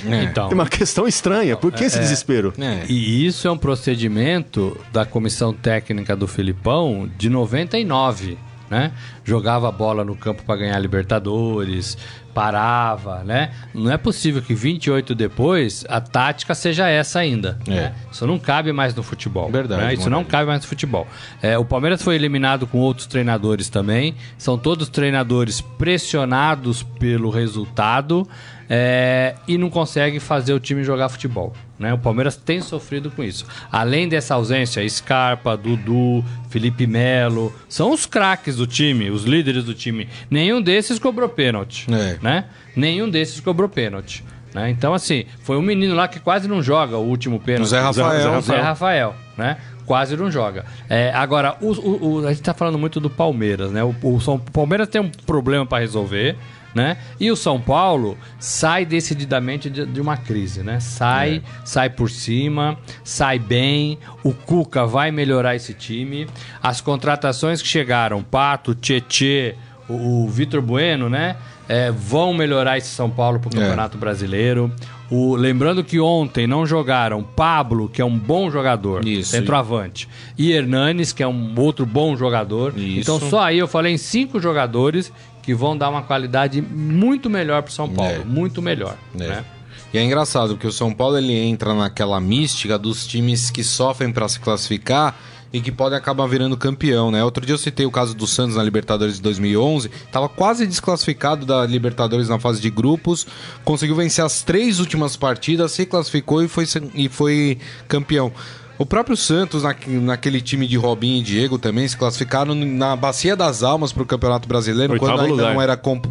É. 0.06 0.24
Então, 0.24 0.48
Tem 0.50 0.58
uma 0.58 0.68
questão 0.68 1.08
estranha. 1.08 1.56
Por 1.56 1.72
que 1.72 1.84
esse 1.84 2.00
desespero? 2.00 2.54
É. 2.60 2.86
E 2.90 3.26
isso 3.26 3.48
é 3.48 3.52
um 3.52 3.58
procedimento 3.58 4.78
da 4.92 5.06
comissão 5.06 5.54
técnica 5.54 6.16
do 6.16 6.28
Filipão 6.28 7.10
de 7.18 7.30
99. 7.30 8.38
né? 8.70 8.92
Jogava 9.26 9.68
a 9.68 9.72
bola 9.72 10.04
no 10.06 10.16
campo 10.16 10.44
para 10.44 10.56
ganhar 10.60 10.80
Libertadores, 10.80 11.98
parava, 12.34 13.24
né? 13.24 13.52
Não 13.74 13.92
é 13.92 13.98
possível 13.98 14.42
que 14.42 14.54
28 14.54 15.14
depois 15.14 15.86
a 15.90 16.00
tática 16.00 16.56
seja 16.56 16.88
essa 16.88 17.20
ainda. 17.20 17.58
É. 17.68 17.72
Né? 17.72 17.96
Isso 18.12 18.26
não 18.26 18.40
cabe 18.40 18.72
mais 18.72 18.96
no 18.96 19.04
futebol. 19.04 19.52
Verdade, 19.52 19.82
né? 19.82 19.94
Isso 19.94 20.10
não 20.10 20.24
cabe 20.24 20.48
mais 20.48 20.62
no 20.62 20.68
futebol. 20.68 21.08
É, 21.42 21.58
o 21.58 21.66
Palmeiras 21.66 22.02
foi 22.02 22.16
eliminado 22.16 22.66
com 22.66 22.80
outros 22.80 23.08
treinadores 23.08 23.70
também. 23.70 24.16
São 24.38 24.58
todos 24.58 24.90
treinadores 24.90 25.62
pressionados 25.62 26.84
pelo 26.84 27.30
resultado 27.30 28.28
é, 28.70 29.36
e 29.48 29.58
não 29.58 29.70
consegue 29.70 30.20
fazer 30.20 30.54
o 30.54 30.60
time 30.60 30.84
jogar 30.84 31.10
futebol. 31.10 31.54
Né? 31.82 31.92
O 31.94 31.98
Palmeiras 31.98 32.36
tem 32.38 32.62
sofrido 32.62 33.10
com 33.10 33.24
isso. 33.24 33.44
Além 33.72 34.08
dessa 34.08 34.36
ausência, 34.36 34.88
Scarpa, 34.88 35.58
Dudu, 35.58 36.24
Felipe 36.50 36.86
Melo, 36.86 37.52
são 37.68 37.92
os 37.92 38.06
craques 38.06 38.56
do 38.56 38.68
time, 38.68 39.10
os 39.10 39.24
líderes 39.24 39.64
do 39.64 39.74
time. 39.74 40.08
Nenhum 40.30 40.62
desses 40.62 41.00
cobrou 41.00 41.28
pênalti. 41.28 41.88
É. 41.92 42.20
Né? 42.22 42.46
Nenhum 42.76 43.10
desses 43.10 43.40
cobrou 43.40 43.68
pênalti. 43.68 44.24
Né? 44.54 44.70
Então, 44.70 44.94
assim, 44.94 45.26
foi 45.44 45.58
um 45.58 45.62
menino 45.62 45.96
lá 45.96 46.08
que 46.08 46.20
quase 46.20 46.48
não 46.48 46.62
joga 46.62 46.98
o 46.98 47.06
último 47.08 47.40
pênalti. 47.40 47.64
O 47.66 47.70
Zé 47.70 47.80
Rafael. 47.80 48.38
O 48.38 48.42
Zé 48.42 48.60
Rafael, 48.62 49.16
né? 49.38 49.58
Quase 49.86 50.16
não 50.16 50.30
joga. 50.30 50.64
É, 50.88 51.12
agora, 51.14 51.56
o, 51.60 52.20
o- 52.20 52.28
a 52.28 52.32
gente 52.32 52.44
tá 52.44 52.54
falando 52.54 52.78
muito 52.78 53.00
do 53.00 53.10
Palmeiras, 53.10 53.72
né? 53.72 53.84
O, 53.84 53.96
o 54.04 54.22
São, 54.22 54.36
o 54.36 54.40
Palmeiras 54.40 54.88
tem 54.88 55.02
um 55.02 55.10
problema 55.10 55.66
para 55.66 55.80
resolver, 55.80 56.38
né? 56.74 56.98
E 57.20 57.32
o 57.32 57.36
São 57.36 57.60
Paulo 57.60 58.18
sai 58.40 58.86
decididamente 58.86 59.70
de, 59.70 59.86
de 59.86 60.02
uma 60.02 60.18
crise, 60.18 60.64
né? 60.64 60.80
Sai, 60.80 61.42
sai 61.66 61.90
por 61.90 62.10
cima, 62.10 62.78
sai 63.04 63.40
bem. 63.40 63.98
O 64.24 64.34
Cuca 64.34 64.86
vai 64.86 65.12
melhorar 65.12 65.56
esse 65.56 65.74
time. 65.74 66.28
As 66.62 66.82
contratações 66.82 67.62
que 67.62 67.68
chegaram, 67.68 68.24
Pato, 68.24 68.74
Tietê, 68.74 69.56
o, 69.88 70.24
o 70.24 70.30
Vitor 70.30 70.62
Bueno, 70.62 71.10
né? 71.10 71.36
É, 71.68 71.92
vão 71.92 72.34
melhorar 72.34 72.78
esse 72.78 72.90
São 72.90 73.10
Paulo 73.10 73.40
pro 73.40 73.50
Campeonato 73.50 73.98
Brasileiro. 73.98 74.74
O, 75.12 75.36
lembrando 75.36 75.84
que 75.84 76.00
ontem 76.00 76.48
não 76.48 76.66
jogaram 76.66 77.22
Pablo, 77.22 77.90
que 77.90 78.02
é 78.02 78.06
um 78.06 78.18
bom 78.18 78.50
jogador, 78.50 79.06
Isso. 79.06 79.32
centroavante, 79.32 80.08
e 80.38 80.54
Hernanes, 80.54 81.12
que 81.12 81.22
é 81.22 81.28
um 81.28 81.54
outro 81.60 81.86
bom 81.86 82.16
jogador. 82.16 82.74
Isso. 82.78 83.00
Então 83.02 83.20
só 83.30 83.42
aí 83.42 83.58
eu 83.60 83.68
falei 83.68 83.94
em 83.94 83.98
cinco 83.98 84.40
jogadores 84.40 85.12
que 85.44 85.54
vão 85.54 85.76
dar 85.78 85.90
uma 85.90 86.02
qualidade 86.02 86.62
muito 86.62 87.30
melhor 87.30 87.62
pro 87.62 87.74
São 87.74 87.90
Paulo, 87.90 88.22
É. 88.22 88.24
muito 88.24 88.62
melhor. 88.62 88.96
É. 89.16 89.18
Né? 89.28 89.46
E 89.94 89.98
é 89.98 90.04
engraçado 90.04 90.54
porque 90.54 90.68
o 90.68 90.72
São 90.72 90.94
Paulo 90.94 91.18
ele 91.18 91.34
entra 91.34 91.74
naquela 91.74 92.20
mística 92.22 92.78
dos 92.80 93.06
times 93.06 93.50
que 93.52 93.64
sofrem 93.66 94.12
para 94.14 94.30
se 94.30 94.40
classificar 94.40 95.14
e 95.54 95.60
que 95.60 95.72
podem 95.72 95.98
acabar 95.98 96.26
virando 96.28 96.56
campeão, 96.56 97.12
né? 97.12 97.24
Outro 97.24 97.46
dia 97.46 97.54
eu 97.54 97.58
citei 97.58 97.86
o 97.86 97.92
caso 97.92 98.14
do 98.16 98.26
Santos 98.26 98.56
na 98.56 98.64
Libertadores 98.64 99.16
de 99.16 99.22
2011, 99.22 99.90
tava 100.12 100.30
quase 100.30 100.66
desclassificado 100.66 101.46
da 101.46 101.66
Libertadores 101.66 102.30
na 102.30 102.40
fase 102.40 102.62
de 102.62 102.70
grupos, 102.70 103.28
conseguiu 103.66 103.96
vencer 103.96 104.24
as 104.24 104.44
três 104.44 104.80
últimas 104.80 105.16
partidas, 105.18 105.72
se 105.74 105.86
classificou 105.86 106.42
e 106.44 106.48
foi, 106.48 106.66
e 106.96 107.10
foi 107.10 107.58
campeão. 107.88 108.32
O 108.78 108.86
próprio 108.86 109.16
Santos, 109.16 109.62
na- 109.62 109.76
naquele 109.88 110.42
time 110.42 110.66
de 110.66 110.76
Robinho 110.78 111.20
e 111.20 111.24
Diego 111.24 111.60
também, 111.60 111.88
se 111.88 111.96
classificaram 111.96 112.56
na 112.56 112.96
Bacia 112.96 113.36
das 113.36 113.62
Almas 113.62 113.92
para 113.94 114.02
o 114.02 114.06
Campeonato 114.08 114.48
Brasileiro, 114.48 114.94
Oitavo 114.94 115.12
quando 115.12 115.22
ainda 115.22 115.34
lugar. 115.36 115.54
não 115.54 115.62
era 115.62 115.78
com, 115.78 116.02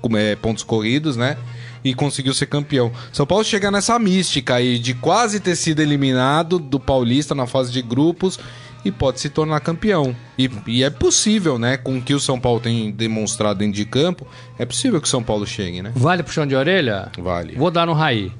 com, 0.00 0.16
é, 0.16 0.34
pontos 0.36 0.62
corridos, 0.62 1.16
né? 1.18 1.36
E 1.84 1.92
conseguiu 1.92 2.32
ser 2.32 2.46
campeão. 2.46 2.90
São 3.12 3.26
Paulo 3.26 3.44
chega 3.44 3.70
nessa 3.70 3.98
mística 3.98 4.54
aí 4.54 4.78
de 4.78 4.94
quase 4.94 5.38
ter 5.38 5.54
sido 5.54 5.80
eliminado 5.82 6.58
do 6.58 6.80
Paulista 6.80 7.34
na 7.34 7.46
fase 7.46 7.70
de 7.70 7.82
grupos 7.82 8.38
e 8.84 8.92
pode 8.92 9.20
se 9.20 9.28
tornar 9.30 9.60
campeão. 9.60 10.14
E, 10.38 10.50
e 10.66 10.82
é 10.84 10.90
possível, 10.90 11.58
né? 11.58 11.76
Com 11.76 11.98
o 11.98 12.02
que 12.02 12.12
o 12.14 12.20
São 12.20 12.38
Paulo 12.38 12.60
tem 12.60 12.90
demonstrado 12.90 13.58
dentro 13.60 13.74
de 13.74 13.84
campo, 13.84 14.26
é 14.58 14.64
possível 14.66 15.00
que 15.00 15.06
o 15.06 15.10
São 15.10 15.22
Paulo 15.22 15.46
chegue, 15.46 15.80
né? 15.82 15.92
Vale 15.94 16.22
puxão 16.22 16.46
de 16.46 16.54
orelha? 16.54 17.10
Vale. 17.18 17.54
Vou 17.56 17.70
dar 17.70 17.86
no 17.86 17.92
Raí. 17.92 18.30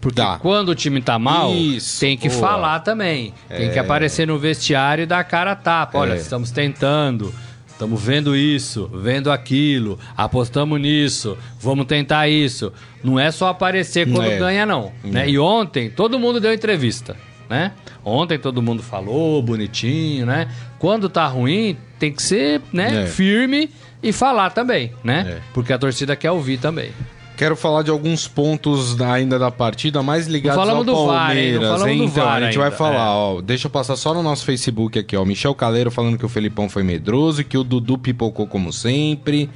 Porque 0.00 0.20
Dá. 0.20 0.38
quando 0.38 0.68
o 0.68 0.74
time 0.74 1.00
tá 1.00 1.18
mal, 1.18 1.52
Isso, 1.52 1.98
tem 2.00 2.16
que 2.16 2.28
boa. 2.28 2.40
falar 2.40 2.80
também. 2.80 3.32
Tem 3.48 3.70
que 3.72 3.78
aparecer 3.78 4.26
no 4.26 4.38
vestiário 4.38 5.02
e 5.02 5.06
dar 5.06 5.18
a 5.20 5.24
cara 5.24 5.52
a 5.52 5.56
tapa. 5.56 5.98
Olha, 5.98 6.12
É. 6.12 6.16
estamos 6.16 6.50
tentando, 6.50 7.34
estamos 7.66 8.00
vendo 8.00 8.36
isso, 8.36 8.88
vendo 8.94 9.32
aquilo, 9.32 9.98
apostamos 10.16 10.80
nisso, 10.80 11.36
vamos 11.58 11.86
tentar 11.86 12.28
isso. 12.28 12.72
Não 13.02 13.18
é 13.18 13.30
só 13.32 13.48
aparecer 13.48 14.06
quando 14.12 14.28
É. 14.30 14.38
ganha, 14.38 14.66
não. 14.66 14.92
Né? 15.02 15.28
E 15.30 15.38
ontem, 15.38 15.90
todo 15.90 16.18
mundo 16.20 16.38
deu 16.40 16.52
entrevista. 16.52 17.16
Né? 17.48 17.72
Ontem 18.04 18.38
todo 18.38 18.60
mundo 18.60 18.82
falou 18.82 19.40
bonitinho, 19.42 20.26
né? 20.26 20.48
Quando 20.78 21.08
tá 21.08 21.26
ruim, 21.26 21.76
tem 21.98 22.12
que 22.12 22.22
ser 22.22 22.60
né, 22.72 23.04
É. 23.04 23.06
firme 23.06 23.70
e 24.02 24.12
falar 24.12 24.50
também, 24.50 24.92
né? 25.04 25.36
É. 25.38 25.40
Porque 25.54 25.72
a 25.72 25.78
torcida 25.78 26.16
quer 26.16 26.30
ouvir 26.30 26.58
também. 26.58 26.90
Quero 27.36 27.54
falar 27.54 27.82
de 27.82 27.90
alguns 27.90 28.26
pontos 28.26 28.94
da- 28.96 29.12
ainda 29.12 29.38
da 29.38 29.50
partida, 29.50 30.02
mais 30.02 30.26
ligados 30.26 30.58
ao 30.68 30.84
VAR, 31.06 31.26
Palmeiras. 31.26 31.62
então, 31.62 32.24
VAR 32.24 32.36
a 32.42 32.46
gente 32.46 32.56
vai 32.56 32.66
ainda, 32.66 32.76
falar, 32.76 32.94
é. 33.06 33.08
ó. 33.08 33.40
Deixa 33.42 33.66
eu 33.66 33.70
passar 33.70 33.94
só 33.96 34.14
no 34.14 34.22
nosso 34.22 34.44
Facebook 34.44 34.98
aqui, 34.98 35.16
ó. 35.16 35.24
Michel 35.24 35.54
Caleiro 35.54 35.90
falando 35.90 36.16
que 36.16 36.24
o 36.24 36.28
Felipão 36.28 36.68
foi 36.68 36.82
medroso 36.82 37.42
e 37.42 37.44
que 37.44 37.58
o 37.58 37.62
Dudu 37.62 37.98
pipocou 37.98 38.46
como 38.46 38.72
sempre. 38.72 39.50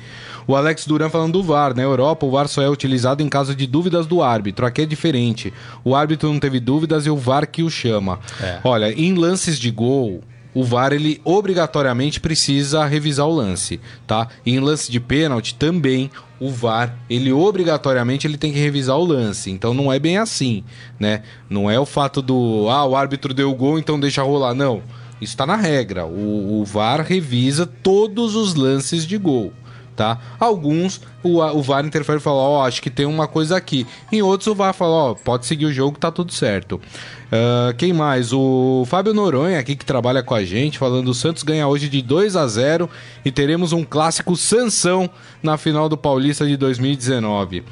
O 0.46 0.56
Alex 0.56 0.84
Duran 0.86 1.08
falando 1.08 1.34
do 1.34 1.42
VAR. 1.42 1.74
Na 1.74 1.82
Europa, 1.82 2.26
o 2.26 2.30
VAR 2.30 2.48
só 2.48 2.60
é 2.60 2.68
utilizado 2.68 3.22
em 3.22 3.28
caso 3.28 3.54
de 3.54 3.66
dúvidas 3.66 4.06
do 4.06 4.22
árbitro. 4.22 4.66
Aqui 4.66 4.82
é 4.82 4.86
diferente. 4.86 5.52
O 5.84 5.94
árbitro 5.94 6.30
não 6.32 6.40
teve 6.40 6.58
dúvidas 6.60 7.06
e 7.06 7.10
o 7.10 7.16
VAR 7.16 7.46
que 7.46 7.62
o 7.62 7.70
chama. 7.70 8.18
É. 8.42 8.58
Olha, 8.64 8.92
em 8.92 9.14
lances 9.14 9.58
de 9.58 9.70
gol, 9.70 10.22
o 10.54 10.64
VAR 10.64 10.92
ele 10.92 11.20
obrigatoriamente 11.24 12.20
precisa 12.20 12.84
revisar 12.84 13.26
o 13.26 13.34
lance, 13.34 13.80
tá? 14.06 14.28
E 14.44 14.52
em 14.52 14.60
lance 14.60 14.90
de 14.90 14.98
pênalti 14.98 15.54
também 15.54 16.10
o 16.40 16.50
VAR, 16.50 16.96
ele 17.08 17.32
obrigatoriamente 17.32 18.26
ele 18.26 18.38
tem 18.38 18.52
que 18.52 18.58
revisar 18.58 18.96
o 18.96 19.04
lance. 19.04 19.50
Então 19.50 19.74
não 19.74 19.92
é 19.92 19.98
bem 19.98 20.16
assim, 20.16 20.64
né? 20.98 21.22
Não 21.48 21.70
é 21.70 21.78
o 21.78 21.86
fato 21.86 22.22
do 22.22 22.66
ah, 22.70 22.84
o 22.84 22.96
árbitro 22.96 23.34
deu 23.34 23.54
gol, 23.54 23.78
então 23.78 24.00
deixa 24.00 24.22
rolar, 24.22 24.54
não. 24.54 24.82
Isso 25.20 25.36
tá 25.36 25.46
na 25.46 25.56
regra. 25.56 26.06
O, 26.06 26.60
o 26.60 26.64
VAR 26.64 27.02
revisa 27.02 27.66
todos 27.66 28.34
os 28.34 28.54
lances 28.54 29.06
de 29.06 29.18
gol. 29.18 29.52
Tá? 29.94 30.18
Alguns 30.38 31.02
o, 31.22 31.42
o 31.42 31.62
VAR 31.62 31.84
interfere 31.84 32.18
e 32.18 32.22
fala, 32.22 32.38
ó, 32.38 32.66
acho 32.66 32.80
que 32.80 32.88
tem 32.88 33.04
uma 33.04 33.28
coisa 33.28 33.54
aqui. 33.54 33.86
Em 34.10 34.22
outros 34.22 34.46
o 34.46 34.54
VAR 34.54 34.72
fala, 34.72 34.94
ó, 34.94 35.14
pode 35.14 35.44
seguir 35.44 35.66
o 35.66 35.72
jogo, 35.72 35.98
tá 35.98 36.10
tudo 36.10 36.32
certo. 36.32 36.80
Ah, 37.30 37.72
quem 37.76 37.92
mais? 37.92 38.32
O 38.32 38.84
Fábio 38.86 39.14
Noronha 39.14 39.58
aqui 39.58 39.76
que 39.76 39.84
trabalha 39.84 40.22
com 40.22 40.34
a 40.34 40.44
gente, 40.44 40.78
falando 40.78 41.08
o 41.08 41.14
Santos 41.14 41.42
ganha 41.42 41.66
hoje 41.66 41.88
de 41.88 42.02
2 42.02 42.36
a 42.36 42.46
0 42.46 42.90
e 43.24 43.30
teremos 43.30 43.72
um 43.72 43.84
clássico 43.84 44.36
Sansão 44.36 45.08
na 45.42 45.56
final 45.56 45.88
do 45.88 45.96
Paulista 45.96 46.46
de 46.46 46.56
2019. 46.56 47.62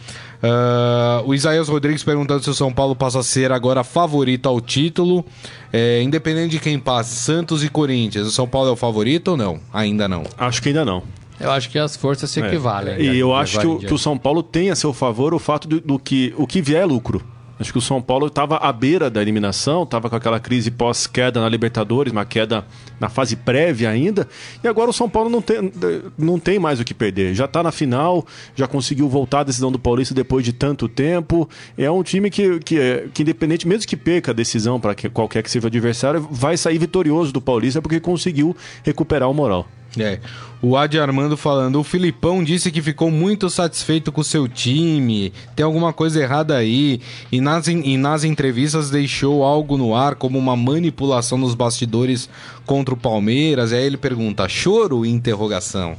Ah, 0.42 1.23
o 1.27 1.35
Isaías 1.35 1.68
Rodrigues 1.68 2.05
perguntando 2.05 2.42
se 2.42 2.51
o 2.51 2.55
São 2.55 2.73
Paulo 2.73 2.94
passa 2.94 3.18
a 3.18 3.23
ser 3.23 3.51
agora 3.51 3.83
favorito 3.83 4.49
ao 4.49 4.61
título. 4.61 5.25
É, 5.73 6.01
independente 6.03 6.53
de 6.53 6.61
quem 6.61 6.79
passe, 6.79 7.16
Santos 7.16 7.64
e 7.64 7.68
Corinthians, 7.68 8.27
o 8.27 8.31
São 8.31 8.47
Paulo 8.47 8.68
é 8.68 8.73
o 8.73 8.77
favorito 8.77 9.33
ou 9.33 9.37
não? 9.37 9.61
Ainda 9.73 10.09
não. 10.09 10.23
Acho 10.38 10.62
que 10.62 10.68
ainda 10.68 10.85
não. 10.85 11.03
Eu 11.40 11.53
acho 11.53 11.71
que 11.71 11.79
as 11.79 11.97
forças 11.97 12.31
se 12.31 12.40
equivalem. 12.40 12.97
E 12.99 13.11
né, 13.11 13.16
eu 13.16 13.33
acho 13.33 13.61
que 13.61 13.66
o, 13.66 13.79
que 13.79 13.94
o. 13.94 13.99
São 13.99 14.18
Paulo 14.18 14.42
tem 14.42 14.71
a 14.71 14.75
seu 14.75 14.92
favor 14.92 15.33
o 15.33 15.38
fato 15.38 15.68
do, 15.68 15.81
do 15.81 15.99
que 15.99 16.35
o 16.37 16.47
que 16.47 16.61
vier 16.61 16.83
é 16.83 16.85
lucro. 16.85 17.25
Acho 17.61 17.73
que 17.73 17.79
o 17.79 17.83
São 17.83 18.01
Paulo 18.01 18.29
estava 18.29 18.57
à 18.57 18.73
beira 18.73 19.11
da 19.11 19.21
eliminação, 19.21 19.83
estava 19.83 20.09
com 20.09 20.14
aquela 20.14 20.38
crise 20.38 20.71
pós-queda 20.71 21.40
na 21.40 21.49
Libertadores, 21.49 22.12
uma 22.12 22.25
queda 22.25 22.64
na 23.01 23.09
fase 23.09 23.35
prévia 23.35 23.90
ainda. 23.90 24.29
E 24.62 24.68
agora 24.68 24.90
o 24.90 24.92
São 24.92 25.09
Paulo 25.09 25.29
não 25.29 25.42
tem, 25.42 25.73
não 26.16 26.38
tem 26.38 26.59
mais 26.59 26.79
o 26.79 26.85
que 26.85 26.94
perder. 26.94 27.35
Já 27.35 27.47
está 27.47 27.62
na 27.62 27.73
final, 27.73 28.25
já 28.55 28.68
conseguiu 28.68 29.09
voltar 29.09 29.40
à 29.40 29.44
decisão 29.44 29.73
do 29.73 29.79
Paulista 29.79 30.14
depois 30.14 30.44
de 30.44 30.53
tanto 30.53 30.88
tempo. 30.88 31.49
É 31.77 31.90
um 31.90 32.03
time 32.03 32.31
que, 32.31 32.61
que, 32.61 32.79
é- 32.79 33.09
que 33.12 33.23
independente, 33.23 33.66
mesmo 33.66 33.88
que 33.88 33.97
perca 33.97 34.31
a 34.31 34.35
decisão 34.35 34.79
para 34.79 34.94
que, 34.94 35.09
qualquer 35.09 35.42
que 35.42 35.51
seja 35.51 35.66
o 35.66 35.68
adversário, 35.68 36.27
vai 36.31 36.57
sair 36.57 36.79
vitorioso 36.79 37.33
do 37.33 37.40
Paulista 37.40 37.83
porque 37.83 37.99
conseguiu 37.99 38.57
recuperar 38.85 39.29
o 39.29 39.35
moral. 39.35 39.66
É. 39.98 40.18
O 40.61 40.77
Adi 40.77 40.98
Armando 40.98 41.37
falando, 41.37 41.79
o 41.79 41.85
Filipão 41.85 42.42
disse 42.42 42.70
que 42.72 42.83
ficou 42.83 43.11
muito 43.12 43.48
satisfeito 43.48 44.11
com 44.11 44.20
o 44.20 44.24
seu 44.24 44.48
time, 44.48 45.33
tem 45.55 45.64
alguma 45.64 45.92
coisa 45.92 46.20
errada 46.20 46.57
aí, 46.57 47.01
e 47.31 47.40
nas, 47.40 47.68
e 47.68 47.96
nas 47.96 48.24
entrevistas 48.24 48.90
deixou 48.90 49.44
algo 49.44 49.77
no 49.79 49.94
ar 49.94 50.16
como 50.16 50.37
uma 50.37 50.57
manipulação 50.57 51.38
nos 51.38 51.55
bastidores 51.55 52.29
contra 52.66 52.92
o 52.92 52.96
Palmeiras, 52.96 53.70
e 53.70 53.77
aí 53.77 53.85
ele 53.85 53.96
pergunta, 53.96 54.48
choro? 54.48 55.07
Interrogação. 55.07 55.96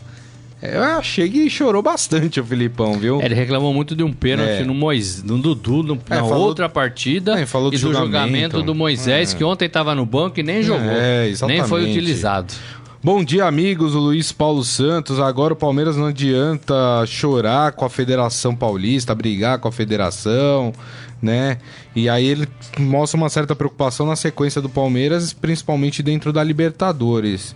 Eu 0.62 0.84
achei 0.84 1.30
que 1.30 1.50
chorou 1.50 1.82
bastante 1.82 2.38
o 2.42 2.44
Filipão, 2.44 3.00
viu? 3.00 3.22
É, 3.22 3.26
Ele 3.28 3.34
reclamou 3.36 3.74
muito 3.74 3.96
de 3.96 4.04
um 4.04 4.12
pênalti 4.12 4.62
É. 4.62 4.64
no, 4.66 4.74
Mois... 4.74 5.24
no 5.24 5.38
Dudu 5.38 5.84
no- 5.84 5.94
É, 6.10 6.16
na 6.16 6.24
falou- 6.26 6.48
outra 6.48 6.68
partida 6.68 7.40
É, 7.40 7.46
falou 7.46 7.70
do 7.70 7.78
e 7.78 7.80
do 7.80 7.82
julgamento. 7.94 8.12
julgamento 8.12 8.62
do 8.64 8.76
Moisés, 8.76 9.34
É. 9.34 9.38
que 9.38 9.44
ontem 9.46 9.68
estava 9.68 9.96
no 9.96 10.06
banco 10.06 10.38
e 10.38 10.44
nem 10.44 10.62
jogou. 10.62 10.86
É, 10.92 11.22
nem 11.22 11.32
exatamente. 11.32 11.66
foi 11.70 11.90
utilizado. 11.90 12.54
Bom 13.02 13.24
dia, 13.24 13.46
amigos. 13.46 13.96
O 13.96 14.00
Luiz 14.00 14.34
Paulo 14.34 14.62
Santos. 14.62 15.22
Agora 15.22 15.54
o 15.54 15.56
Palmeiras 15.56 15.96
não 15.96 16.08
adianta 16.08 16.76
chorar 17.08 17.72
com 17.72 17.86
a 17.86 17.90
Federação 17.90 18.54
Paulista, 18.54 19.16
brigar 19.16 19.58
com 19.58 19.70
a 19.70 19.72
federação, 19.72 20.74
né? 21.22 21.60
E 21.96 22.10
aí 22.10 22.26
ele 22.26 22.46
mostra 22.78 23.18
uma 23.18 23.30
certa 23.30 23.56
preocupação 23.56 24.06
na 24.06 24.18
sequência 24.18 24.62
do 24.62 24.68
Palmeiras, 24.68 25.32
principalmente 25.32 26.04
dentro 26.04 26.34
da 26.34 26.44
Libertadores. 26.44 27.56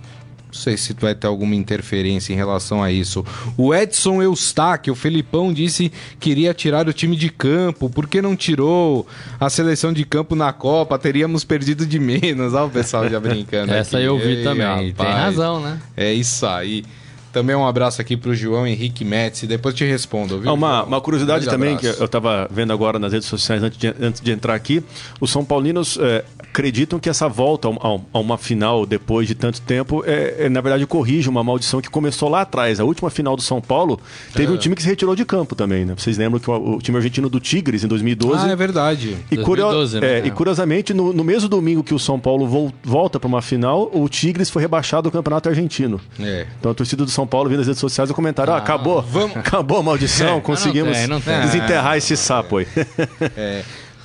Não 0.54 0.60
sei 0.60 0.78
se 0.78 0.94
vai 0.94 1.16
ter 1.16 1.26
alguma 1.26 1.56
interferência 1.56 2.32
em 2.32 2.36
relação 2.36 2.84
a 2.84 2.92
isso. 2.92 3.26
O 3.58 3.74
Edson 3.74 4.22
Eustáquio, 4.22 4.94
o 4.94 4.96
Felipão 4.96 5.52
disse 5.52 5.92
que 6.20 6.30
iria 6.30 6.54
tirar 6.54 6.88
o 6.88 6.94
time 6.94 7.16
de 7.16 7.30
campo. 7.30 7.90
Por 7.90 8.08
que 8.08 8.22
não 8.22 8.36
tirou 8.36 9.08
a 9.40 9.50
seleção 9.50 9.92
de 9.92 10.06
campo 10.06 10.36
na 10.36 10.54
Copa? 10.54 11.00
Teríamos 11.00 11.44
perdido 11.44 11.88
de 11.88 11.98
menos. 12.00 12.54
Olha 12.54 12.66
o 12.66 12.70
pessoal 12.70 13.10
já 13.10 13.20
brincando. 13.20 13.74
Essa 13.74 13.98
aqui. 13.98 14.06
eu 14.06 14.16
vi 14.20 14.36
Ei, 14.36 14.44
também. 14.44 14.92
rapaz. 14.92 14.96
Tem 14.96 15.08
razão, 15.08 15.60
né? 15.60 15.82
É 15.98 16.14
isso 16.14 16.46
aí. 16.46 16.86
Também 17.34 17.56
um 17.56 17.68
abraço 17.68 18.00
aqui 18.00 18.16
pro 18.16 18.34
João 18.36 18.66
Henrique 18.68 19.04
Metz. 19.04 19.42
Depois 19.44 19.74
te 19.76 19.84
respondo, 19.84 20.40
viu? 20.40 20.50
Ah, 20.50 20.54
uma, 20.54 20.84
uma 20.84 21.02
curiosidade 21.02 21.46
Grande 21.46 21.58
também, 21.58 21.76
que 21.78 21.88
eu 21.88 22.06
estava 22.06 22.48
vendo 22.52 22.72
agora 22.72 23.00
nas 23.00 23.12
redes 23.12 23.28
sociais 23.28 23.62
antes 23.64 23.78
de, 23.78 23.88
antes 24.00 24.22
de 24.22 24.32
entrar 24.32 24.54
aqui, 24.54 24.84
os 25.20 25.32
São 25.32 25.44
Paulinos 25.44 25.98
é, 26.00 26.24
acreditam 26.40 27.00
que 27.00 27.10
essa 27.10 27.28
volta 27.28 27.68
a, 27.68 27.72
um- 27.72 28.02
a 28.14 28.20
uma 28.20 28.38
final 28.38 28.86
depois 28.86 29.28
de 29.28 29.34
tanto 29.34 29.60
tempo, 29.62 30.04
é, 30.06 30.46
é, 30.46 30.50
na 30.50 30.62
verdade, 30.62 30.86
corrige 30.86 31.28
uma 31.28 31.44
maldição 31.44 31.82
que 31.82 31.90
começou 31.90 32.30
lá 32.30 32.42
atrás. 32.42 32.80
A 32.80 32.84
última 32.84 33.10
final 33.10 33.36
do 33.36 33.42
São 33.42 33.60
Paulo, 33.60 34.00
teve 34.34 34.52
É. 34.52 34.56
um 34.56 34.58
time 34.58 34.76
que 34.76 34.84
se 34.84 34.88
retirou 34.88 35.16
de 35.16 35.26
campo 35.26 35.56
também, 35.56 35.84
né? 35.86 35.96
Vocês 35.98 36.18
lembram 36.20 36.40
que 36.40 36.50
o, 36.52 36.76
o 36.76 36.82
time 36.82 36.98
argentino 36.98 37.30
do 37.30 37.40
Tigres, 37.40 37.84
em 37.84 37.88
2012... 37.88 38.46
Ah, 38.46 38.52
é 38.52 38.56
verdade. 38.56 39.18
E, 39.32 39.38
curio- 39.38 39.66
2012, 39.72 40.00
né? 40.00 40.20
é, 40.20 40.28
e 40.28 40.30
curiosamente, 40.30 40.94
no, 40.94 41.12
no 41.12 41.24
mesmo 41.24 41.50
domingo 41.50 41.84
que 41.84 41.96
o 41.96 42.00
São 42.00 42.20
Paulo 42.20 42.48
vol- 42.48 42.72
volta 42.84 43.20
para 43.20 43.28
uma 43.28 43.42
final, 43.42 43.90
o 43.92 44.08
Tigres 44.08 44.52
foi 44.52 44.62
rebaixado 44.62 45.10
do 45.10 45.12
Campeonato 45.12 45.50
Argentino. 45.50 46.00
É. 46.20 46.46
Então 46.60 46.72
a 46.72 46.76
torcida 46.76 47.04
do 47.04 47.10
São 47.10 47.23
Paulo 47.28 47.50
vindo 47.50 47.60
nas 47.60 47.68
redes 47.68 47.80
sociais 47.80 48.10
e 48.10 48.14
comentaram: 48.14 48.54
ah, 48.54 48.58
acabou, 48.58 49.02
vamos- 49.02 49.38
acabou 49.38 49.80
a 49.80 49.84
maldição, 49.84 50.40
conseguimos 50.42 50.98
tem, 50.98 51.08
não 51.08 51.20
tem. 51.22 51.42
desenterrar 51.42 51.98
esse 51.98 52.16
sapo 52.18 52.58
aí. 52.58 52.68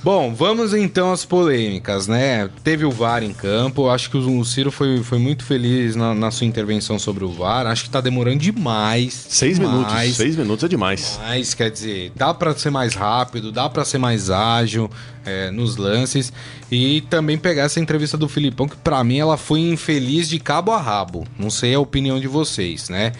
Bom, 0.01 0.33
vamos 0.33 0.73
então 0.73 1.11
às 1.11 1.25
polêmicas, 1.25 2.07
né? 2.07 2.49
Teve 2.63 2.85
o 2.85 2.91
VAR 2.91 3.21
em 3.21 3.33
campo. 3.33 3.89
Acho 3.89 4.09
que 4.09 4.15
o 4.15 4.45
Ciro 4.45 4.71
foi, 4.71 5.03
foi 5.03 5.19
muito 5.19 5.43
feliz 5.43 5.93
na, 5.93 6.15
na 6.15 6.31
sua 6.31 6.47
intervenção 6.47 6.97
sobre 6.97 7.25
o 7.25 7.29
VAR. 7.29 7.67
Acho 7.67 7.83
que 7.83 7.89
tá 7.89 7.99
demorando 7.99 8.37
demais. 8.37 9.13
seis 9.27 9.59
minutos, 9.59 9.87
demais. 9.87 10.15
seis 10.15 10.37
minutos 10.37 10.63
é 10.63 10.67
demais. 10.69 11.19
Mas, 11.21 11.53
quer 11.53 11.69
dizer, 11.69 12.13
dá 12.15 12.33
pra 12.33 12.55
ser 12.55 12.69
mais 12.69 12.95
rápido, 12.95 13.51
dá 13.51 13.69
pra 13.69 13.83
ser 13.83 13.97
mais 13.97 14.29
ágil 14.29 14.89
é, 15.25 15.51
nos 15.51 15.75
lances. 15.75 16.31
E 16.71 17.01
também 17.09 17.37
pegar 17.37 17.63
essa 17.63 17.81
entrevista 17.81 18.15
do 18.15 18.29
Filipão, 18.29 18.69
que 18.69 18.77
pra 18.77 19.03
mim 19.03 19.19
ela 19.19 19.35
foi 19.35 19.59
infeliz 19.59 20.29
de 20.29 20.39
cabo 20.39 20.71
a 20.71 20.79
rabo. 20.79 21.27
Não 21.37 21.49
sei 21.49 21.75
a 21.75 21.79
opinião 21.79 22.21
de 22.21 22.27
vocês, 22.27 22.87
né? 22.87 23.11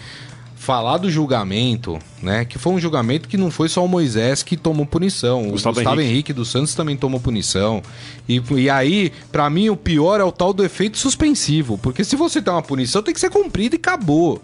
Falar 0.70 0.98
do 0.98 1.10
julgamento, 1.10 1.98
né? 2.22 2.44
Que 2.44 2.56
foi 2.56 2.72
um 2.72 2.78
julgamento 2.78 3.28
que 3.28 3.36
não 3.36 3.50
foi 3.50 3.68
só 3.68 3.84
o 3.84 3.88
Moisés 3.88 4.44
que 4.44 4.56
tomou 4.56 4.86
punição. 4.86 5.48
O 5.48 5.50
Gustavo 5.50 5.74
Gustavo, 5.74 6.00
Henrique. 6.00 6.12
Henrique. 6.12 6.32
dos 6.32 6.48
Santos 6.48 6.76
também 6.76 6.96
tomou 6.96 7.18
punição. 7.18 7.82
E, 8.28 8.40
e 8.56 8.70
aí, 8.70 9.12
pra 9.32 9.50
mim, 9.50 9.68
o 9.68 9.76
pior 9.76 10.20
é 10.20 10.24
o 10.24 10.30
tal 10.30 10.52
do 10.52 10.64
efeito 10.64 10.96
suspensivo. 10.96 11.76
Porque 11.76 12.04
se 12.04 12.14
você 12.14 12.40
tem 12.40 12.52
uma 12.52 12.62
punição, 12.62 13.02
tem 13.02 13.12
que 13.12 13.18
ser 13.18 13.30
cumprida 13.30 13.74
e 13.74 13.78
acabou. 13.78 14.40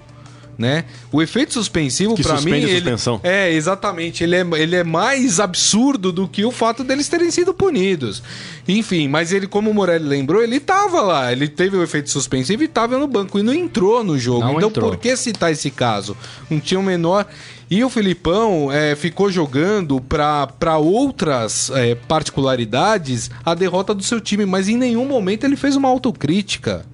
Né? 0.59 0.85
O 1.13 1.21
efeito 1.21 1.53
suspensivo, 1.53 2.15
pra 2.15 2.33
mim. 2.33 2.37
suspende 2.39 2.65
a 2.65 2.69
ele- 2.71 2.77
suspensão. 2.79 3.21
é, 3.23 3.53
exatamente. 3.53 4.25
Ele 4.25 4.37
é, 4.37 4.47
ele 4.57 4.75
é 4.77 4.83
mais 4.83 5.39
absurdo 5.39 6.11
do 6.11 6.27
que 6.27 6.47
o 6.47 6.51
fato 6.51 6.83
deles 6.83 7.09
terem 7.11 7.31
sido 7.31 7.53
punidos. 7.53 8.23
Enfim, 8.67 9.07
mas 9.07 9.33
ele, 9.33 9.47
como 9.47 9.71
o 9.71 9.75
Morelli 9.75 10.07
lembrou, 10.09 10.43
ele 10.43 10.59
tava 10.59 11.03
lá. 11.03 11.31
Ele 11.31 11.47
teve 11.47 11.77
o 11.77 11.83
efeito 11.83 12.09
suspensivo 12.09 12.63
e 12.63 12.69
tava 12.69 12.97
no 12.99 13.07
banco 13.07 13.39
e 13.39 13.43
não 13.43 13.53
entrou 13.53 14.03
no 14.03 14.19
jogo. 14.19 14.41
Não 14.41 14.55
então, 14.57 14.71
entrou. 14.71 14.91
por 14.93 14.97
que 14.99 15.15
citar 15.15 15.53
esse 15.53 15.71
caso? 15.71 16.17
Não 16.49 16.59
tinha 16.59 16.81
o 16.81 16.83
menor. 16.83 17.27
E 17.71 17.85
o 17.85 17.91
Filipão 17.91 18.71
é, 18.73 18.95
ficou 18.97 19.31
jogando 19.31 20.01
para 20.01 20.79
outras 20.79 21.69
é, 21.71 21.95
particularidades 21.97 23.31
a 23.45 23.55
derrota 23.55 23.95
do 23.95 24.03
seu 24.03 24.21
time, 24.21 24.47
mas 24.47 24.69
em 24.69 24.77
nenhum 24.77 25.05
momento 25.05 25.45
ele 25.45 25.57
fez 25.57 25.77
uma 25.77 25.89
autocrítica. 25.89 26.87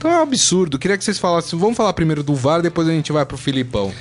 Então 0.00 0.10
é 0.10 0.16
um 0.16 0.22
absurdo. 0.22 0.78
Queria 0.78 0.96
que 0.96 1.04
vocês 1.04 1.18
falassem. 1.18 1.58
Vamos 1.58 1.76
falar 1.76 1.92
primeiro 1.92 2.22
do 2.22 2.34
VAR, 2.34 2.62
depois 2.62 2.88
a 2.88 2.90
gente 2.90 3.12
vai 3.12 3.26
pro 3.26 3.36
Filipão. 3.36 3.92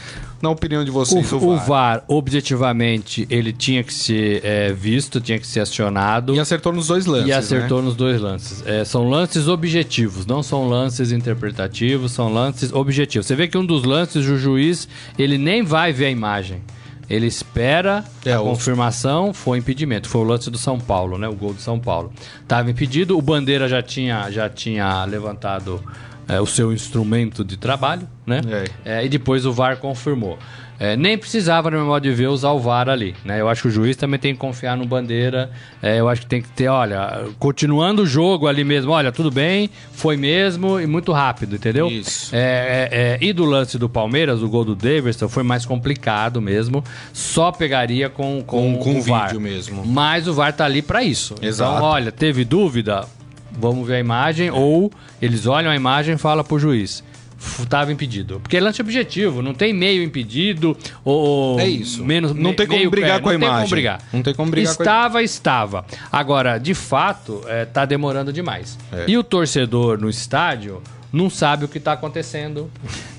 Na 0.42 0.50
opinião 0.50 0.86
de 0.86 0.90
vocês, 0.90 1.30
O, 1.34 1.36
o, 1.36 1.50
o 1.50 1.58
VAR. 1.58 1.68
VAR, 1.68 2.04
objetivamente, 2.08 3.28
ele 3.30 3.52
tinha 3.52 3.84
que 3.84 3.94
ser 3.94 4.40
é, 4.46 4.72
visto, 4.72 5.20
tinha 5.20 5.38
que 5.38 5.46
ser 5.46 5.60
acionado. 5.60 6.34
E 6.34 6.40
acertou 6.40 6.72
nos 6.72 6.88
dois 6.88 7.06
lances. 7.06 7.28
E 7.28 7.34
acertou 7.34 7.80
né? 7.80 7.88
nos 7.88 7.98
dois 7.98 8.22
lances. 8.22 8.66
É, 8.66 8.86
são 8.86 9.10
lances 9.10 9.50
objetivos, 9.50 10.26
não 10.26 10.42
são 10.42 10.70
lances 10.70 11.12
interpretativos, 11.12 12.14
são 12.14 12.34
lances 12.34 12.72
objetivos. 12.72 13.28
Você 13.28 13.36
vê 13.36 13.50
que 13.50 13.58
um 13.58 13.66
dos 13.66 13.84
lances, 13.84 14.26
o 14.26 14.38
juiz, 14.38 14.88
ele 15.18 15.38
nem 15.38 15.64
vai 15.64 15.92
ver 15.92 16.06
a 16.06 16.10
imagem. 16.10 16.62
Ele 17.10 17.26
espera 17.28 18.04
É, 18.26 18.34
a 18.34 18.41
o- 18.41 18.45
confirmação, 18.45 19.34
foi 19.34 19.58
impedimento. 19.58 20.08
Foi 20.08 20.22
o 20.22 20.24
lance 20.24 20.50
do 20.52 20.58
São 20.58 20.80
Paulo, 20.80 21.17
né? 21.17 21.28
O 21.28 21.34
gol 21.34 21.54
do 21.54 21.62
São 21.62 21.80
Paulo. 21.80 22.13
Estava 22.41 22.69
impedido, 22.69 23.17
o 23.17 23.22
Bandeira 23.22 23.67
já 23.67 23.82
tinha, 23.82 24.30
já 24.30 24.48
tinha 24.50 25.04
levantado 25.06 25.84
é, 26.28 26.39
o 26.39 26.45
seu 26.45 26.72
instrumento 26.72 27.43
de 27.43 27.58
trabalho, 27.58 28.08
né? 28.28 28.41
É, 28.86 29.04
e 29.04 29.10
depois 29.10 29.45
o 29.45 29.52
VAR 29.52 29.78
confirmou. 29.78 30.38
É, 30.80 30.96
nem 30.96 31.18
precisava, 31.18 31.70
no 31.70 31.76
meu 31.78 31.86
modo 31.88 32.02
de 32.04 32.12
ver, 32.13 32.28
usar 32.28 32.52
o 32.52 32.60
VAR 32.60 32.88
ali. 32.88 33.13
Né? 33.26 33.42
Eu 33.42 33.50
acho 33.50 33.63
que 33.63 33.68
o 33.68 33.72
juiz 33.72 33.98
também 33.98 34.18
tem 34.18 34.34
que 34.34 34.39
confiar 34.39 34.78
no 34.78 34.86
Bandeira. 34.86 35.52
É, 35.82 36.00
eu 36.00 36.08
acho 36.08 36.22
que 36.22 36.28
tem 36.28 36.42
que 36.42 36.48
ter, 36.50 36.70
olha, 36.70 37.26
continuando 37.38 38.04
o 38.04 38.06
jogo 38.08 38.48
ali 38.48 38.63
mesmo, 38.63 38.92
olha, 38.92 39.12
tudo 39.12 39.30
bem, 39.30 39.70
foi 39.92 40.15
mesmo 40.15 40.80
e 40.80 40.88
muito 40.88 41.12
rápido, 41.12 41.56
entendeu? 41.58 41.88
Isso. 41.89 42.34
É, 42.34 42.39
é, 42.39 42.98
é, 42.98 43.18
e 43.20 43.34
do 43.34 43.44
lance 43.44 43.78
do 43.78 43.89
Palmeiras, 43.89 44.42
o 44.42 44.48
gol 44.48 44.63
do 44.63 44.74
Davidson, 44.74 45.28
foi 45.28 45.44
mais 45.44 45.65
complicado 45.65 46.42
mesmo. 46.42 46.82
Só 47.12 47.52
pegaria 47.52 48.10
com, 48.10 48.42
com, 48.48 48.78
Com- 48.78 48.94
com 48.94 49.00
o 49.00 49.02
VAR. 49.02 49.38
mesmo. 49.38 49.86
Mas 49.86 50.28
o 50.30 50.34
VAR 50.34 50.54
tá 50.54 50.63
ali 50.63 50.82
para 50.82 51.04
isso. 51.04 51.36
Exato. 51.42 51.76
Então, 51.76 51.84
olha, 51.89 52.12
teve 52.12 52.46
dúvida? 52.46 53.06
Vamos 53.52 53.86
ver 53.86 53.96
a 53.96 54.00
imagem. 54.00 54.50
Ou 54.50 54.89
eles 55.22 55.46
olham 55.46 55.70
a 55.70 55.76
imagem 55.76 56.15
e 56.15 56.18
falam 56.18 56.44
pro 56.46 56.58
juiz. 56.58 57.04
"F- 57.39 57.65
Tava 57.67 57.91
impedido. 57.91 58.39
Porque 58.41 58.58
é 58.58 58.60
lance 58.60 58.82
objetivo, 58.82 59.41
não 59.41 59.54
tem 59.54 59.71
meio 59.73 60.04
impedido 60.04 60.75
ou 61.04 61.60
É 61.60 61.67
isso. 61.67 62.04
menos 62.04 62.34
Não 62.34 62.49
me- 62.52 62.56
tem 62.56 62.67
como 62.67 62.89
brigar 62.89 63.17
pé, 63.17 63.23
com 63.23 63.30
a 63.30 63.34
não 63.34 63.39
Tem 63.39 63.47
imagem. 63.47 63.63
como 63.65 63.69
brigar. 63.69 64.02
Não 64.13 64.21
tem 64.23 64.34
como 64.34 64.52
brigar 64.52 64.75
com 64.75 64.82
a- 64.82 64.86
Estava, 64.86 65.23
estava. 65.23 65.86
Agora, 66.12 66.58
de 66.58 66.73
fato, 66.73 67.41
é, 67.47 67.65
tá 67.65 67.86
demorando 67.86 68.34
demais. 68.34 68.78
É. 68.91 69.06
E 69.08 69.17
o 69.17 69.23
torcedor 69.23 69.97
no 69.99 70.10
estádio 70.10 70.82
não 71.12 71.28
sabe 71.30 71.65
o 71.65 71.67
que 71.67 71.80
está 71.80 71.93
acontecendo. 71.93 72.69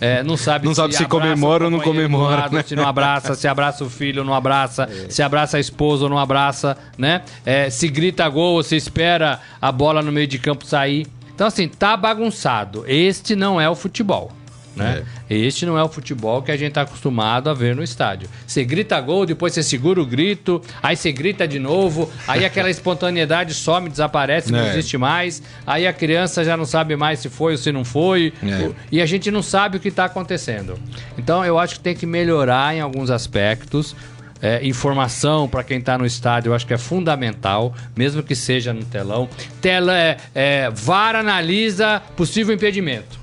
É, 0.00 0.22
não 0.22 0.36
sabe 0.36 0.64
Não 0.64 0.74
sabe 0.74 0.94
se 0.94 1.04
comemora 1.06 1.64
ou 1.64 1.70
não 1.70 1.80
comemora, 1.80 2.42
lado, 2.42 2.54
né? 2.54 2.62
Se 2.62 2.76
não 2.76 2.86
abraça, 2.86 3.34
se 3.34 3.48
abraça 3.48 3.82
o 3.84 3.90
filho 3.90 4.20
ou 4.20 4.24
não 4.26 4.32
abraça, 4.34 4.88
se 5.08 5.22
abraça 5.22 5.56
a 5.56 5.60
esposa 5.60 6.04
ou 6.04 6.08
não 6.10 6.18
abraça, 6.18 6.76
né? 6.96 7.22
É, 7.44 7.68
se 7.68 7.88
grita 7.88 8.28
gol 8.28 8.54
ou 8.54 8.62
se 8.62 8.76
espera 8.76 9.40
a 9.60 9.72
bola 9.72 10.02
no 10.02 10.12
meio 10.12 10.26
de 10.28 10.38
campo 10.38 10.64
sair. 10.64 11.06
Então, 11.40 11.48
assim, 11.48 11.68
tá 11.68 11.96
bagunçado. 11.96 12.84
Este 12.86 13.34
não 13.34 13.58
é 13.58 13.66
o 13.66 13.74
futebol. 13.74 14.30
Né? 14.76 15.04
Este 15.30 15.64
não 15.64 15.78
é 15.78 15.82
o 15.82 15.88
futebol 15.88 16.42
que 16.42 16.52
a 16.52 16.56
gente 16.56 16.72
tá 16.72 16.82
acostumado 16.82 17.48
a 17.48 17.54
ver 17.54 17.74
no 17.74 17.82
estádio. 17.82 18.28
Você 18.46 18.62
grita 18.62 19.00
gol, 19.00 19.24
depois 19.24 19.54
você 19.54 19.62
segura 19.62 20.02
o 20.02 20.04
grito, 20.04 20.60
aí 20.82 20.94
você 20.96 21.10
grita 21.10 21.48
de 21.48 21.58
novo, 21.58 22.10
aí 22.28 22.44
aquela 22.44 22.68
espontaneidade 22.70 23.54
some, 23.54 23.88
desaparece, 23.88 24.52
não 24.52 24.58
É. 24.58 24.68
existe 24.68 24.98
mais, 24.98 25.42
aí 25.66 25.86
a 25.86 25.94
criança 25.94 26.44
já 26.44 26.58
não 26.58 26.66
sabe 26.66 26.94
mais 26.94 27.20
se 27.20 27.30
foi 27.30 27.52
ou 27.52 27.58
se 27.58 27.72
não 27.72 27.86
foi, 27.86 28.34
É. 28.42 28.70
e 28.92 29.00
a 29.00 29.06
gente 29.06 29.30
não 29.30 29.42
sabe 29.42 29.78
o 29.78 29.80
que 29.80 29.88
está 29.88 30.04
acontecendo. 30.04 30.78
Então 31.16 31.42
eu 31.42 31.58
acho 31.58 31.76
que 31.76 31.80
tem 31.80 31.96
que 31.96 32.04
melhorar 32.04 32.74
em 32.76 32.80
alguns 32.82 33.10
aspectos. 33.10 33.96
É, 34.42 34.66
informação 34.66 35.46
para 35.46 35.62
quem 35.62 35.78
está 35.78 35.98
no 35.98 36.06
estádio, 36.06 36.50
eu 36.50 36.54
acho 36.54 36.66
que 36.66 36.72
é 36.72 36.78
fundamental, 36.78 37.74
mesmo 37.94 38.22
que 38.22 38.34
seja 38.34 38.72
no 38.72 38.84
telão. 38.84 39.28
Tela, 39.60 39.96
é, 39.96 40.16
é, 40.34 40.70
VAR 40.70 41.14
analisa 41.14 42.00
possível 42.16 42.54
impedimento. 42.54 43.20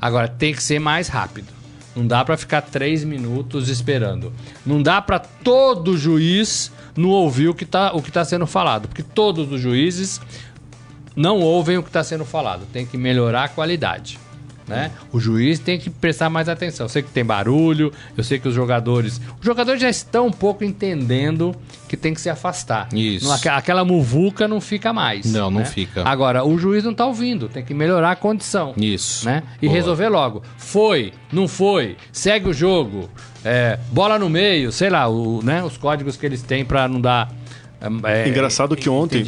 Agora, 0.00 0.28
tem 0.28 0.54
que 0.54 0.62
ser 0.62 0.78
mais 0.78 1.08
rápido. 1.08 1.48
Não 1.96 2.06
dá 2.06 2.24
para 2.24 2.36
ficar 2.36 2.60
três 2.62 3.04
minutos 3.04 3.68
esperando. 3.68 4.32
Não 4.66 4.82
dá 4.82 5.00
para 5.00 5.18
todo 5.18 5.96
juiz 5.96 6.70
não 6.96 7.10
ouvir 7.10 7.48
o 7.48 7.54
que 7.54 7.64
está 7.64 7.92
tá 8.12 8.24
sendo 8.24 8.46
falado. 8.46 8.88
Porque 8.88 9.02
todos 9.02 9.50
os 9.50 9.60
juízes 9.60 10.20
não 11.14 11.38
ouvem 11.38 11.78
o 11.78 11.82
que 11.82 11.88
está 11.88 12.02
sendo 12.02 12.24
falado. 12.24 12.66
Tem 12.72 12.84
que 12.84 12.96
melhorar 12.96 13.44
a 13.44 13.48
qualidade. 13.48 14.18
Né? 14.66 14.90
O 15.12 15.20
juiz 15.20 15.58
tem 15.58 15.78
que 15.78 15.90
prestar 15.90 16.30
mais 16.30 16.48
atenção. 16.48 16.86
Eu 16.86 16.88
sei 16.88 17.02
que 17.02 17.10
tem 17.10 17.24
barulho, 17.24 17.92
eu 18.16 18.24
sei 18.24 18.38
que 18.38 18.48
os 18.48 18.54
jogadores. 18.54 19.20
Os 19.38 19.44
jogadores 19.44 19.80
já 19.80 19.90
estão 19.90 20.28
um 20.28 20.32
pouco 20.32 20.64
entendendo 20.64 21.54
que 21.88 21.96
tem 21.96 22.14
que 22.14 22.20
se 22.20 22.30
afastar. 22.30 22.88
Isso. 22.94 23.26
Não, 23.26 23.32
aque- 23.34 23.48
aquela 23.48 23.84
muvuca 23.84 24.48
não 24.48 24.60
fica 24.60 24.92
mais. 24.92 25.30
Não, 25.30 25.50
não 25.50 25.60
né? 25.60 25.64
fica. 25.66 26.02
Agora, 26.08 26.44
o 26.44 26.56
juiz 26.58 26.82
não 26.82 26.92
está 26.92 27.04
ouvindo, 27.06 27.48
tem 27.48 27.62
que 27.64 27.74
melhorar 27.74 28.12
a 28.12 28.16
condição 28.16 28.72
Isso. 28.76 29.26
né? 29.26 29.42
E 29.60 29.66
Boa. 29.66 29.76
resolver 29.76 30.08
logo. 30.08 30.42
Foi, 30.56 31.12
não 31.30 31.46
foi, 31.46 31.96
segue 32.10 32.48
o 32.48 32.52
jogo, 32.54 33.08
é, 33.44 33.78
bola 33.92 34.18
no 34.18 34.30
meio, 34.30 34.72
sei 34.72 34.88
lá, 34.88 35.06
o, 35.08 35.42
né, 35.42 35.62
os 35.62 35.76
códigos 35.76 36.16
que 36.16 36.24
eles 36.24 36.40
têm 36.42 36.64
pra 36.64 36.88
não 36.88 37.00
dar. 37.00 37.30
É, 38.04 38.28
Engraçado 38.28 38.74
que 38.76 38.88
ontem. 38.88 39.18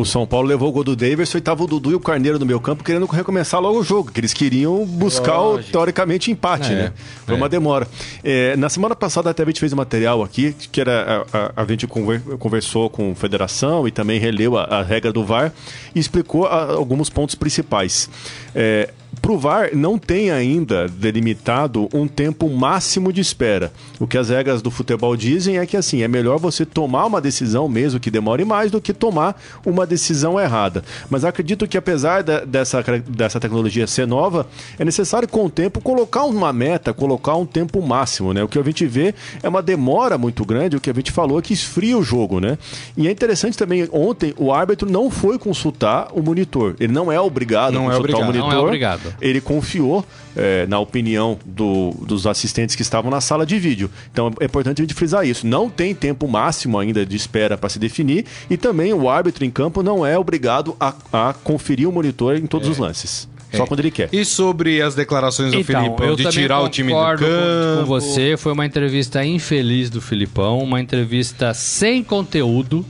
O 0.00 0.04
São 0.04 0.26
Paulo 0.26 0.46
levou 0.48 0.68
o 0.68 0.72
gol 0.72 0.84
do 0.84 0.94
Davidson 0.96 1.38
e 1.38 1.40
tava 1.40 1.62
o 1.64 1.66
Dudu 1.66 1.90
e 1.90 1.94
o 1.94 2.00
Carneiro 2.00 2.38
no 2.38 2.46
meu 2.46 2.60
campo 2.60 2.82
querendo 2.84 3.06
recomeçar 3.06 3.60
logo 3.60 3.78
o 3.78 3.82
jogo, 3.84 4.10
que 4.10 4.20
eles 4.20 4.32
queriam 4.32 4.84
buscar 4.84 5.40
o, 5.40 5.62
teoricamente 5.62 6.30
empate, 6.30 6.72
É, 6.72 6.74
né? 6.74 6.92
Foi 7.26 7.34
é. 7.34 7.36
uma 7.38 7.48
demora. 7.48 7.86
É, 8.22 8.56
na 8.56 8.68
semana 8.68 8.94
passada 8.94 9.30
até 9.30 9.42
a 9.42 9.46
gente 9.46 9.60
fez 9.60 9.72
um 9.72 9.76
material 9.76 10.22
aqui, 10.22 10.54
que 10.72 10.80
era 10.80 11.26
a, 11.32 11.38
a- 11.38 11.52
a 11.62 11.64
gente 11.66 11.86
conver- 11.86 12.20
conversou 12.38 12.88
com 12.90 13.12
a 13.12 13.14
federação 13.14 13.86
e 13.86 13.90
também 13.90 14.18
releu 14.18 14.56
a, 14.58 14.64
a 14.64 14.82
regra 14.82 15.12
do 15.12 15.24
VAR 15.24 15.52
e 15.94 15.98
explicou 16.00 16.46
alguns 16.46 17.08
pontos 17.10 17.34
principais. 17.34 18.08
É, 18.54 18.88
Pro 19.24 19.38
VAR 19.38 19.70
não 19.72 19.96
tem 19.96 20.30
ainda 20.30 20.86
delimitado 20.86 21.88
um 21.94 22.06
tempo 22.06 22.46
máximo 22.50 23.10
de 23.10 23.22
espera. 23.22 23.72
O 23.98 24.06
que 24.06 24.18
as 24.18 24.28
regras 24.28 24.60
do 24.60 24.70
futebol 24.70 25.16
dizem 25.16 25.56
é 25.56 25.64
que 25.64 25.78
assim, 25.78 26.02
é 26.02 26.08
melhor 26.08 26.38
você 26.38 26.66
tomar 26.66 27.06
uma 27.06 27.22
decisão 27.22 27.66
mesmo 27.66 27.98
que 27.98 28.10
demore 28.10 28.44
mais 28.44 28.70
do 28.70 28.82
que 28.82 28.92
tomar 28.92 29.40
uma 29.64 29.86
decisão 29.86 30.38
errada. 30.38 30.84
Mas 31.08 31.24
acredito 31.24 31.66
que 31.66 31.78
apesar 31.78 32.22
de, 32.22 32.44
dessa, 32.44 32.84
dessa 33.08 33.40
tecnologia 33.40 33.86
ser 33.86 34.06
nova, 34.06 34.46
é 34.78 34.84
necessário 34.84 35.26
com 35.26 35.46
o 35.46 35.50
tempo 35.50 35.80
colocar 35.80 36.24
uma 36.24 36.52
meta, 36.52 36.92
colocar 36.92 37.34
um 37.34 37.46
tempo 37.46 37.80
máximo, 37.80 38.34
né? 38.34 38.44
O 38.44 38.48
que 38.48 38.58
a 38.58 38.62
gente 38.62 38.84
vê 38.84 39.14
é 39.42 39.48
uma 39.48 39.62
demora 39.62 40.18
muito 40.18 40.44
grande, 40.44 40.76
o 40.76 40.80
que 40.82 40.90
a 40.90 40.94
gente 40.94 41.10
falou 41.10 41.38
é 41.38 41.42
que 41.42 41.54
esfria 41.54 41.96
o 41.96 42.02
jogo, 42.02 42.40
né? 42.40 42.58
E 42.94 43.08
é 43.08 43.10
interessante 43.10 43.56
também, 43.56 43.88
ontem 43.90 44.34
o 44.36 44.52
árbitro 44.52 44.86
não 44.86 45.10
foi 45.10 45.38
consultar 45.38 46.08
o 46.12 46.22
monitor. 46.22 46.76
Ele 46.78 46.92
não 46.92 47.10
é 47.10 47.18
obrigado 47.18 47.72
não 47.72 47.88
a 47.88 47.94
é 47.94 47.96
consultar 47.96 48.18
obrigado. 48.18 48.22
o 48.22 48.26
monitor. 48.26 48.50
Não 48.50 48.58
é 48.58 48.62
obrigado. 48.62 49.13
Ele 49.20 49.40
confiou 49.40 50.04
é, 50.36 50.66
na 50.66 50.78
opinião 50.78 51.38
do, 51.44 51.90
dos 52.06 52.26
assistentes 52.26 52.74
que 52.74 52.82
estavam 52.82 53.10
na 53.10 53.20
sala 53.20 53.44
de 53.46 53.58
vídeo. 53.58 53.90
Então 54.12 54.32
é 54.40 54.44
importante 54.44 54.80
a 54.80 54.84
gente 54.84 54.94
frisar 54.94 55.26
isso. 55.26 55.46
Não 55.46 55.68
tem 55.70 55.94
tempo 55.94 56.26
máximo 56.28 56.78
ainda 56.78 57.04
de 57.06 57.16
espera 57.16 57.56
para 57.56 57.68
se 57.68 57.78
definir 57.78 58.24
e 58.50 58.56
também 58.56 58.92
o 58.92 59.08
árbitro 59.08 59.44
em 59.44 59.50
campo 59.50 59.82
não 59.82 60.04
é 60.04 60.18
obrigado 60.18 60.76
a, 60.80 60.94
a 61.12 61.32
conferir 61.32 61.88
o 61.88 61.92
monitor 61.92 62.36
em 62.36 62.46
todos 62.46 62.68
os 62.68 62.78
lances. 62.78 63.28
Só 63.52 63.62
É. 63.62 63.66
quando 63.68 63.80
ele 63.80 63.90
quer. 63.92 64.08
E 64.12 64.24
sobre 64.24 64.82
as 64.82 64.96
declarações 64.96 65.52
do 65.52 65.60
Então, 65.60 65.80
Filipão 65.80 66.16
de 66.16 66.28
tirar 66.30 66.60
o 66.60 66.68
time 66.68 66.92
do 66.92 66.98
campo? 66.98 67.18
com, 67.24 67.80
com 67.82 67.86
você. 67.86 68.36
Foi 68.36 68.52
uma 68.52 68.66
entrevista 68.66 69.24
infeliz 69.24 69.88
do 69.90 70.00
Filipão, 70.00 70.58
uma 70.58 70.80
entrevista 70.80 71.54
sem 71.54 72.02
conteúdo. 72.02 72.84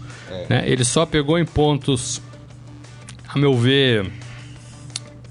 né? 0.48 0.64
Ele 0.66 0.82
só 0.82 1.04
pegou 1.04 1.38
em 1.38 1.44
pontos, 1.44 2.22
a 3.28 3.38
meu 3.38 3.54
ver, 3.54 4.10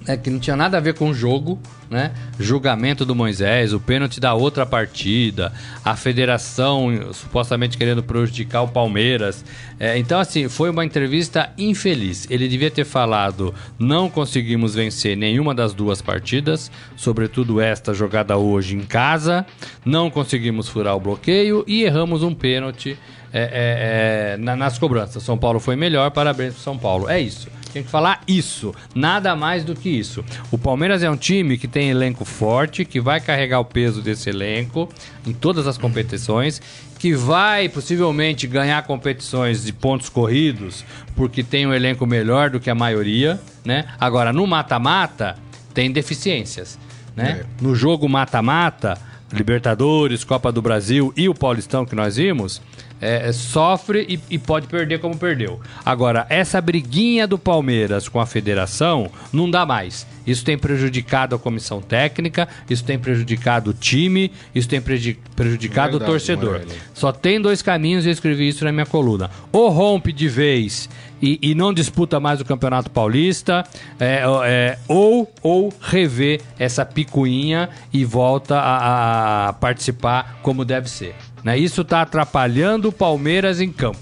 né, 0.08 0.18
que 0.18 0.30
não 0.30 0.40
tinha 0.40 0.56
nada 0.56 0.78
a 0.78 0.80
ver 0.80 0.94
com 0.94 1.10
o 1.10 1.14
jogo. 1.14 1.60
Né? 1.90 2.12
Julgamento 2.40 3.06
do 3.06 3.14
Moisés, 3.14 3.72
o 3.72 3.80
pênalti 3.80 4.20
da 4.20 4.34
outra 4.34 4.66
partida, 4.66 5.54
a 5.86 5.96
federação 5.96 7.14
supostamente 7.14 7.78
querendo 7.78 8.02
prejudicar 8.02 8.64
o 8.64 8.68
Palmeiras. 8.68 9.46
É, 9.80 9.96
então, 9.98 10.20
assim, 10.20 10.50
foi 10.50 10.72
uma 10.72 10.84
entrevista 10.84 11.52
infeliz. 11.56 12.26
Ele 12.32 12.48
devia 12.48 12.72
ter 12.72 12.84
falado: 12.84 13.54
não 13.78 14.10
conseguimos 14.10 14.74
vencer 14.74 15.16
nenhuma 15.16 15.54
das 15.54 15.74
duas 15.74 16.02
partidas, 16.02 16.72
sobretudo 16.96 17.62
esta 17.62 17.94
jogada 17.94 18.38
hoje 18.38 18.76
em 18.76 18.82
casa, 18.82 19.46
não 19.86 20.10
conseguimos 20.10 20.68
furar 20.68 20.96
o 20.96 21.00
bloqueio 21.00 21.64
e 21.68 21.84
erramos 21.84 22.24
um 22.24 22.34
pênalti 22.34 22.98
é, 23.34 23.42
é, 23.42 24.34
é, 24.34 24.38
na- 24.38 24.56
nas 24.56 24.78
cobranças. 24.78 25.24
São 25.24 25.38
Paulo 25.38 25.60
foi 25.60 25.76
melhor, 25.76 26.12
parabéns 26.12 26.54
pro 26.54 26.62
São 26.64 26.78
Paulo. 26.78 27.10
É 27.10 27.20
isso. 27.20 27.48
Tem 27.74 27.82
que 27.82 27.90
falar 27.90 28.22
isso, 28.28 28.72
nada 28.94 29.36
mais 29.36 29.64
do 29.66 29.74
que 29.74 29.90
isso. 29.90 30.24
O 30.52 30.60
Palmeiras 30.60 31.02
é 31.02 31.10
um 31.10 31.18
time 31.18 31.58
que 31.58 31.68
tem 31.68 31.90
elenco 31.90 32.24
forte, 32.24 32.86
que 32.86 33.02
vai 33.02 33.20
carregar 33.20 33.60
o 33.60 33.66
peso 33.66 34.00
desse 34.00 34.30
elenco 34.30 34.88
em 35.26 35.34
todas 35.34 35.66
as 35.66 35.76
competições, 35.76 36.62
que 37.00 37.16
vai 37.16 37.68
possivelmente 37.68 38.46
ganhar 38.46 38.84
competições 38.84 39.64
de 39.66 39.74
pontos 39.74 40.08
corridos, 40.08 40.86
porque 41.16 41.42
tem 41.44 41.66
um 41.66 41.74
elenco 41.74 42.06
melhor 42.06 42.52
do 42.52 42.60
que 42.60 42.70
a 42.70 42.76
maioria, 42.76 43.42
né? 43.66 43.86
Agora, 44.00 44.32
no 44.32 44.46
mata-mata, 44.46 45.36
tem 45.74 45.92
deficiências, 45.92 46.78
né? 47.16 47.44
No 47.60 47.74
jogo 47.76 48.08
mata-mata, 48.08 49.00
Libertadores, 49.34 50.24
Copa 50.24 50.52
do 50.52 50.62
Brasil 50.62 51.14
e 51.18 51.28
o 51.28 51.34
Paulistão 51.36 51.86
que 51.86 51.96
nós 51.96 52.16
vimos, 52.18 52.62
é, 53.02 53.28
é, 53.28 53.32
sofre 53.34 54.06
e, 54.08 54.20
e 54.36 54.38
pode 54.40 54.68
perder 54.68 55.00
como 55.00 55.18
perdeu. 55.18 55.60
Agora, 55.86 56.26
essa 56.30 56.62
briguinha 56.62 57.28
do 57.28 57.38
Palmeiras 57.38 58.08
com 58.08 58.20
a 58.20 58.26
federação 58.26 59.10
não 59.32 59.50
dá 59.50 59.66
mais. 59.66 60.08
Isso 60.26 60.46
tem 60.46 60.58
prejudicado 60.58 61.36
a 61.36 61.40
comissão 61.40 61.82
técnica, 61.82 62.48
isso 62.70 62.84
tem 62.86 62.98
prejudicado 62.98 63.72
o 63.72 63.74
time, 63.74 64.32
isso 64.56 64.70
tem 64.70 64.80
preju- 64.80 65.18
prejudicado 65.36 65.92
Verdade, 66.00 66.10
o 66.10 66.14
torcedor. 66.14 66.52
Morelli. 66.54 66.72
Só 66.94 67.12
tem 67.12 67.42
dois 67.42 67.62
caminhos 67.62 68.06
e 68.06 68.10
eu 68.10 68.14
escrevi 68.14 68.48
isso 68.48 68.64
na 68.64 68.72
minha 68.72 68.86
coluna. 68.86 69.30
Ou 69.52 69.70
rompe 69.70 70.14
de 70.14 70.30
vez 70.30 70.90
e, 71.24 71.40
e 71.42 71.56
não 71.56 71.74
disputa 71.74 72.20
mais 72.20 72.42
o 72.42 72.46
Campeonato 72.46 72.92
Paulista, 72.92 73.64
é, 73.98 74.24
é, 74.46 74.78
ou, 74.90 75.32
ou 75.42 75.74
revê 75.80 76.42
essa 76.60 76.86
picuinha 76.86 77.70
e 77.94 78.04
volta 78.04 78.60
a, 78.60 79.48
a 79.48 79.54
participar 79.54 80.40
como 80.44 80.66
deve 80.66 80.90
ser. 80.90 81.16
Né? 81.42 81.58
Isso 81.58 81.80
está 81.82 82.02
atrapalhando 82.02 82.90
o 82.90 82.92
Palmeiras 82.92 83.62
em 83.62 83.72
campo. 83.72 84.00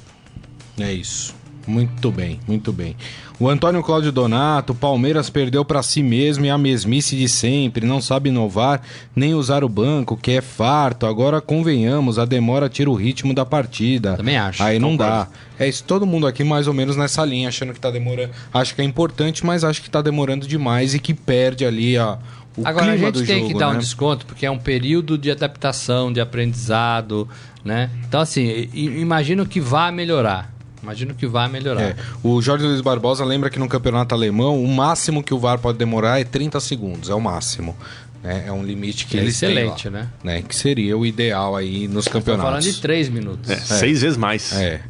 É 0.79 0.91
isso. 0.91 1.36
Muito 1.71 2.12
bem, 2.12 2.39
muito 2.47 2.73
bem. 2.73 2.95
O 3.39 3.47
Antônio 3.47 3.81
Cláudio 3.81 4.12
Donato, 4.12 4.75
Palmeiras 4.75 5.29
perdeu 5.29 5.63
pra 5.63 5.81
si 5.81 6.03
mesmo 6.03 6.45
e 6.45 6.49
a 6.49 6.57
mesmice 6.57 7.15
de 7.15 7.27
sempre, 7.29 7.86
não 7.88 8.01
sabe 8.01 8.29
inovar 8.29 8.81
nem 9.15 9.34
usar 9.34 9.63
o 9.63 9.69
banco, 9.69 10.17
que 10.17 10.31
é 10.31 10.41
farto. 10.41 11.05
Agora 11.05 11.39
convenhamos, 11.39 12.19
a 12.19 12.25
demora 12.25 12.67
tira 12.69 12.89
o 12.89 12.93
ritmo 12.93 13.34
da 13.34 13.45
partida. 13.45 14.17
Também 14.17 14.38
acho, 14.38 14.62
Aí 14.62 14.77
não 14.77 14.91
concordo. 14.91 15.12
dá. 15.12 15.27
É 15.57 15.67
isso, 15.69 15.84
todo 15.86 16.05
mundo 16.05 16.27
aqui 16.27 16.43
mais 16.43 16.67
ou 16.67 16.73
menos 16.73 16.97
nessa 16.97 17.23
linha, 17.23 17.47
achando 17.47 17.73
que 17.73 17.79
tá 17.79 17.89
demorando. 17.89 18.31
Acho 18.53 18.75
que 18.75 18.81
é 18.81 18.86
importante, 18.86 19.45
mas 19.45 19.63
acho 19.63 19.81
que 19.81 19.89
tá 19.89 20.01
demorando 20.01 20.45
demais 20.45 20.93
e 20.93 20.99
que 20.99 21.13
perde 21.13 21.65
ali 21.65 21.97
a, 21.97 22.17
o 22.57 22.67
Agora 22.67 22.91
a 22.91 22.97
gente 22.97 23.23
tem 23.23 23.39
jogo, 23.39 23.47
que 23.53 23.57
dar 23.57 23.69
né? 23.71 23.77
um 23.77 23.79
desconto 23.79 24.25
porque 24.25 24.45
é 24.45 24.51
um 24.51 24.60
período 24.60 25.17
de 25.17 25.31
adaptação, 25.31 26.12
de 26.12 26.19
aprendizado, 26.19 27.27
né? 27.63 27.89
Então 28.07 28.19
assim, 28.19 28.69
imagino 28.73 29.45
que 29.45 29.60
vá 29.62 29.91
melhorar. 29.91 30.51
Imagino 30.82 31.13
que 31.13 31.28
vá 31.28 31.48
melhorar. 31.48 31.82
É, 31.82 31.96
o 32.24 32.41
Jorge 32.41 32.65
Luiz 32.65 32.82
Barbosa 32.82 33.24
lembra 33.24 33.50
que 33.50 33.60
no 33.60 33.67
campeonato 33.70 34.15
alemão 34.15 34.63
o 34.63 34.67
máximo 34.67 35.22
que 35.24 35.34
o 35.34 35.39
VAR 35.39 35.60
pode 35.60 35.78
demorar 35.78 36.20
é 36.20 36.24
30 36.24 36.60
segundos, 36.60 37.10
é 37.10 37.13
o 37.13 37.20
máximo. 37.22 37.76
né? 38.24 38.46
É 38.48 38.52
um 38.52 38.63
limite 38.63 39.06
que 39.06 39.17
É 39.17 39.22
eles 39.22 39.36
excelente, 39.36 39.89
lá, 39.89 40.00
né? 40.00 40.08
né? 40.24 40.41
Que 40.41 40.56
seria 40.56 40.98
o 40.98 41.06
ideal 41.06 41.56
aí 41.56 41.88
nos 41.88 42.06
Estamos 42.06 42.26
falando 42.26 42.39
campeonatos. 42.41 42.76
de 42.76 42.82
três 42.82 43.10
minutos. 43.10 43.50
É, 43.50 43.58
Seis 43.58 44.02
vezes 44.02 44.17
mais. 44.17 44.54
É. 44.54 44.82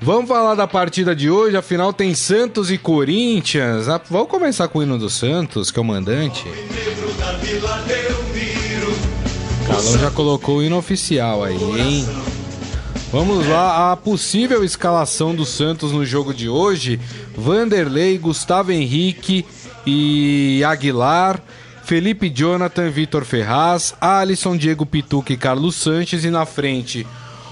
Vamos 0.00 0.28
falar 0.28 0.54
da 0.54 0.66
partida 0.66 1.16
de 1.16 1.30
hoje, 1.30 1.56
afinal 1.56 1.90
tem 1.92 2.14
Santos 2.14 2.70
e 2.70 2.76
Corinthians. 2.76 3.88
Ah, 3.88 4.00
vamos 4.10 4.28
começar 4.28 4.68
com 4.68 4.78
o 4.78 4.82
hino 4.82 4.98
do 4.98 5.08
Santos, 5.08 5.70
que 5.70 5.78
é 5.78 5.82
o 5.82 5.84
mandante. 5.84 6.44
Calão 9.66 9.98
já 9.98 10.10
colocou 10.10 10.58
o 10.58 10.62
hino 10.62 10.76
oficial 10.76 11.42
aí, 11.42 11.54
hein? 11.56 12.06
Vamos 13.12 13.46
lá, 13.46 13.92
a 13.92 13.96
possível 13.96 14.64
escalação 14.64 15.34
do 15.34 15.44
Santos 15.44 15.92
no 15.92 16.04
jogo 16.04 16.34
de 16.34 16.48
hoje: 16.48 16.98
Vanderlei, 17.36 18.18
Gustavo 18.18 18.72
Henrique 18.72 19.46
e 19.86 20.62
Aguilar, 20.64 21.40
Felipe 21.84 22.28
Jonathan, 22.28 22.90
Vitor 22.90 23.24
Ferraz, 23.24 23.94
Alisson, 24.00 24.56
Diego 24.56 24.84
Pituca 24.84 25.32
e 25.32 25.36
Carlos 25.36 25.76
Sanches 25.76 26.24
e 26.24 26.30
na 26.30 26.44
frente 26.44 27.06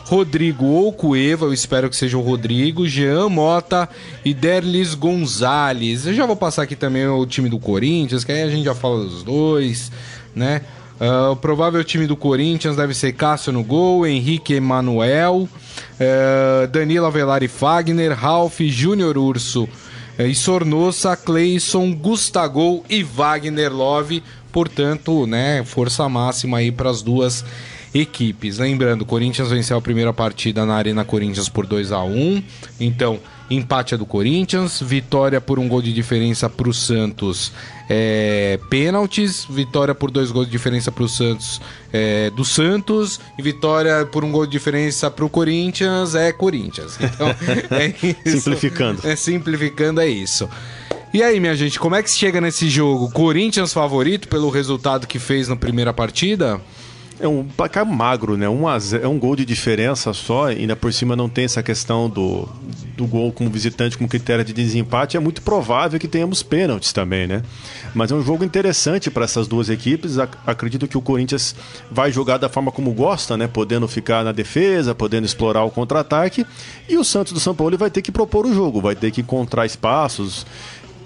Rodrigo 0.04 0.66
ou 0.66 0.92
Cueva, 0.92 1.46
eu 1.46 1.52
espero 1.52 1.88
que 1.88 1.96
seja 1.96 2.18
o 2.18 2.20
Rodrigo, 2.20 2.86
Jean 2.86 3.28
Mota 3.30 3.88
e 4.24 4.34
Derlis 4.34 4.94
Gonzalez. 4.94 6.06
Eu 6.06 6.12
já 6.12 6.26
vou 6.26 6.36
passar 6.36 6.62
aqui 6.62 6.76
também 6.76 7.06
o 7.06 7.24
time 7.24 7.48
do 7.48 7.58
Corinthians, 7.58 8.22
que 8.22 8.30
aí 8.30 8.42
a 8.42 8.50
gente 8.50 8.64
já 8.64 8.74
fala 8.74 9.04
dos 9.04 9.22
dois, 9.22 9.90
né? 10.34 10.60
Ah, 11.00 11.30
o 11.30 11.36
provável 11.36 11.82
time 11.82 12.06
do 12.06 12.16
Corinthians 12.16 12.76
deve 12.76 12.94
ser 12.94 13.12
Cássio 13.12 13.52
no 13.52 13.64
gol, 13.64 14.06
Henrique 14.06 14.54
Emanuel, 14.54 15.48
eh, 15.98 16.68
Danilo 16.70 17.06
Avelar 17.06 17.46
Fagner, 17.48 18.12
Ralph, 18.12 18.60
Júnior 18.60 19.18
Urso 19.18 19.68
eh, 20.16 20.28
e 20.28 20.34
Sornossa, 20.34 21.16
Cleison, 21.16 21.92
Gustagol 21.92 22.84
e 22.88 23.02
Wagner 23.02 23.72
Love. 23.72 24.22
Portanto, 24.52 25.26
né, 25.26 25.64
força 25.64 26.08
máxima 26.08 26.58
aí 26.58 26.70
para 26.70 26.88
as 26.88 27.02
duas 27.02 27.44
equipes. 27.92 28.58
Lembrando, 28.58 29.02
o 29.02 29.06
Corinthians 29.06 29.50
venceu 29.50 29.76
a 29.76 29.82
primeira 29.82 30.12
partida 30.12 30.64
na 30.64 30.74
Arena 30.74 31.04
Corinthians 31.04 31.48
por 31.48 31.66
2 31.66 31.90
a 31.90 32.02
1 32.02 32.42
Então, 32.80 33.18
empate 33.50 33.94
é 33.94 33.96
do 33.96 34.06
Corinthians, 34.06 34.80
vitória 34.80 35.40
por 35.40 35.58
um 35.58 35.68
gol 35.68 35.82
de 35.82 35.92
diferença 35.92 36.48
para 36.48 36.68
o 36.68 36.74
Santos, 36.74 37.52
é, 37.88 38.58
pênaltis, 38.70 39.46
vitória 39.48 39.94
por 39.94 40.10
dois 40.10 40.30
gols 40.30 40.46
de 40.46 40.52
diferença 40.52 40.90
para 40.90 41.04
o 41.04 41.08
Santos 41.08 41.60
é, 41.92 42.30
do 42.30 42.44
Santos, 42.44 43.20
e 43.38 43.42
vitória 43.42 44.06
por 44.06 44.24
um 44.24 44.32
gol 44.32 44.46
de 44.46 44.52
diferença 44.52 45.10
para 45.10 45.24
o 45.24 45.28
Corinthians 45.28 46.14
é 46.14 46.32
Corinthians. 46.32 46.98
Então, 47.14 47.28
é 47.70 47.94
isso. 48.24 48.40
Simplificando. 48.40 49.06
É, 49.06 49.14
simplificando 49.14 50.00
é 50.00 50.08
isso. 50.08 50.48
E 51.12 51.22
aí, 51.22 51.38
minha 51.38 51.54
gente, 51.54 51.78
como 51.78 51.94
é 51.94 52.02
que 52.02 52.10
se 52.10 52.18
chega 52.18 52.40
nesse 52.40 52.68
jogo? 52.68 53.08
Corinthians 53.10 53.72
favorito 53.72 54.26
pelo 54.26 54.50
resultado 54.50 55.06
que 55.06 55.20
fez 55.20 55.46
na 55.46 55.54
primeira 55.54 55.92
partida? 55.92 56.60
É 57.20 57.28
um 57.28 57.44
placar 57.44 57.86
magro, 57.86 58.36
né? 58.36 58.48
Um 58.48 58.66
a 58.66 58.76
ze- 58.78 58.98
é 59.00 59.06
um 59.06 59.18
gol 59.20 59.36
de 59.36 59.44
diferença 59.44 60.12
só, 60.12 60.46
ainda 60.46 60.74
por 60.74 60.92
cima 60.92 61.14
não 61.14 61.28
tem 61.28 61.44
essa 61.44 61.62
questão 61.62 62.10
do, 62.10 62.48
do 62.96 63.06
gol 63.06 63.32
como 63.32 63.48
visitante 63.48 63.96
como 63.96 64.08
critério 64.08 64.44
de 64.44 64.52
desempate. 64.52 65.16
É 65.16 65.20
muito 65.20 65.40
provável 65.40 65.98
que 66.00 66.08
tenhamos 66.08 66.42
pênaltis 66.42 66.92
também, 66.92 67.26
né? 67.28 67.42
Mas 67.94 68.10
é 68.10 68.14
um 68.16 68.22
jogo 68.22 68.44
interessante 68.44 69.12
para 69.12 69.24
essas 69.24 69.46
duas 69.46 69.68
equipes. 69.68 70.18
Ac- 70.18 70.36
Acredito 70.44 70.88
que 70.88 70.98
o 70.98 71.00
Corinthians 71.00 71.54
vai 71.88 72.10
jogar 72.10 72.36
da 72.38 72.48
forma 72.48 72.72
como 72.72 72.92
gosta, 72.92 73.36
né? 73.36 73.46
Podendo 73.46 73.86
ficar 73.86 74.24
na 74.24 74.32
defesa, 74.32 74.92
podendo 74.92 75.24
explorar 75.24 75.62
o 75.62 75.70
contra-ataque. 75.70 76.44
E 76.88 76.96
o 76.96 77.04
Santos 77.04 77.32
do 77.32 77.38
São 77.38 77.54
Paulo 77.54 77.78
vai 77.78 77.90
ter 77.90 78.02
que 78.02 78.10
propor 78.10 78.44
o 78.44 78.52
jogo, 78.52 78.80
vai 78.80 78.96
ter 78.96 79.12
que 79.12 79.20
encontrar 79.20 79.64
espaços 79.66 80.44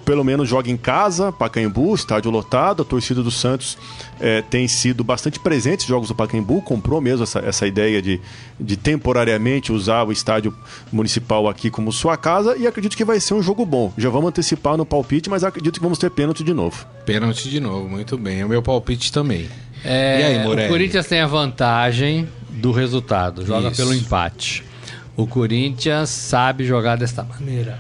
pelo 0.09 0.25
menos 0.25 0.49
joga 0.49 0.71
em 0.71 0.77
casa, 0.79 1.31
Pacaembu, 1.31 1.95
estádio 1.95 2.31
lotado, 2.31 2.81
a 2.81 2.85
torcida 2.85 3.23
do 3.23 3.31
Santos 3.31 3.77
é, 4.19 4.41
tem 4.41 4.67
sido 4.67 5.05
bastante 5.05 5.39
presente 5.39 5.81
nos 5.81 5.89
jogos 5.89 6.09
do 6.09 6.15
Pacaembu, 6.15 6.63
comprou 6.63 6.99
mesmo 6.99 7.25
essa, 7.25 7.41
essa 7.41 7.67
ideia 7.67 8.01
de, 8.01 8.19
de 8.59 8.75
temporariamente 8.75 9.71
usar 9.71 10.05
o 10.05 10.11
estádio 10.11 10.57
municipal 10.91 11.47
aqui 11.47 11.69
como 11.69 11.93
sua 11.93 12.17
casa 12.17 12.57
e 12.57 12.67
acredito 12.67 12.97
que 12.97 13.05
vai 13.05 13.21
ser 13.21 13.35
um 13.35 13.43
jogo 13.43 13.67
bom. 13.67 13.93
Já 13.99 14.09
vamos 14.09 14.31
antecipar 14.31 14.79
no 14.79 14.87
palpite, 14.87 15.29
mas 15.29 15.45
acredito 15.45 15.75
que 15.75 15.83
vamos 15.83 15.99
ter 15.99 16.11
pênalti 16.11 16.43
de 16.43 16.55
novo. 16.55 16.87
Pênalti 17.05 17.51
de 17.51 17.61
novo, 17.61 17.87
muito 17.87 18.17
bem. 18.17 18.41
É 18.41 18.47
o 18.47 18.49
meu 18.49 18.63
palpite 18.63 19.13
também. 19.13 19.47
É, 19.85 20.21
e 20.21 20.25
aí, 20.25 20.43
Morelli? 20.43 20.69
O 20.69 20.71
Corinthians 20.71 21.07
tem 21.07 21.21
a 21.21 21.27
vantagem 21.27 22.27
do 22.49 22.73
resultado, 22.73 23.45
joga 23.45 23.69
Isso. 23.69 23.77
pelo 23.77 23.93
empate. 23.93 24.65
O 25.15 25.27
Corinthians 25.27 26.09
sabe 26.09 26.65
jogar 26.65 26.97
desta 26.97 27.23
maneira. 27.23 27.79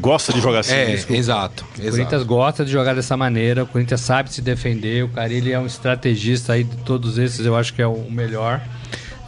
Gosta 0.00 0.32
de 0.32 0.40
jogar 0.40 0.60
assim. 0.60 0.72
É, 0.72 0.92
exato. 1.10 1.64
O 1.76 1.80
exato. 1.80 1.90
Corinthians 1.90 2.22
gosta 2.22 2.64
de 2.64 2.70
jogar 2.70 2.94
dessa 2.94 3.16
maneira, 3.16 3.64
o 3.64 3.66
Corinthians 3.66 4.00
sabe 4.00 4.32
se 4.32 4.40
defender, 4.40 5.04
o 5.04 5.08
Carilli 5.08 5.52
é 5.52 5.58
um 5.58 5.66
estrategista 5.66 6.54
aí 6.54 6.64
de 6.64 6.76
todos 6.78 7.18
esses, 7.18 7.44
eu 7.44 7.56
acho 7.56 7.74
que 7.74 7.82
é 7.82 7.86
o 7.86 8.10
melhor. 8.10 8.60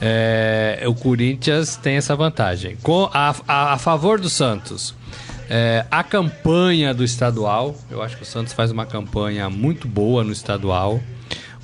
É, 0.00 0.84
o 0.86 0.94
Corinthians 0.94 1.76
tem 1.76 1.96
essa 1.96 2.14
vantagem. 2.14 2.76
Com 2.82 3.10
a, 3.12 3.34
a, 3.46 3.72
a 3.74 3.78
favor 3.78 4.20
do 4.20 4.30
Santos, 4.30 4.94
é, 5.50 5.84
a 5.90 6.04
campanha 6.04 6.92
do 6.92 7.02
estadual, 7.02 7.74
eu 7.90 8.02
acho 8.02 8.16
que 8.16 8.22
o 8.22 8.26
Santos 8.26 8.52
faz 8.52 8.70
uma 8.70 8.84
campanha 8.84 9.48
muito 9.48 9.88
boa 9.88 10.22
no 10.22 10.32
estadual. 10.32 11.00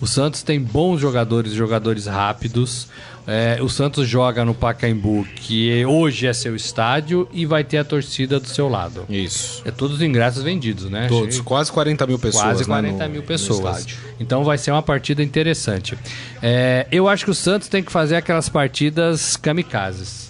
O 0.01 0.07
Santos 0.07 0.43
tem 0.43 0.61
bons 0.61 1.01
jogadores, 1.01 1.53
jogadores 1.53 2.07
rápidos. 2.07 2.89
É, 3.27 3.59
o 3.63 3.69
Santos 3.69 4.07
joga 4.07 4.45
no 4.45 4.55
Pacaembu, 4.55 5.27
que 5.37 5.85
hoje 5.85 6.27
é 6.27 6.33
seu 6.33 6.55
estádio, 6.55 7.29
e 7.33 7.47
vai 7.47 7.65
ter 7.65 7.79
a 7.79 7.85
torcida 7.85 8.39
do 8.39 8.49
seu 8.49 8.69
lado. 8.69 9.07
Isso. 9.09 9.63
É 9.65 9.71
todos 9.71 9.97
os 9.97 10.03
ingressos 10.03 10.43
vendidos, 10.43 10.91
né? 10.91 11.07
Todos, 11.09 11.41
quase 11.41 11.73
40 11.73 12.07
mil 12.07 12.19
pessoas. 12.19 12.45
Quase 12.45 12.65
40 12.65 12.99
né, 12.99 13.07
no, 13.07 13.13
mil 13.13 13.23
pessoas. 13.23 13.87
Então 14.21 14.45
vai 14.45 14.59
ser 14.59 14.71
uma 14.73 14.83
partida 14.83 15.23
interessante. 15.23 15.97
É, 16.43 16.87
eu 16.93 17.09
acho 17.09 17.25
que 17.25 17.31
o 17.31 17.35
Santos 17.35 17.69
tem 17.69 17.83
que 17.83 17.91
fazer 17.91 18.17
aquelas 18.17 18.49
partidas 18.49 19.37
kamikazes 19.37 20.25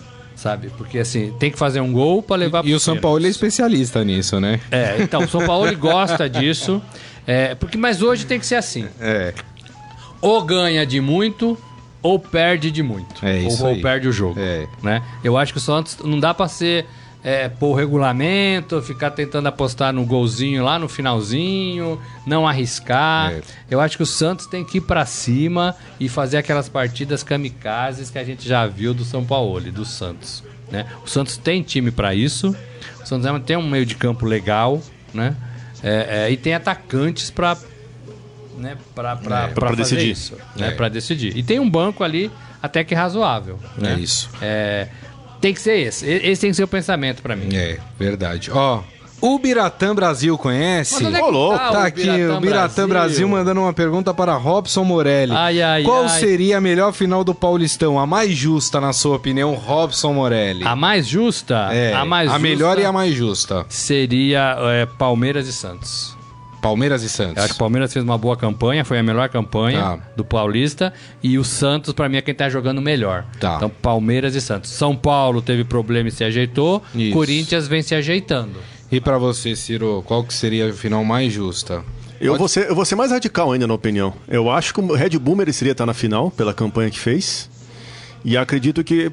sabe? 0.45 0.69
Porque 0.77 0.99
assim, 0.99 1.33
tem 1.39 1.51
que 1.51 1.59
fazer 1.59 1.81
um 1.81 1.91
gol 1.91 2.23
para 2.23 2.37
levar 2.37 2.63
E, 2.67 2.69
e 2.69 2.75
o 2.75 2.81
São 2.81 2.99
Paulo 2.99 3.25
é 3.25 3.29
especialista 3.31 4.05
nisso, 4.05 4.39
né? 4.39 4.61
É, 4.71 4.97
então, 5.01 5.23
o 5.23 5.29
São 5.29 5.47
Paulo 5.47 5.75
gosta 5.75 6.29
disso. 6.29 6.83
É, 7.27 7.55
porque, 7.55 7.79
mas 7.79 8.03
hoje 8.03 8.27
tem 8.27 8.39
que 8.39 8.45
ser 8.45 8.57
assim. 8.57 8.87
É. 9.01 9.33
Ou 10.21 10.43
ganha 10.43 10.85
de 10.85 11.01
muito, 11.01 11.59
ou 12.05 12.19
perde 12.19 12.71
de 12.71 12.83
muito. 12.83 13.25
É 13.25 13.39
isso 13.39 13.65
ou, 13.65 13.75
ou 13.75 13.81
perde 13.81 14.07
o 14.07 14.13
jogo. 14.13 14.39
É. 14.39 14.69
Né? 14.83 15.03
Eu 15.25 15.39
acho 15.39 15.55
que 15.55 15.59
o 15.59 15.61
Santos 15.61 15.97
não 16.05 16.21
dá 16.21 16.35
para 16.35 16.47
ser 16.49 16.85
é, 17.25 17.49
pôr 17.49 17.71
o 17.71 17.75
regulamento, 17.75 18.83
ficar 18.83 19.11
tentando 19.13 19.47
apostar 19.47 19.91
no 19.91 20.05
golzinho 20.05 20.63
lá 20.63 20.79
no 20.79 20.87
finalzinho, 20.87 21.99
não 22.27 22.47
arriscar. 22.47 23.33
É. 23.33 23.41
Eu 23.71 23.81
acho 23.81 23.97
que 23.97 24.03
o 24.03 24.07
Santos 24.07 24.47
tem 24.47 24.63
que 24.63 24.79
ir 24.79 24.83
para 24.83 25.07
cima 25.07 25.75
e 25.99 26.07
fazer 26.07 26.37
aquelas 26.37 26.69
partidas 26.69 27.23
kamikazes 27.23 28.11
que 28.11 28.19
a 28.19 28.25
gente 28.25 28.47
já 28.47 28.67
viu 28.67 28.93
do 28.93 29.03
São 29.03 29.25
Paulo, 29.25 29.59
do 29.73 29.87
Santos. 29.87 30.45
Né? 30.71 30.85
O 31.03 31.09
Santos 31.09 31.39
tem 31.39 31.63
time 31.63 31.91
para 31.91 32.15
isso. 32.15 32.55
O 33.03 33.07
Santos 33.07 33.27
tem 33.47 33.57
um 33.57 33.67
meio 33.67 33.87
de 33.87 33.95
campo 33.95 34.27
legal, 34.27 34.83
né? 35.13 35.35
É, 35.83 36.27
é, 36.27 36.31
e 36.31 36.37
tem 36.37 36.55
atacantes 36.55 37.31
para 37.31 37.57
né, 38.59 38.77
para 38.95 39.19
é, 39.55 39.77
decidir. 39.77 40.11
Isso, 40.11 40.37
né, 40.57 40.69
é. 40.69 40.71
para 40.71 40.89
decidir. 40.89 41.37
E 41.37 41.43
tem 41.43 41.59
um 41.59 41.69
banco 41.69 42.03
ali 42.05 42.31
até 42.63 42.83
que 42.85 42.95
razoável. 42.95 43.59
Né? 43.77 43.95
É 43.95 43.99
isso. 43.99 44.31
É, 44.41 44.89
tem 45.41 45.53
que 45.53 45.61
ser 45.61 45.79
esse. 45.79 46.07
Esse 46.07 46.41
tem 46.41 46.51
que 46.51 46.57
ser 46.57 46.65
o 46.65 46.69
pensamento 46.69 47.23
para 47.23 47.37
mim. 47.37 47.55
É, 47.55 47.79
verdade. 47.99 48.51
Ó, 48.51 48.83
o 49.21 49.39
Biratã 49.39 49.95
Brasil 49.95 50.37
conhece? 50.37 51.03
Mas 51.03 51.15
é. 51.15 51.19
Tá, 51.19 51.71
tá 51.71 51.87
aqui 51.87 52.03
o 52.03 52.41
Biratã 52.41 52.87
Brasil. 52.87 52.89
Brasil. 52.89 53.29
mandando 53.29 53.61
uma 53.63 53.73
pergunta 53.73 54.13
para 54.13 54.35
Robson 54.35 54.85
Morelli. 54.85 55.33
Ai, 55.35 55.63
ai, 55.63 55.83
Qual 55.83 56.03
ai. 56.03 56.09
seria 56.21 56.59
a 56.59 56.61
melhor 56.61 56.93
final 56.93 57.25
do 57.25 57.35
Paulistão? 57.35 57.99
A 57.99 58.07
mais 58.07 58.33
justa, 58.33 58.81
na 58.83 58.93
sua 58.93 59.17
opinião, 59.17 59.55
Robson 59.55 60.13
Morelli? 60.13 60.65
A 60.65 60.77
mais 60.77 61.07
justa? 61.07 61.71
É, 61.73 61.95
a 61.95 62.05
mais 62.05 62.29
a 62.29 62.33
justa 62.33 62.49
melhor 62.49 62.79
e 62.79 62.85
a 62.85 62.93
mais 62.93 63.15
justa. 63.15 63.65
Seria 63.71 64.57
é, 64.73 64.85
Palmeiras 64.85 65.49
e 65.49 65.53
Santos. 65.55 66.14
Palmeiras 66.65 67.03
e 67.03 67.11
Santos. 67.11 67.37
Eu 67.37 67.43
acho 67.43 67.53
que 67.53 67.57
o 67.57 67.59
Palmeiras 67.59 67.93
fez 67.93 68.03
uma 68.03 68.17
boa 68.17 68.39
campanha, 68.39 68.87
foi 68.87 68.99
a 68.99 69.03
melhor 69.03 69.29
campanha 69.29 69.81
tá. 69.81 69.99
do 70.17 70.25
Paulista. 70.25 70.95
E 71.23 71.39
o 71.39 71.45
Santos, 71.45 71.93
para 71.93 72.09
mim, 72.09 72.17
é 72.17 72.23
quem 72.23 72.35
tá 72.35 72.49
jogando 72.49 72.81
melhor. 72.81 73.27
Tá. 73.39 73.57
Então, 73.57 73.69
Palmeiras 73.69 74.35
e 74.35 74.41
Santos. 74.41 74.71
São 74.71 74.97
Paulo 74.97 75.43
teve 75.43 75.63
problema 75.63 76.09
e 76.09 76.13
se 76.13 76.25
ajeitou. 76.25 76.83
Isso. 76.95 77.13
Corinthians 77.13 77.69
vem 77.69 77.83
se 77.83 77.95
ajeitando. 77.95 78.55
E 78.91 78.99
para 78.99 79.19
você, 79.19 79.55
Ciro, 79.55 80.03
qual 80.07 80.25
que 80.25 80.33
seria 80.33 80.71
a 80.71 80.73
final 80.73 81.05
mais 81.05 81.31
justa? 81.31 81.85
Eu 82.19 82.39
vou, 82.39 82.49
ser, 82.49 82.71
eu 82.71 82.75
vou 82.75 82.87
ser 82.87 82.95
mais 82.95 83.11
radical 83.11 83.53
ainda 83.53 83.67
na 83.67 83.75
opinião. 83.75 84.15
Eu 84.27 84.51
acho 84.51 84.73
que 84.73 84.81
o 84.81 84.95
Red 84.95 85.19
Bull 85.19 85.37
mereceria 85.37 85.73
estar 85.73 85.85
na 85.85 85.93
final 85.93 86.31
pela 86.31 86.55
campanha 86.55 86.91
que 86.91 86.99
fez. 86.99 87.51
E 88.25 88.39
acredito 88.39 88.83
que 88.83 89.13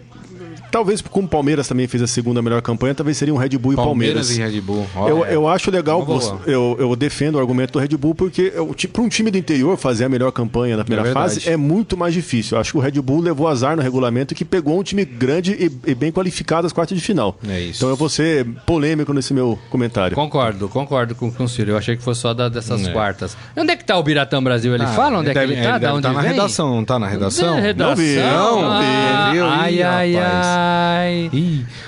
Talvez 0.71 1.01
como 1.01 1.27
o 1.27 1.29
Palmeiras 1.29 1.67
também 1.67 1.87
fez 1.87 2.01
a 2.01 2.07
segunda 2.07 2.41
melhor 2.41 2.61
campanha, 2.61 2.95
talvez 2.95 3.17
seria 3.17 3.33
um 3.33 3.37
Red 3.37 3.49
Bull 3.57 3.73
e 3.73 3.75
Palmeiras. 3.75 4.27
Palmeiras 4.27 4.53
e 4.53 4.55
Red 4.55 4.61
Bull. 4.61 4.87
eu, 5.07 5.25
eu 5.25 5.47
acho 5.47 5.69
legal, 5.69 6.07
eu, 6.45 6.77
eu 6.79 6.95
defendo 6.95 7.35
o 7.35 7.39
argumento 7.39 7.73
do 7.73 7.79
Red 7.79 7.97
Bull, 7.97 8.15
porque 8.15 8.53
para 8.91 9.01
um 9.01 9.09
time 9.09 9.29
do 9.29 9.37
interior 9.37 9.77
fazer 9.77 10.05
a 10.05 10.09
melhor 10.09 10.31
campanha 10.31 10.77
na 10.77 10.83
primeira 10.83 11.09
é 11.09 11.13
fase 11.13 11.49
é 11.49 11.57
muito 11.57 11.97
mais 11.97 12.13
difícil. 12.13 12.55
Eu 12.55 12.61
acho 12.61 12.71
que 12.71 12.77
o 12.77 12.81
Red 12.81 12.99
Bull 13.01 13.19
levou 13.19 13.47
azar 13.47 13.75
no 13.75 13.81
regulamento 13.81 14.33
que 14.33 14.45
pegou 14.45 14.79
um 14.79 14.83
time 14.83 15.03
grande 15.03 15.51
e, 15.53 15.91
e 15.91 15.95
bem 15.95 16.11
qualificado 16.11 16.65
às 16.65 16.73
quartas 16.73 16.97
de 16.97 17.03
final. 17.03 17.37
É 17.47 17.59
isso. 17.59 17.79
Então 17.79 17.89
eu 17.89 17.95
vou 17.95 18.09
ser 18.09 18.45
polêmico 18.65 19.13
nesse 19.13 19.33
meu 19.33 19.59
comentário. 19.69 20.15
Concordo, 20.15 20.69
concordo 20.69 21.15
com, 21.15 21.31
com 21.31 21.43
o 21.43 21.49
Ciro. 21.49 21.71
Eu 21.71 21.77
achei 21.77 21.97
que 21.97 22.03
fosse 22.03 22.21
só 22.21 22.33
da, 22.33 22.47
dessas 22.47 22.87
é. 22.87 22.91
quartas. 22.91 23.35
Onde 23.57 23.71
é 23.71 23.75
que 23.75 23.83
tá 23.83 23.97
o 23.97 24.03
Biratão 24.03 24.43
Brasil? 24.43 24.73
Ele 24.73 24.83
ah, 24.83 24.87
fala 24.87 25.19
onde 25.19 25.29
ele 25.29 25.39
é 25.39 25.45
que 25.45 25.51
ele 25.53 25.61
tá? 25.61 25.75
Ele 25.75 25.87
onde 25.87 26.01
tá 26.01 26.13
na 26.13 26.21
redação, 26.21 26.75
não 26.75 26.85
tá 26.85 26.99
na 26.99 27.07
redação? 27.07 27.55
Na 27.55 27.61
redação? 27.61 27.87
Não 27.87 27.95
vi. 27.95 28.15
Não, 28.15 28.71
ah, 28.71 29.61
Ai, 29.61 29.81
ai, 29.81 30.15
ai. 30.15 30.60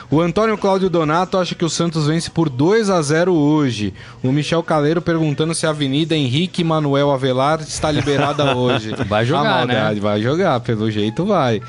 O 0.09 0.21
Antônio 0.21 0.57
Cláudio 0.57 0.89
Donato 0.89 1.37
acha 1.37 1.55
que 1.55 1.65
o 1.65 1.69
Santos 1.69 2.07
vence 2.07 2.29
por 2.29 2.49
2 2.49 2.89
a 2.89 3.01
0 3.01 3.33
hoje. 3.33 3.93
O 4.21 4.31
Michel 4.31 4.63
Caleiro 4.63 5.01
perguntando 5.01 5.53
se 5.53 5.65
a 5.65 5.69
Avenida 5.69 6.15
Henrique 6.15 6.63
Manuel 6.63 7.11
Avelar 7.11 7.61
está 7.61 7.91
liberada 7.91 8.53
hoje. 8.57 8.93
Vai 9.07 9.25
jogar, 9.25 9.65
né? 9.65 9.95
Vai 9.99 10.21
jogar, 10.21 10.59
pelo 10.59 10.89
jeito 10.91 11.25
vai. 11.25 11.61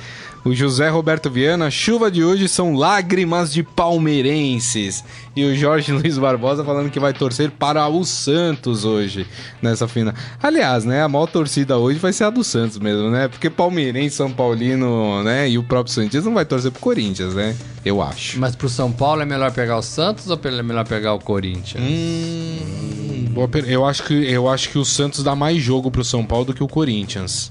O 0.45 0.53
José 0.55 0.91
Roberto 0.91 1.31
Viana, 1.31 1.71
chuva 1.71 2.11
de 2.11 2.23
hoje 2.23 2.49
são 2.49 2.75
lágrimas 2.75 3.51
de 3.51 3.63
palmeirenses. 3.63 5.03
E 5.35 5.43
o 5.43 5.57
Jorge 5.57 5.91
Luiz 5.93 6.19
Barbosa 6.19 6.63
falando 6.63 6.91
que 6.91 7.01
vai 7.01 7.15
torcer 7.15 7.51
para 7.51 7.89
o 7.89 8.05
Santos 8.05 8.85
hoje, 8.85 9.27
nessa 9.63 9.89
final. 9.89 10.13
Aliás, 10.43 10.85
né, 10.85 11.03
a 11.03 11.09
maior 11.09 11.27
torcida 11.29 11.79
hoje 11.79 11.99
vai 11.99 12.13
ser 12.13 12.25
a 12.25 12.31
do 12.31 12.45
Santos 12.45 12.79
mesmo, 12.79 13.09
né? 13.09 13.27
Porque 13.27 13.49
palmeirense, 13.49 14.17
São 14.17 14.31
Paulino, 14.31 15.23
né, 15.23 15.49
e 15.49 15.57
o 15.57 15.63
próprio 15.63 15.95
Santos 15.95 16.23
não 16.23 16.35
vai 16.35 16.45
torcer 16.45 16.71
pro 16.71 16.81
Corinthians, 16.81 17.35
né? 17.35 17.57
Eu 17.83 18.03
acho. 18.03 18.39
Mas 18.39 18.55
pro 18.55 18.69
São 18.69 18.93
Paulo 18.93 19.23
é 19.23 19.25
melhor 19.25 19.51
pegar 19.51 19.79
o 19.79 19.83
Santos 19.83 20.29
ou 20.29 20.39
é 20.45 20.63
melhor 20.63 20.87
pegar 20.87 21.15
o 21.15 21.19
Corinthians? 21.19 21.83
Hum, 21.83 23.35
eu 23.67 23.87
acho 23.87 24.03
que 24.03 24.15
eu 24.15 24.47
acho 24.47 24.69
que 24.69 24.79
o 24.79 24.85
Santos 24.85 25.23
dá 25.23 25.35
mais 25.35 25.63
jogo 25.63 25.91
pro 25.91 26.05
São 26.05 26.23
Paulo 26.23 26.45
do 26.45 26.55
que 26.55 26.63
o 26.63 26.69
Corinthians. 26.69 27.51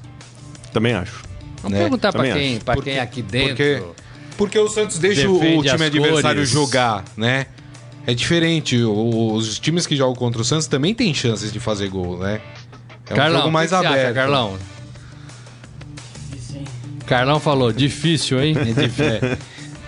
Também 0.72 0.94
acho. 0.94 1.33
Vamos 1.64 1.78
né? 1.78 1.84
perguntar 1.84 2.12
para 2.12 2.34
quem, 2.34 2.60
pra 2.60 2.76
quem 2.76 3.00
aqui 3.00 3.22
dentro. 3.22 3.56
Porque, 3.56 3.84
porque 4.38 4.60
o 4.60 4.68
Santos 4.68 5.00
deixa 5.00 5.30
o 5.30 5.40
time 5.40 5.86
adversário 5.86 6.40
cores. 6.42 6.50
jogar, 6.50 7.06
né? 7.16 7.48
É 8.06 8.14
diferente. 8.14 8.84
Os 8.84 9.58
times 9.60 9.88
que 9.88 9.96
jogam 9.96 10.14
contra 10.14 10.42
o 10.42 10.46
Santos 10.46 10.68
também 10.68 10.94
têm 10.94 11.14
chances 11.14 11.54
de 11.54 11.60
fazer 11.62 11.88
gol, 11.88 12.20
né? 12.20 12.42
É 13.10 13.14
Carlão, 13.16 13.36
um 13.36 13.42
jogo 13.44 13.52
mais 13.54 13.72
aberto. 13.72 13.96
Acha, 13.96 14.14
Carlão? 14.14 14.58
Carlão 17.06 17.40
falou, 17.40 17.72
difícil, 17.72 18.44
hein? 18.44 18.56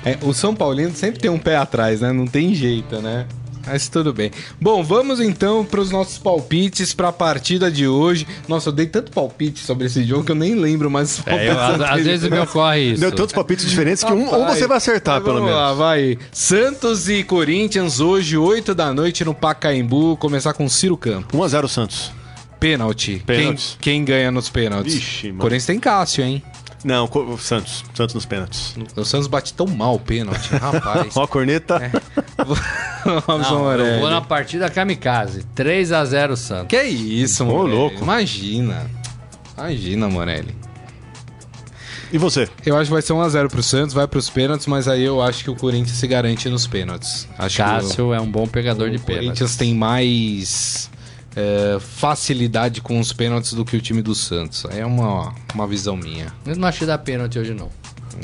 É, 0.04 0.12
é, 0.12 0.18
o 0.22 0.34
São 0.34 0.56
Paulino 0.56 0.96
sempre 0.96 1.20
tem 1.20 1.30
um 1.30 1.40
pé 1.40 1.58
atrás, 1.58 2.00
né? 2.00 2.14
Não 2.14 2.26
tem 2.26 2.56
jeito, 2.56 3.02
né? 3.02 3.26
Mas 3.66 3.90
tudo 3.90 4.14
bem. 4.14 4.32
Bom, 4.62 4.84
vamos 4.84 5.20
então 5.20 5.66
para 5.66 5.80
os 5.80 5.92
nossos 5.92 6.18
palpites 6.18 6.94
para 6.94 7.10
a 7.10 7.14
partida 7.14 7.72
de 7.72 7.88
hoje. 7.88 8.28
Nossa, 8.48 8.70
eu 8.70 8.74
dei 8.74 8.86
tanto 8.86 9.12
palpite 9.12 9.60
sobre 9.60 9.88
esse 9.88 10.04
jogo 10.04 10.24
que 10.24 10.32
eu 10.32 10.36
nem 10.36 10.56
lembro 10.56 10.90
mais. 10.90 11.22
É, 11.26 11.50
eu, 11.50 11.60
às, 11.60 11.82
às 11.82 12.04
vezes 12.04 12.30
me 12.30 12.40
ocorre 12.40 12.92
isso. 12.92 13.02
Deu 13.02 13.12
tantos 13.12 13.34
palpites 13.34 13.68
diferentes 13.70 14.04
que 14.04 14.14
um, 14.14 14.28
ou 14.34 14.46
você 14.46 14.68
vai 14.68 14.78
acertar, 14.78 15.22
pelo 15.22 15.40
menos. 15.40 15.56
Lá, 15.56 15.74
vai. 15.74 16.18
Santos 16.32 17.10
e 17.10 17.24
Corinthians 17.24 18.00
hoje, 18.00 18.38
8 18.38 18.76
da 18.76 18.94
noite 18.94 19.26
no 19.26 19.34
Pacaembu. 19.34 20.18
Começar 20.18 20.54
com 20.54 20.70
Ciro 20.70 20.98
Campo. 20.98 21.38
1x0 21.38 21.68
Santos. 21.68 22.12
Pênalti. 22.60 23.22
Quem, 23.26 23.56
quem 23.80 24.06
ganha 24.06 24.32
nos 24.32 24.50
pênaltis? 24.50 24.96
Ixi, 24.96 25.28
mano. 25.28 25.42
Corinthians 25.42 25.66
tem 25.66 25.80
Cássio, 25.80 26.24
hein? 26.24 26.42
Não, 26.86 27.10
o 27.12 27.38
Santos. 27.40 27.84
Santos 27.96 28.14
nos 28.14 28.28
pênaltis. 28.28 28.76
O 28.96 29.04
Santos 29.04 29.26
bate 29.26 29.52
tão 29.56 29.66
mal 29.66 29.96
o 29.96 30.00
pênalti, 30.00 30.54
rapaz. 30.56 31.18
Ó 31.18 31.24
a 31.24 31.28
corneta. 31.28 31.78
É. 31.78 31.92
Não, 33.06 33.72
eu 33.74 34.00
vou 34.00 34.10
na 34.10 34.22
partida 34.22 34.70
kamikaze. 34.70 35.44
3x0 35.56 36.36
Santos. 36.36 36.68
Que 36.68 36.84
isso, 36.84 37.44
mano. 37.44 37.66
louco. 37.66 38.04
Imagina. 38.04 38.86
Imagina, 39.58 40.08
Morelli. 40.08 40.56
E 42.14 42.20
você? 42.20 42.48
Eu 42.64 42.78
acho 42.78 42.86
que 42.86 42.94
vai 42.94 43.02
ser 43.02 43.14
1x0 43.14 43.50
pro 43.50 43.64
Santos, 43.64 43.94
vai 43.94 44.08
pros 44.08 44.30
pênaltis, 44.30 44.68
mas 44.68 44.88
aí 44.88 45.04
eu 45.04 45.22
acho 45.24 45.44
que 45.44 45.50
o 45.50 45.56
Corinthians 45.56 45.98
se 45.98 46.06
garante 46.06 46.48
nos 46.50 46.68
pênaltis. 46.68 47.28
Acho 47.36 47.58
Cássio 47.58 48.14
é 48.14 48.22
um 48.22 48.30
bom 48.30 48.48
pegador 48.48 48.92
de 48.92 48.98
o, 48.98 49.00
o 49.00 49.04
pênaltis. 49.04 49.26
Corinthians 49.26 49.56
tem 49.56 49.74
mais 49.74 50.90
é, 51.36 51.78
facilidade 51.80 52.82
com 52.82 53.00
os 53.00 53.12
pênaltis 53.12 53.54
do 53.54 53.66
que 53.66 53.76
o 53.76 53.82
time 53.82 54.02
do 54.02 54.16
Santos. 54.16 54.66
É 54.72 54.86
uma, 54.86 55.34
uma 55.54 55.68
visão 55.68 55.98
minha. 55.98 56.28
Eu 56.46 56.56
não 56.56 56.68
acho 56.68 56.80
que 56.80 56.86
dá 56.86 56.98
pênalti 56.98 57.38
hoje, 57.38 57.54
não. 57.54 57.70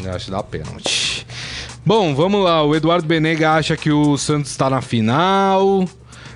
Eu 0.03 0.13
acho 0.13 0.25
que 0.25 0.31
dá 0.31 0.41
pênalti. 0.41 1.27
Bom, 1.85 2.15
vamos 2.15 2.43
lá. 2.43 2.63
O 2.63 2.75
Eduardo 2.75 3.07
Benega 3.07 3.51
acha 3.53 3.75
que 3.75 3.91
o 3.91 4.17
Santos 4.17 4.51
está 4.51 4.69
na 4.69 4.81
final. 4.81 5.85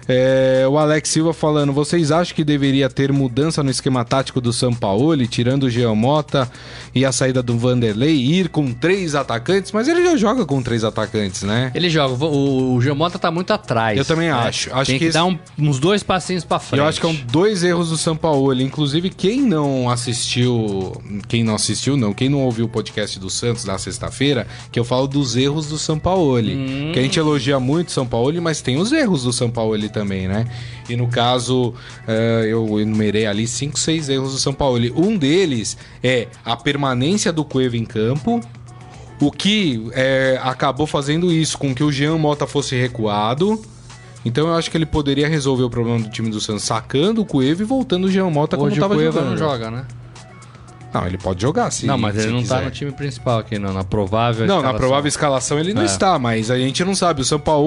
É, 0.08 0.66
o 0.70 0.78
Alex 0.78 1.10
Silva 1.10 1.34
falando, 1.34 1.74
vocês 1.74 2.12
acham 2.12 2.36
que 2.36 2.44
deveria 2.44 2.88
ter 2.90 3.12
mudança 3.12 3.64
no 3.64 3.72
esquema 3.72 4.06
tático 4.06 4.40
do 4.40 4.54
São 4.54 4.72
Paulo, 4.72 5.26
tirando 5.26 5.64
o 5.64 5.70
Geomota 5.70 6.50
e 6.96 7.04
a 7.06 7.12
saída 7.12 7.44
do 7.44 7.58
Vanderlei, 7.58 8.16
ir 8.16 8.48
com 8.48 8.72
três 8.72 9.14
atacantes? 9.16 9.72
Mas 9.74 9.88
ele 9.90 10.02
já 10.04 10.16
joga 10.16 10.46
com 10.46 10.64
três 10.64 10.84
atacantes, 10.86 11.44
né? 11.44 11.70
Ele 11.76 11.90
joga, 11.90 12.26
o, 12.26 12.76
o 12.78 13.20
tá 13.20 13.30
muito 13.30 13.52
atrás. 13.52 13.98
Eu 13.98 14.06
também 14.06 14.28
né? 14.30 14.34
acho. 14.34 14.74
Acho 14.74 14.86
Tem 14.92 14.96
que 14.96 15.00
que, 15.00 15.10
esse- 15.10 15.14
dar 15.14 15.26
um- 15.26 15.38
uns 15.60 15.78
dois 15.78 16.02
passinhos 16.04 16.46
pra 16.46 16.58
frente. 16.58 16.80
Eu 16.80 16.88
acho 16.88 17.00
que 17.02 17.06
é 17.06 17.10
um 17.10 17.16
dois 17.30 17.64
erros 17.64 17.90
do 17.90 17.98
São 17.98 18.16
Paulo. 18.16 18.60
Inclusive, 18.62 19.10
quem 19.10 19.42
não 19.42 19.90
assistiu. 19.90 20.94
Quem 21.28 21.44
não 21.44 21.56
assistiu, 21.56 21.98
não. 21.98 22.14
Quem 22.14 22.30
não 22.30 22.40
ouviu 22.46 22.66
o 22.66 22.70
podcast 22.70 23.20
do 23.20 23.30
Santos 23.30 23.66
na 23.66 23.78
sexta-feira, 23.78 24.48
que 24.72 24.80
eu 24.80 24.86
falo 24.86 25.08
dos 25.08 25.36
erros 25.36 25.68
do 25.68 25.78
São 25.78 26.00
Paulo. 26.00 26.16
Que 26.94 27.00
a 27.00 27.02
gente 27.02 27.20
elogia 27.20 27.60
muito 27.60 27.90
o 27.90 27.92
São 27.92 28.06
Paulo, 28.08 28.42
mas 28.42 28.62
tem 28.62 28.78
os 28.78 28.92
erros 28.94 29.24
do 29.24 29.34
São 29.34 29.50
Paulo 29.50 29.76
também, 29.90 30.28
né? 30.28 30.46
E 30.88 30.96
no 30.96 31.08
caso, 31.08 31.74
eh, 32.08 32.46
eu 32.48 32.80
enumerei 32.80 33.26
ali 33.26 33.48
cinco, 33.48 33.80
seis 33.80 34.08
erros 34.10 34.34
do 34.34 34.40
São 34.40 34.54
Paulo. 34.54 34.80
Um 34.96 35.18
deles 35.18 35.78
é 36.04 36.28
a 36.44 36.56
permanência 36.56 37.32
do 37.34 37.44
Cueva 37.44 37.76
em 37.78 37.86
campo. 37.86 38.40
O 39.20 39.32
que 39.32 39.90
eh, 39.94 40.40
acabou 40.44 40.86
fazendo 40.86 41.32
isso 41.32 41.58
com 41.58 41.74
que 41.74 41.84
o 41.84 41.92
Jean 41.92 42.18
Mota 42.18 42.46
fosse 42.46 42.76
recuado. 42.76 43.62
Então 44.24 44.48
eu 44.48 44.56
acho 44.56 44.70
que 44.72 44.78
ele 44.78 44.86
poderia 44.86 45.28
resolver 45.28 45.64
o 45.64 45.70
problema 45.70 46.00
do 46.00 46.10
time 46.10 46.30
do 46.30 46.42
Santos 46.42 46.64
sacando 46.64 47.22
o 47.22 47.26
Cueva 47.26 47.62
e 47.62 47.66
voltando 47.66 48.06
o 48.06 48.12
Jean 48.12 48.30
Mota 48.30 48.58
como 48.58 48.70
Hoje 48.70 48.82
o 48.82 48.88
Cueva 48.88 49.04
jogando. 49.04 49.30
não 49.30 49.38
joga, 49.38 49.72
né? 49.72 49.86
Não, 51.00 51.08
ele 51.08 51.18
pode 51.18 51.42
jogar, 51.42 51.72
sim. 51.72 51.88
não, 51.88 51.98
mas 51.98 52.16
se 52.16 52.22
ele 52.22 52.32
não 52.32 52.44
tá 52.44 52.56
quiser. 52.56 52.66
no 52.66 52.72
time 52.72 52.92
principal 52.92 53.40
aqui, 53.40 53.60
não. 53.60 53.74
Na 53.74 53.84
provável 53.84 54.46
Não, 54.48 54.56
na 54.56 54.60
escalação. 54.62 54.80
provável 54.80 55.08
escalação 55.08 55.60
ele 55.60 55.74
não 55.74 55.82
É. 55.82 55.86
está, 55.86 56.18
mas 56.18 56.50
a 56.50 56.58
gente 56.58 56.84
não 56.86 56.96
sabe. 56.96 57.22
O 57.22 57.26
São 57.26 57.40
Paulo 57.40 57.66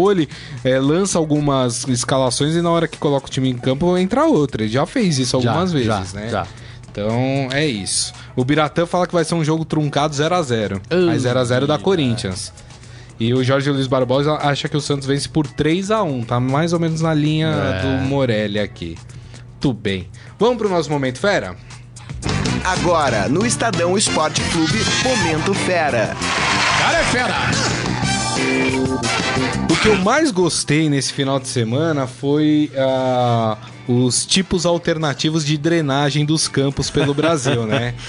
é, 0.65 0.79
lança 0.79 1.19
algumas 1.19 1.87
escalações 1.89 2.55
e 2.55 2.63
na 2.63 2.71
hora 2.71 2.87
que 2.89 2.97
coloca 2.99 3.27
o 3.27 3.31
time 3.31 3.51
em 3.51 3.57
campo 3.59 3.97
entra 3.99 4.25
outra. 4.25 4.63
Ele 4.63 4.73
já 4.73 4.87
fez 4.87 5.19
isso 5.19 5.41
Já, 5.41 5.51
algumas 5.51 5.73
vezes, 5.73 5.87
já, 5.89 6.05
né? 6.15 6.29
já. 6.31 6.47
Então 6.91 7.49
é 7.53 7.67
isso. 7.67 8.13
O 8.35 8.45
Biratã 8.45 8.87
fala 8.87 9.07
que 9.07 9.13
vai 9.13 9.25
ser 9.25 9.35
um 9.35 9.45
jogo 9.45 9.65
truncado 9.65 10.15
0x0. 10.15 10.81
Mas 11.07 11.25
0x0 11.25 11.67
da 11.67 11.79
Corinthians. 11.79 12.53
E 13.21 13.35
o 13.35 13.43
Jorge 13.45 13.71
Luiz 13.71 13.87
Barbosa 13.89 14.35
acha 14.35 14.69
que 14.69 14.77
o 14.77 14.81
Santos 14.81 15.07
vence 15.07 15.29
por 15.29 15.47
3x1. 15.47 16.25
Tá 16.25 16.41
mais 16.41 16.73
ou 16.73 16.79
menos 16.81 17.01
na 17.01 17.13
linha 17.13 17.49
É. 17.49 17.83
do 17.83 18.05
Morelli 18.09 18.59
aqui. 18.61 18.97
Tudo 19.61 19.79
bem. 19.79 20.09
Vamos 20.39 20.57
pro 20.57 20.69
nosso 20.69 20.89
Momento 20.91 21.19
Fera? 21.19 21.57
Agora, 22.69 23.31
no 23.31 23.47
Estadão 23.47 23.97
Esporte 23.97 24.43
Clube, 24.51 24.79
Momento 25.03 25.55
Fera. 25.55 26.15
Cara 26.79 26.99
é 26.99 27.05
fera! 27.05 27.35
O 29.71 29.77
que 29.77 29.89
eu 29.89 29.97
mais 29.97 30.31
gostei 30.31 30.91
nesse 30.91 31.15
final 31.15 31.41
de 31.41 31.49
semana 31.49 32.07
foi 32.07 32.71
ah, 32.77 33.57
os 33.89 34.27
tipos 34.27 34.67
alternativos 34.67 35.47
de 35.47 35.57
drenagem 35.57 36.27
dos 36.27 36.47
campos 36.47 36.91
pelo 36.91 37.15
Brasil, 37.15 37.65
né? 37.67 37.95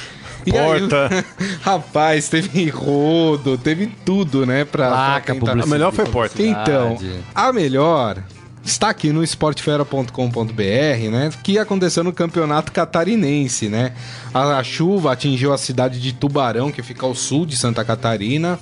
E 0.45 0.57
aí, 0.57 0.79
Porta. 0.79 1.25
rapaz, 1.61 2.29
teve 2.29 2.69
rodo, 2.69 3.57
teve 3.57 3.87
tudo, 4.05 4.45
né? 4.45 4.63
Pra, 4.63 4.87
Placa, 4.87 5.35
pra 5.35 5.53
tentar-. 5.53 5.63
A 5.63 5.67
melhor 5.67 5.91
foi 5.91 6.05
porta. 6.05 6.41
Então, 6.41 6.97
a 7.35 7.51
melhor 7.51 8.23
está 8.69 8.89
aqui 8.89 9.11
no 9.11 9.23
esportefera.com.br, 9.23 11.11
né? 11.11 11.29
Que 11.43 11.57
aconteceu 11.57 12.03
no 12.03 12.13
campeonato 12.13 12.71
catarinense, 12.71 13.67
né? 13.67 13.93
A, 14.33 14.57
a 14.57 14.63
chuva 14.63 15.11
atingiu 15.11 15.51
a 15.51 15.57
cidade 15.57 15.99
de 15.99 16.13
Tubarão, 16.13 16.71
que 16.71 16.81
fica 16.81 17.05
ao 17.05 17.15
sul 17.15 17.45
de 17.45 17.57
Santa 17.57 17.83
Catarina. 17.83 18.59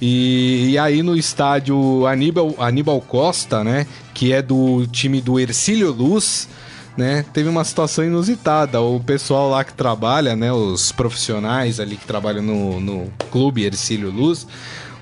E, 0.00 0.70
e 0.70 0.78
aí 0.78 1.02
no 1.02 1.16
estádio 1.16 2.06
Aníbal, 2.06 2.54
Aníbal 2.58 3.00
Costa, 3.00 3.64
né? 3.64 3.86
Que 4.12 4.32
é 4.32 4.42
do 4.42 4.86
time 4.86 5.20
do 5.20 5.40
Ercílio 5.40 5.90
Luz. 5.90 6.48
Né, 6.96 7.26
teve 7.30 7.46
uma 7.46 7.62
situação 7.62 8.06
inusitada. 8.06 8.80
O 8.80 8.98
pessoal 8.98 9.50
lá 9.50 9.62
que 9.62 9.74
trabalha, 9.74 10.34
né, 10.34 10.50
os 10.50 10.92
profissionais 10.92 11.78
ali 11.78 11.94
que 11.94 12.06
trabalham 12.06 12.42
no, 12.42 12.80
no 12.80 13.12
clube 13.30 13.64
Ercílio 13.64 14.10
Luz, 14.10 14.46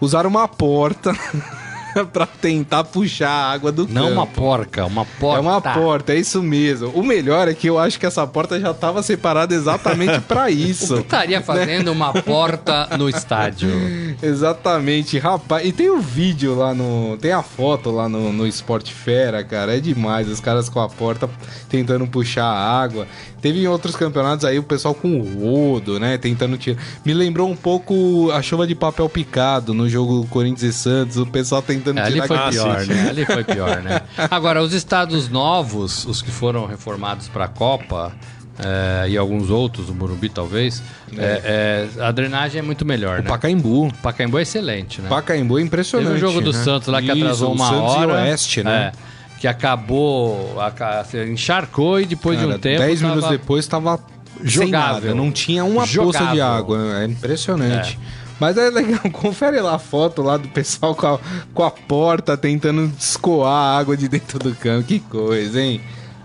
usaram 0.01 0.29
uma 0.29 0.49
porta 0.49 1.13
pra 2.13 2.27
tentar 2.27 2.85
puxar 2.85 3.29
a 3.31 3.53
água 3.53 3.71
do 3.73 3.87
Não 3.87 4.03
campo. 4.03 4.13
uma 4.13 4.27
porca, 4.27 4.87
uma 4.87 5.05
porta. 5.05 5.39
É 5.39 5.41
uma 5.41 5.61
porta, 5.61 6.13
é 6.13 6.19
isso 6.19 6.43
mesmo. 6.43 6.89
O 6.89 7.03
melhor 7.03 7.49
é 7.49 7.55
que 7.55 7.69
eu 7.69 7.79
acho 7.79 7.99
que 7.99 8.07
essa 8.07 8.27
porta 8.27 8.59
já 8.59 8.71
estava 8.71 9.03
separada 9.03 9.55
exatamente 9.55 10.13
que 10.21 10.51
isso. 10.53 10.97
estaria 10.97 11.41
fazendo 11.41 11.93
uma 11.93 12.13
porta 12.13 12.89
no 12.99 13.09
estádio? 13.09 13.71
Exatamente, 14.23 15.19
rapaz. 15.19 15.67
E 15.67 15.73
tem 15.73 15.91
o 15.91 16.01
vídeo 16.01 16.55
lá 16.55 16.75
no. 16.75 17.17
Tem 17.19 17.33
a 17.33 17.43
foto 17.43 17.91
lá 17.91 18.09
no, 18.09 18.33
no 18.33 18.47
Sport 18.47 18.91
Fera, 18.91 19.45
cara. 19.45 19.77
É 19.77 19.81
demais. 19.81 20.29
Os 20.29 20.41
caras 20.41 20.69
com 20.69 20.81
a 20.81 20.89
porta 20.89 21.29
tentando 21.69 22.07
puxar 22.07 22.45
a 22.45 22.83
água. 22.83 23.07
Teve 23.41 23.61
em 23.61 23.67
outros 23.67 23.95
campeonatos 23.95 24.47
aí 24.47 24.59
o 24.59 24.63
pessoal 24.63 24.95
com 24.95 25.21
o 25.21 25.23
rodo, 25.23 26.01
né? 26.01 26.17
Tentando 26.17 26.57
tirar. 26.57 26.81
Me 27.05 27.13
lembrou 27.13 27.47
um 27.47 27.55
pouco 27.55 28.31
a 28.33 28.41
chuva 28.41 28.67
de 28.67 28.75
papel 28.75 29.07
picado 29.07 29.75
no 29.75 29.87
jogo 29.87 30.27
Corinthians 30.31 30.63
e 30.63 30.73
Santos. 30.73 31.19
O 31.19 31.27
pessoal 31.27 31.61
tentando 31.61 31.84
É, 31.95 32.01
ali 32.01 32.13
tirar 32.15 32.27
foi 32.29 32.37
Ah, 32.37 32.49
pior, 32.51 32.81
sim, 32.81 32.93
né? 32.95 33.09
Ali 33.09 33.25
foi 33.27 33.45
pior, 33.45 33.83
né? 33.83 34.01
Agora, 34.31 34.63
os 34.63 34.73
estados 34.73 35.29
novos, 35.29 36.05
os 36.07 36.23
que 36.23 36.31
foram 36.31 36.67
reformados 36.67 37.29
para 37.29 37.45
a 37.47 37.49
Copa, 37.49 38.13
é, 38.59 39.09
e 39.09 39.17
alguns 39.19 39.51
outros, 39.51 39.89
o 39.89 39.95
Morumbi 39.95 40.29
talvez, 40.29 40.81
é, 41.19 41.89
é, 41.99 42.03
a 42.05 42.13
drenagem 42.13 42.61
é 42.61 42.63
muito 42.63 42.85
melhor, 42.85 43.19
O 43.21 43.23
né? 43.23 43.29
Pacaembu. 43.29 43.93
Pacaembu 44.03 44.39
é 44.39 44.43
excelente, 44.43 45.01
né? 45.03 45.09
Pacaembu 45.09 45.59
é 45.59 45.63
impressionante. 45.63 46.07
Teve 46.13 46.25
um 46.25 46.29
jogo 46.31 46.41
do 46.41 46.53
né? 46.53 46.63
Santos 46.65 46.89
lá 46.89 47.01
que 47.03 47.09
Isso, 47.11 47.17
atrasou 47.19 47.51
o 47.51 47.55
uma 47.55 47.69
Santos 47.69 47.95
hora. 47.95 48.13
E 48.13 48.15
Oeste, 48.31 48.63
né? 48.63 48.93
É, 48.95 49.15
que 49.41 49.49
acabou, 49.49 50.61
aca- 50.61 51.05
encharcou 51.29 52.01
e 52.01 52.07
depois 52.07 52.39
de 52.39 52.45
Cara, 52.45 52.57
um 52.57 52.61
tempo. 52.61 52.79
10 52.79 53.01
tava- 53.01 53.11
minutos 53.15 53.31
depois 53.31 53.67
tava 53.67 53.99
sem 54.39 54.49
Jogável. 54.49 54.95
nada, 55.11 55.15
não 55.15 55.31
tinha 55.31 55.65
uma 55.65 55.83
poça 55.83 55.89
de 55.91 55.95
Jogável. 55.95 56.45
água, 56.47 56.79
é 57.03 57.05
impressionante. 57.07 57.99
Mas 58.45 58.59
é 58.59 58.69
legal, 58.69 59.01
confere 59.11 59.59
lá 59.59 59.77
a 59.77 59.79
foto 59.79 60.21
lá 60.21 60.37
do 60.37 60.49
pessoal 60.49 60.95
com 60.95 61.07
a, 61.07 61.19
com 61.55 61.63
a 61.63 61.71
porta 61.71 62.37
tentando 62.37 62.93
escoar 62.99 63.51
a 63.51 63.79
água 63.79 63.97
de 63.97 64.07
dentro 64.07 64.39
do 64.39 64.55
campo. 64.55 64.87
Que 64.87 65.01
coisa, 65.01 65.63
hein? 65.63 65.81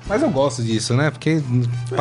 Mas 0.10 0.24
eu 0.24 0.30
gosto 0.32 0.64
disso, 0.64 0.96
né? 0.96 1.12
Porque 1.12 1.40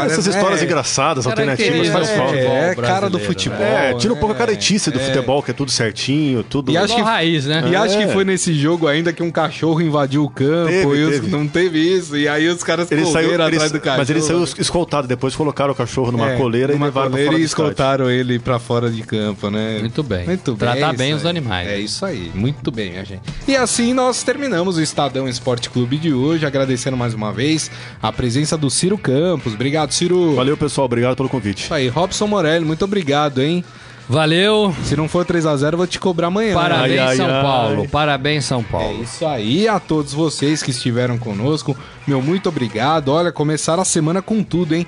Essas 0.06 0.26
histórias 0.26 0.62
é, 0.62 0.64
engraçadas, 0.64 1.26
alternativas, 1.26 1.68
Característica 1.88 1.98
faz 1.98 2.10
falta. 2.18 2.32
futebol 2.32 2.56
É, 2.56 2.74
cara 2.74 2.94
do 3.10 3.18
brasileiro, 3.18 3.24
futebol. 3.26 3.58
né? 3.58 3.90
É, 3.90 3.94
tira 3.94 4.12
um 4.14 4.16
pouco 4.16 4.32
a 4.32 4.36
é, 4.36 4.38
caretice 4.38 4.90
do 4.90 4.98
é. 4.98 5.02
futebol, 5.04 5.42
que 5.42 5.50
é 5.50 5.54
tudo 5.54 5.70
certinho, 5.70 6.42
tudo. 6.42 6.72
E 6.72 6.76
acho 6.78 6.94
que- 6.94 7.02
raiz, 7.02 7.44
né? 7.44 7.62
E 7.70 7.76
acho 7.76 7.98
É. 7.98 8.06
que 8.06 8.12
foi 8.14 8.24
nesse 8.24 8.54
jogo 8.54 8.86
ainda 8.88 9.12
que 9.12 9.22
um 9.22 9.30
cachorro 9.30 9.80
invadiu 9.82 10.24
o 10.24 10.30
campo 10.30 10.68
Teve, 10.70 10.96
e 10.96 11.04
os- 11.04 11.10
teve. 11.16 11.30
não 11.30 11.46
teve 11.46 11.78
isso. 11.78 12.16
E 12.16 12.26
aí 12.26 12.48
os 12.48 12.62
caras 12.64 12.90
Ele 12.90 13.02
correram 13.02 13.12
saiu, 13.28 13.34
ele- 13.34 13.42
atrás 13.56 13.72
do 13.72 13.78
cachorro. 13.78 13.98
mas 13.98 14.10
ele 14.10 14.20
saiu 14.22 14.44
escoltado, 14.58 15.06
depois 15.06 15.36
colocaram 15.36 15.72
o 15.72 15.76
cachorro 15.76 16.10
numa 16.10 16.30
É, 16.32 16.36
coleira 16.38 16.72
numa 16.72 16.86
e 16.86 16.88
levaram 16.88 17.10
pra 17.10 17.10
coleira 17.10 17.30
fora 17.32 17.42
e 17.42 17.44
escoltaram 17.44 18.10
ele 18.10 18.38
pra 18.38 18.58
fora 18.58 18.90
de 18.90 19.02
campo, 19.02 19.50
né? 19.50 19.78
Muito 19.80 20.02
bem. 20.02 20.24
Muito 20.24 20.52
bem. 20.52 20.58
Tratar 20.58 20.94
é 20.94 20.96
bem 20.96 21.12
os 21.12 21.24
aí. 21.24 21.30
animais. 21.30 21.68
É 21.68 21.78
isso 21.78 22.06
aí. 22.06 22.30
Muito 22.34 22.70
bem, 22.70 22.90
minha 22.92 23.04
gente. 23.04 23.20
E 23.46 23.54
assim 23.54 23.92
nós 23.92 24.22
terminamos 24.22 24.78
o 24.78 24.82
Estadão 24.82 25.28
Esporte 25.28 25.68
Clube 25.68 25.98
de 25.98 26.12
hoje, 26.14 26.46
agradecendo 26.46 26.96
mais 26.96 27.12
uma 27.12 27.32
vez 27.32 27.70
a 28.02 28.12
presença 28.12 28.56
do 28.56 28.70
Ciro 28.70 28.96
Campos. 28.98 29.54
Obrigado, 29.54 29.92
Ciro. 29.92 30.34
Valeu, 30.34 30.56
pessoal. 30.56 30.84
Obrigado 30.86 31.16
pelo 31.16 31.28
convite. 31.28 31.64
Isso 31.64 31.74
aí, 31.74 31.88
Robson 31.88 32.26
Morelli, 32.26 32.64
muito 32.64 32.84
obrigado, 32.84 33.42
hein? 33.42 33.64
Valeu. 34.08 34.74
Se 34.84 34.96
não 34.96 35.06
for 35.06 35.26
3x0, 35.26 35.72
eu 35.72 35.76
vou 35.78 35.86
te 35.86 36.00
cobrar 36.00 36.28
amanhã. 36.28 36.54
Parabéns, 36.54 36.98
Ai, 37.00 37.06
ai, 37.08 37.16
São 37.16 37.26
ai. 37.26 37.42
Paulo. 37.42 37.88
Parabéns, 37.88 38.44
São 38.46 38.60
É 38.60 38.62
Paulo. 38.62 39.02
isso 39.02 39.26
aí, 39.26 39.68
a 39.68 39.78
todos 39.78 40.14
vocês 40.14 40.62
que 40.62 40.70
estiveram 40.70 41.18
conosco, 41.18 41.76
meu 42.06 42.22
muito 42.22 42.48
obrigado. 42.48 43.10
Olha, 43.10 43.30
começaram 43.30 43.82
a 43.82 43.84
semana 43.84 44.22
com 44.22 44.42
tudo, 44.42 44.74
hein? 44.74 44.86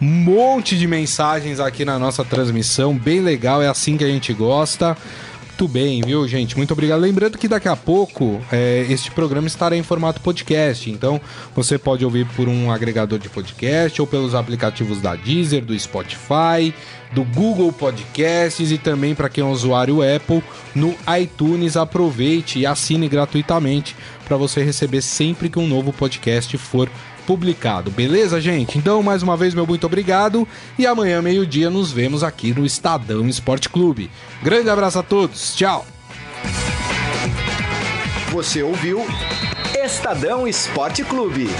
Um 0.00 0.06
monte 0.06 0.76
de 0.76 0.86
mensagens 0.86 1.60
aqui 1.60 1.84
na 1.84 1.98
nossa 1.98 2.24
transmissão, 2.24 2.96
bem 2.96 3.20
legal, 3.20 3.62
é 3.62 3.68
assim 3.68 3.96
que 3.96 4.04
a 4.04 4.08
gente 4.08 4.32
gosta. 4.32 4.96
Muito 5.58 5.72
bem, 5.72 6.00
viu, 6.00 6.28
gente? 6.28 6.56
Muito 6.56 6.70
obrigado. 6.70 7.00
Lembrando 7.00 7.36
que 7.36 7.48
daqui 7.48 7.66
a 7.66 7.74
pouco 7.74 8.40
é, 8.52 8.86
este 8.88 9.10
programa 9.10 9.48
estará 9.48 9.76
em 9.76 9.82
formato 9.82 10.20
podcast. 10.20 10.88
Então 10.88 11.20
você 11.52 11.76
pode 11.76 12.04
ouvir 12.04 12.28
por 12.36 12.46
um 12.46 12.70
agregador 12.70 13.18
de 13.18 13.28
podcast 13.28 14.00
ou 14.00 14.06
pelos 14.06 14.36
aplicativos 14.36 15.00
da 15.00 15.16
Deezer, 15.16 15.64
do 15.64 15.76
Spotify, 15.76 16.72
do 17.12 17.24
Google 17.24 17.72
Podcasts 17.72 18.70
e 18.70 18.78
também 18.78 19.16
para 19.16 19.28
quem 19.28 19.42
é 19.42 19.46
usuário 19.48 19.98
Apple 20.00 20.44
no 20.76 20.94
iTunes. 21.20 21.76
Aproveite 21.76 22.60
e 22.60 22.64
assine 22.64 23.08
gratuitamente, 23.08 23.96
para 24.24 24.36
você 24.36 24.62
receber 24.62 25.02
sempre 25.02 25.48
que 25.48 25.58
um 25.58 25.66
novo 25.66 25.92
podcast 25.92 26.56
for 26.56 26.88
publicado. 27.28 27.90
Beleza, 27.90 28.40
gente? 28.40 28.78
Então, 28.78 29.02
mais 29.02 29.22
uma 29.22 29.36
vez, 29.36 29.52
meu 29.52 29.66
muito 29.66 29.84
obrigado. 29.84 30.48
E 30.78 30.86
amanhã, 30.86 31.20
meio-dia, 31.20 31.68
nos 31.68 31.92
vemos 31.92 32.24
aqui 32.24 32.54
no 32.54 32.64
Estadão 32.64 33.28
Esporte 33.28 33.68
Clube. 33.68 34.10
Grande 34.42 34.70
abraço 34.70 34.98
a 34.98 35.02
todos. 35.02 35.54
Tchau. 35.54 35.84
Você 38.32 38.62
ouviu 38.62 39.04
Estadão 39.84 40.48
Esporte 40.48 41.04
Clube. 41.04 41.50